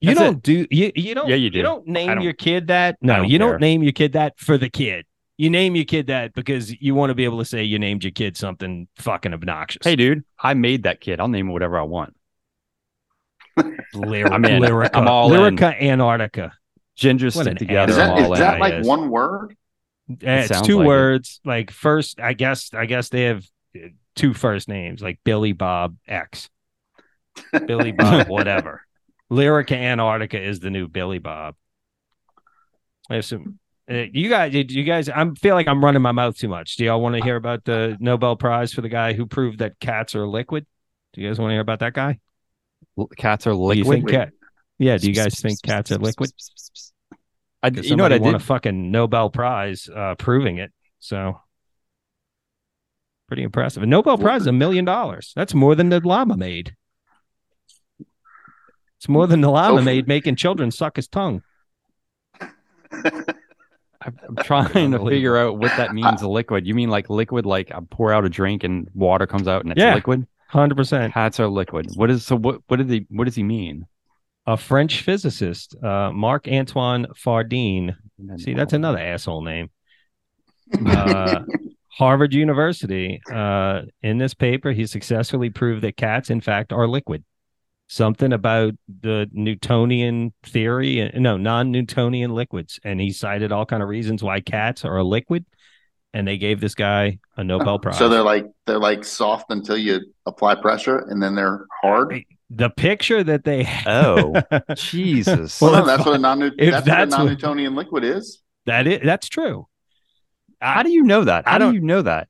You 0.00 0.14
That's 0.14 0.20
don't 0.20 0.42
do 0.42 0.66
you 0.70 0.92
you 0.94 1.14
don't 1.14 1.28
Yeah, 1.28 1.36
you 1.36 1.50
do. 1.50 1.58
You 1.58 1.62
don't 1.62 1.86
name 1.86 2.08
don't- 2.08 2.22
your 2.22 2.32
kid 2.32 2.68
that. 2.68 2.98
No, 3.00 3.16
don't 3.16 3.28
you 3.28 3.38
care. 3.38 3.50
don't 3.52 3.60
name 3.60 3.82
your 3.82 3.92
kid 3.92 4.12
that 4.12 4.38
for 4.38 4.58
the 4.58 4.68
kid. 4.68 5.06
You 5.38 5.48
name 5.50 5.74
your 5.74 5.84
kid 5.84 6.06
that 6.08 6.34
because 6.34 6.72
you 6.80 6.94
want 6.94 7.10
to 7.10 7.14
be 7.14 7.24
able 7.24 7.38
to 7.38 7.44
say 7.44 7.64
you 7.64 7.78
named 7.78 8.04
your 8.04 8.10
kid 8.12 8.36
something 8.36 8.86
fucking 8.96 9.32
obnoxious. 9.32 9.80
Hey, 9.84 9.96
dude, 9.96 10.24
I 10.38 10.54
made 10.54 10.84
that 10.84 11.00
kid. 11.00 11.20
I'll 11.20 11.28
name 11.28 11.48
it 11.48 11.52
whatever 11.52 11.78
I 11.78 11.82
want. 11.82 12.14
Lyrica, 13.58 14.30
I'm 14.32 14.44
in. 14.44 14.62
Lyrica, 14.62 14.90
I'm 14.94 15.08
all 15.08 15.32
in. 15.32 15.56
Lyrica 15.56 15.80
Antarctica. 15.80 16.52
Ginger 16.96 17.30
stick 17.30 17.46
an 17.46 17.56
together. 17.56 17.92
Is 17.92 17.98
ass. 17.98 18.10
I'm 18.10 18.16
that, 18.16 18.18
is 18.22 18.26
all 18.26 18.34
in. 18.34 18.40
that 18.40 18.54
Yeah, 18.54 18.60
like 18.60 18.84
one 18.84 19.08
word? 19.10 19.56
Uh, 20.12 20.46
it's 20.50 20.60
two 20.62 20.78
like 20.78 20.84
it. 20.84 20.88
words. 20.88 21.40
Like 21.44 21.70
first, 21.70 22.20
I 22.20 22.32
guess. 22.32 22.72
I 22.74 22.86
guess 22.86 23.08
they 23.08 23.22
have 23.24 23.44
uh, 23.76 23.88
two 24.16 24.34
first 24.34 24.68
names, 24.68 25.02
like 25.02 25.18
Billy 25.24 25.52
Bob 25.52 25.96
X, 26.06 26.48
Billy 27.66 27.92
Bob 27.92 28.28
whatever. 28.28 28.82
Lyrica 29.30 29.76
Antarctica 29.76 30.40
is 30.40 30.60
the 30.60 30.70
new 30.70 30.88
Billy 30.88 31.18
Bob. 31.18 31.54
I 33.10 33.16
have 33.16 33.24
some. 33.24 33.58
Uh, 33.90 34.04
you 34.12 34.28
guys, 34.28 34.54
you 34.54 34.84
guys? 34.84 35.08
I 35.08 35.28
feel 35.40 35.54
like 35.54 35.66
I'm 35.66 35.84
running 35.84 36.02
my 36.02 36.12
mouth 36.12 36.36
too 36.36 36.48
much. 36.48 36.76
Do 36.76 36.84
y'all 36.84 37.00
want 37.00 37.16
to 37.16 37.22
hear 37.22 37.36
about 37.36 37.64
the 37.64 37.96
Nobel 37.98 38.36
Prize 38.36 38.72
for 38.72 38.80
the 38.80 38.88
guy 38.88 39.12
who 39.12 39.26
proved 39.26 39.58
that 39.58 39.78
cats 39.80 40.14
are 40.14 40.26
liquid? 40.26 40.66
Do 41.12 41.20
you 41.20 41.28
guys 41.28 41.38
want 41.38 41.50
to 41.50 41.54
hear 41.54 41.60
about 41.60 41.80
that 41.80 41.92
guy? 41.94 42.20
Cats 43.16 43.46
are 43.46 43.50
Do 43.50 43.56
you 43.56 43.64
liquid. 43.84 43.98
think 43.98 44.10
cat? 44.10 44.30
Yeah. 44.78 44.98
Do 44.98 45.08
you 45.08 45.14
guys 45.14 45.34
think 45.40 45.60
cats 45.62 45.90
are 45.90 45.98
liquid? 45.98 46.30
I, 47.62 47.68
you 47.68 47.94
know 47.96 48.02
what 48.04 48.12
I 48.12 48.18
won 48.18 48.32
did? 48.32 48.40
a 48.40 48.44
fucking 48.44 48.90
Nobel 48.90 49.30
Prize 49.30 49.88
uh, 49.94 50.14
proving 50.16 50.58
it. 50.58 50.72
So 50.98 51.40
pretty 53.28 53.42
impressive. 53.44 53.82
A 53.82 53.86
Nobel 53.86 54.18
Prize 54.18 54.42
is 54.42 54.46
a 54.48 54.52
million 54.52 54.84
dollars. 54.84 55.32
That's 55.36 55.54
more 55.54 55.74
than 55.74 55.88
the 55.88 56.00
llama 56.00 56.36
made. 56.36 56.74
It's 58.98 59.08
more 59.08 59.26
than 59.26 59.40
the 59.40 59.50
llama 59.50 59.80
Oh. 59.80 59.84
made 59.84 60.06
making 60.08 60.36
children 60.36 60.70
suck 60.70 60.96
his 60.96 61.08
tongue. 61.08 61.42
I'm 64.04 64.18
I'm 64.28 64.36
trying 64.42 64.90
to 64.92 64.98
figure 65.04 65.36
out 65.36 65.58
what 65.58 65.76
that 65.76 65.94
means. 65.94 66.22
liquid. 66.22 66.66
You 66.66 66.74
mean 66.74 66.90
like 66.90 67.08
liquid? 67.08 67.46
Like 67.46 67.70
I 67.72 67.78
pour 67.90 68.12
out 68.12 68.24
a 68.24 68.28
drink 68.28 68.64
and 68.64 68.88
water 68.94 69.26
comes 69.26 69.46
out 69.46 69.62
and 69.62 69.72
it's 69.72 69.80
Yeah. 69.80 69.94
liquid? 69.94 70.26
Hundred 70.48 70.74
percent. 70.76 71.14
Cats 71.14 71.38
are 71.40 71.48
liquid. 71.48 71.86
What 71.94 72.10
is 72.10 72.24
so? 72.26 72.36
What? 72.36 72.60
What 72.66 72.76
did 72.78 72.90
he? 72.90 73.06
What 73.08 73.24
does 73.24 73.34
he 73.36 73.42
mean? 73.42 73.86
A 74.46 74.56
French 74.56 75.02
physicist, 75.02 75.76
uh, 75.82 76.10
Marc 76.12 76.48
Antoine 76.48 77.06
Fardin. 77.16 77.94
See, 78.38 78.54
that's 78.54 78.72
another 78.72 78.98
asshole 78.98 79.42
name. 79.42 79.70
Uh, 80.86 81.40
Harvard 81.92 82.32
University. 82.32 83.20
Uh, 83.30 83.82
in 84.02 84.18
this 84.18 84.34
paper, 84.34 84.72
he 84.72 84.86
successfully 84.86 85.50
proved 85.50 85.82
that 85.82 85.96
cats, 85.96 86.30
in 86.30 86.40
fact, 86.40 86.72
are 86.72 86.88
liquid. 86.88 87.24
Something 87.86 88.32
about 88.32 88.72
the 88.88 89.28
Newtonian 89.32 90.32
theory, 90.42 91.02
uh, 91.02 91.18
no, 91.18 91.36
non-Newtonian 91.36 92.34
liquids, 92.34 92.80
and 92.82 92.98
he 93.00 93.12
cited 93.12 93.52
all 93.52 93.66
kind 93.66 93.82
of 93.82 93.90
reasons 93.90 94.22
why 94.22 94.40
cats 94.40 94.84
are 94.86 94.96
a 94.96 95.04
liquid, 95.04 95.44
and 96.14 96.26
they 96.26 96.38
gave 96.38 96.60
this 96.60 96.74
guy 96.74 97.18
a 97.36 97.44
Nobel 97.44 97.78
Prize. 97.78 97.98
So 97.98 98.08
they're 98.08 98.22
like 98.22 98.46
they're 98.66 98.78
like 98.78 99.04
soft 99.04 99.50
until 99.50 99.76
you 99.76 100.00
apply 100.24 100.54
pressure, 100.54 100.98
and 100.98 101.22
then 101.22 101.34
they're 101.34 101.66
hard. 101.82 102.24
The 102.54 102.68
picture 102.70 103.24
that 103.24 103.44
they 103.44 103.66
Oh, 103.86 104.34
Jesus. 104.76 105.60
Well, 105.60 105.72
Well, 105.72 105.80
no, 105.82 105.86
that's 105.86 106.04
what 106.06 106.14
a 106.16 106.18
non 106.18 106.42
if 106.42 106.54
that's, 106.56 106.86
that's 106.86 106.86
what 106.86 106.98
a 106.98 107.00
what- 107.00 107.10
non-Newtonian 107.10 107.74
liquid 107.74 108.04
is. 108.04 108.42
that 108.66 108.86
is 108.86 109.00
that's 109.04 109.28
true 109.28 109.66
How 110.60 110.82
do 110.82 110.90
you 110.90 111.02
know 111.02 111.24
that? 111.24 111.46
How 111.48 111.58
do 111.58 111.64
don't- 111.66 111.74
you 111.74 111.80
know 111.80 112.02
that? 112.02 112.28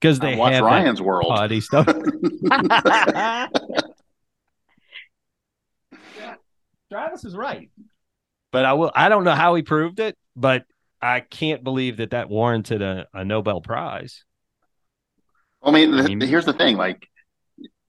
because 0.00 0.20
I 0.20 0.30
they 0.32 0.36
watch 0.36 0.52
have 0.52 0.64
Ryan's 0.64 1.00
World. 1.00 1.30
that 1.30 1.36
potty 1.36 1.60
stuff. 1.62 1.86
Travis 6.90 7.24
is 7.24 7.34
right. 7.36 7.70
But 8.52 8.64
I 8.64 8.74
will. 8.74 8.92
I 8.94 9.08
don't 9.08 9.24
know 9.24 9.34
how 9.34 9.54
he 9.54 9.62
proved 9.62 9.98
it, 9.98 10.16
but 10.36 10.64
I 11.02 11.20
can't 11.20 11.64
believe 11.64 11.96
that 11.96 12.10
that 12.10 12.28
warranted 12.28 12.82
a, 12.82 13.06
a 13.12 13.24
Nobel 13.24 13.60
Prize. 13.60 14.24
I 15.62 15.70
mean, 15.70 15.90
the, 15.90 16.02
I 16.04 16.06
mean- 16.06 16.20
here's 16.20 16.44
the 16.44 16.52
thing: 16.52 16.76
like, 16.76 17.08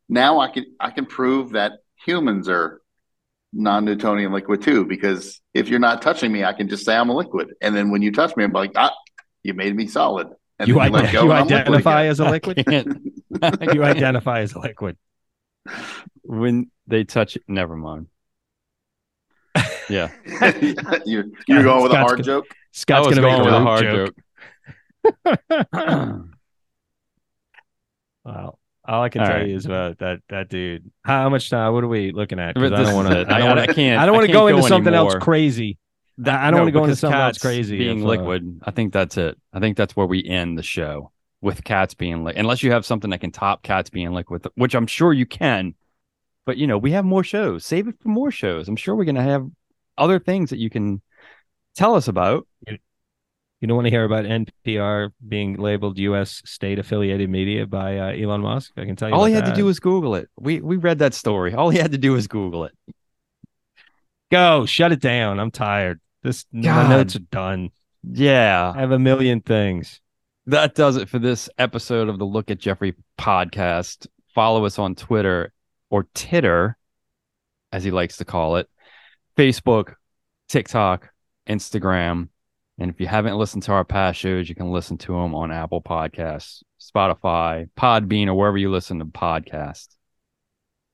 now 0.09 0.39
I 0.39 0.49
can 0.49 0.65
I 0.79 0.91
can 0.91 1.05
prove 1.05 1.51
that 1.51 1.73
humans 2.05 2.47
are 2.49 2.81
non-Newtonian 3.53 4.31
liquid 4.33 4.61
too. 4.61 4.85
Because 4.85 5.41
if 5.53 5.69
you're 5.69 5.79
not 5.79 6.01
touching 6.01 6.31
me, 6.31 6.43
I 6.43 6.53
can 6.53 6.67
just 6.69 6.85
say 6.85 6.95
I'm 6.95 7.09
a 7.09 7.15
liquid, 7.15 7.53
and 7.61 7.75
then 7.75 7.91
when 7.91 8.01
you 8.01 8.11
touch 8.11 8.35
me, 8.35 8.43
I'm 8.43 8.51
like, 8.51 8.71
ah, 8.75 8.93
you 9.43 9.53
made 9.53 9.75
me 9.75 9.87
solid. 9.87 10.27
And 10.59 10.67
You, 10.69 10.75
then 10.75 10.95
ide- 10.95 11.13
you 11.13 11.19
and 11.21 11.31
I'm 11.33 11.47
liquid 11.47 11.53
identify 11.61 12.05
as 12.05 12.19
a 12.19 12.29
liquid. 12.29 12.63
You 13.73 13.83
identify 13.83 14.39
as 14.41 14.53
a 14.53 14.59
liquid. 14.59 14.97
when 16.23 16.71
they 16.87 17.03
touch 17.03 17.35
it, 17.35 17.43
never 17.47 17.75
mind. 17.75 18.07
Yeah, 19.89 20.09
you're 21.05 21.25
you're 21.47 21.63
going 21.63 21.83
with 21.83 21.91
a 21.91 21.97
hard 21.97 22.11
gonna- 22.11 22.23
joke. 22.23 22.45
Scott's 22.71 23.09
gonna 23.09 23.21
make 23.21 23.35
going 23.37 23.41
a 23.41 23.45
with 23.45 23.53
a 23.53 23.59
hard 23.59 23.85
hard 23.85 24.15
joke. 25.35 25.67
joke. 26.05 26.25
Well, 28.23 28.57
all 28.87 29.03
I 29.03 29.09
can 29.09 29.21
All 29.21 29.27
tell 29.27 29.37
right. 29.37 29.47
you 29.47 29.55
is 29.55 29.65
about 29.65 29.99
that 29.99 30.19
that 30.29 30.49
dude. 30.49 30.91
How 31.03 31.29
much 31.29 31.49
time? 31.49 31.73
What 31.73 31.83
are 31.83 31.87
we 31.87 32.11
looking 32.11 32.39
at? 32.39 32.57
I 32.57 32.69
don't 32.69 32.93
want 32.93 33.09
to. 33.09 33.19
I 33.19 33.23
don't 33.23 33.31
I, 33.31 33.47
want 33.47 33.59
I 33.59 33.73
can't. 33.73 34.01
I 34.01 34.05
don't 34.05 34.15
want 34.15 34.27
to 34.27 34.33
go 34.33 34.47
into 34.47 34.63
something 34.63 34.93
else 34.93 35.15
crazy. 35.15 35.77
That- 36.19 36.39
I 36.39 36.45
don't 36.45 36.59
no, 36.59 36.59
wanna 36.59 36.71
go 36.71 36.83
into 36.83 36.95
something 36.95 37.19
else 37.19 37.37
crazy 37.39 37.77
Being 37.77 37.99
if, 37.99 38.05
uh, 38.05 38.07
liquid, 38.07 38.61
I 38.63 38.71
think 38.71 38.93
that's 38.93 39.17
it. 39.17 39.37
I 39.51 39.59
think 39.59 39.75
that's 39.75 39.97
where 39.97 40.05
we 40.05 40.23
end 40.23 40.57
the 40.57 40.63
show 40.63 41.11
with 41.41 41.63
cats 41.63 41.93
being 41.93 42.23
liquid. 42.23 42.39
Unless 42.39 42.63
you 42.63 42.71
have 42.71 42.85
something 42.85 43.09
that 43.09 43.19
can 43.19 43.31
top 43.31 43.63
cats 43.63 43.89
being 43.89 44.13
liquid, 44.13 44.47
which 44.55 44.75
I'm 44.75 44.87
sure 44.87 45.11
you 45.11 45.25
can. 45.25 45.75
But 46.45 46.57
you 46.57 46.67
know, 46.67 46.77
we 46.77 46.91
have 46.91 47.03
more 47.03 47.23
shows. 47.23 47.65
Save 47.65 47.87
it 47.87 47.95
for 47.99 48.09
more 48.09 48.31
shows. 48.31 48.69
I'm 48.69 48.77
sure 48.77 48.95
we're 48.95 49.05
gonna 49.05 49.23
have 49.23 49.47
other 49.97 50.19
things 50.19 50.51
that 50.51 50.59
you 50.59 50.69
can 50.69 51.01
tell 51.75 51.95
us 51.95 52.07
about. 52.07 52.47
You 52.67 52.77
don't 53.67 53.75
want 53.75 53.85
to 53.85 53.91
hear 53.91 54.03
about 54.03 54.25
NPR 54.25 55.11
being 55.27 55.55
labeled 55.55 55.97
U.S. 55.97 56.41
state 56.45 56.77
affiliated 56.77 57.29
media 57.29 57.65
by 57.65 57.97
uh, 57.97 58.11
Elon 58.13 58.41
Musk. 58.41 58.73
I 58.77 58.85
can 58.85 58.95
tell 58.95 59.09
you. 59.09 59.15
All 59.15 59.25
he 59.25 59.33
had 59.33 59.45
that. 59.45 59.51
to 59.51 59.55
do 59.55 59.65
was 59.65 59.79
Google 59.79 60.15
it. 60.15 60.29
We 60.37 60.59
we 60.61 60.77
read 60.77 60.99
that 60.99 61.13
story. 61.13 61.53
All 61.53 61.69
he 61.69 61.77
had 61.79 61.93
to 61.93 61.97
do 61.97 62.11
was 62.11 62.27
Google 62.27 62.65
it. 62.65 62.73
go. 64.31 64.65
Shut 64.65 64.91
it 64.91 65.01
down. 65.01 65.39
I'm 65.39 65.51
tired. 65.51 65.99
This 66.21 66.45
my 66.51 66.61
God. 66.63 66.89
notes 66.89 67.15
are 67.15 67.19
done. 67.19 67.69
Yeah. 68.03 68.73
I 68.75 68.79
have 68.81 68.91
a 68.91 68.99
million 68.99 69.41
things. 69.41 70.01
that 70.47 70.75
does 70.75 70.97
it 70.97 71.09
for 71.09 71.17
this 71.19 71.49
episode 71.57 72.09
of 72.09 72.19
the 72.19 72.25
Look 72.25 72.51
at 72.51 72.59
Jeffrey 72.59 72.93
podcast. 73.17 74.07
Follow 74.33 74.65
us 74.65 74.77
on 74.77 74.95
Twitter 74.95 75.53
or 75.89 76.07
Titter, 76.13 76.77
as 77.71 77.83
he 77.83 77.91
likes 77.91 78.17
to 78.17 78.25
call 78.25 78.57
it, 78.57 78.67
Facebook, 79.37 79.93
TikTok, 80.49 81.09
Instagram. 81.47 82.29
And 82.77 82.89
if 82.91 82.99
you 82.99 83.07
haven't 83.07 83.37
listened 83.37 83.63
to 83.63 83.71
our 83.71 83.85
past 83.85 84.19
shows, 84.19 84.49
you 84.49 84.55
can 84.55 84.69
listen 84.71 84.97
to 84.99 85.13
them 85.13 85.33
on 85.33 85.51
Apple 85.51 85.81
Podcasts, 85.81 86.61
Spotify, 86.79 87.69
Podbean, 87.77 88.27
or 88.27 88.33
wherever 88.35 88.57
you 88.57 88.69
listen 88.69 88.99
to 88.99 89.05
podcasts. 89.05 89.95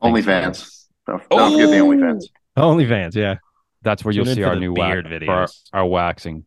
Thanks, 0.02 0.26
OnlyFans. 0.26 0.44
guys. 0.44 0.88
Don't, 1.08 1.30
don't 1.30 1.52
forget 1.54 1.70
the 1.70 1.80
Oh! 1.80 1.86
OnlyFans. 1.88 2.24
OnlyFans. 2.58 3.16
Yeah. 3.16 3.36
That's 3.82 4.06
where 4.06 4.14
you'll 4.14 4.26
see 4.28 4.44
our 4.44 4.56
new 4.56 4.74
beard 4.74 5.06
wax, 5.10 5.26
for 5.26 5.32
our, 5.32 5.46
videos. 5.48 5.62
our 5.74 5.86
waxing 5.88 6.46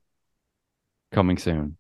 coming 1.13 1.37
soon. 1.37 1.77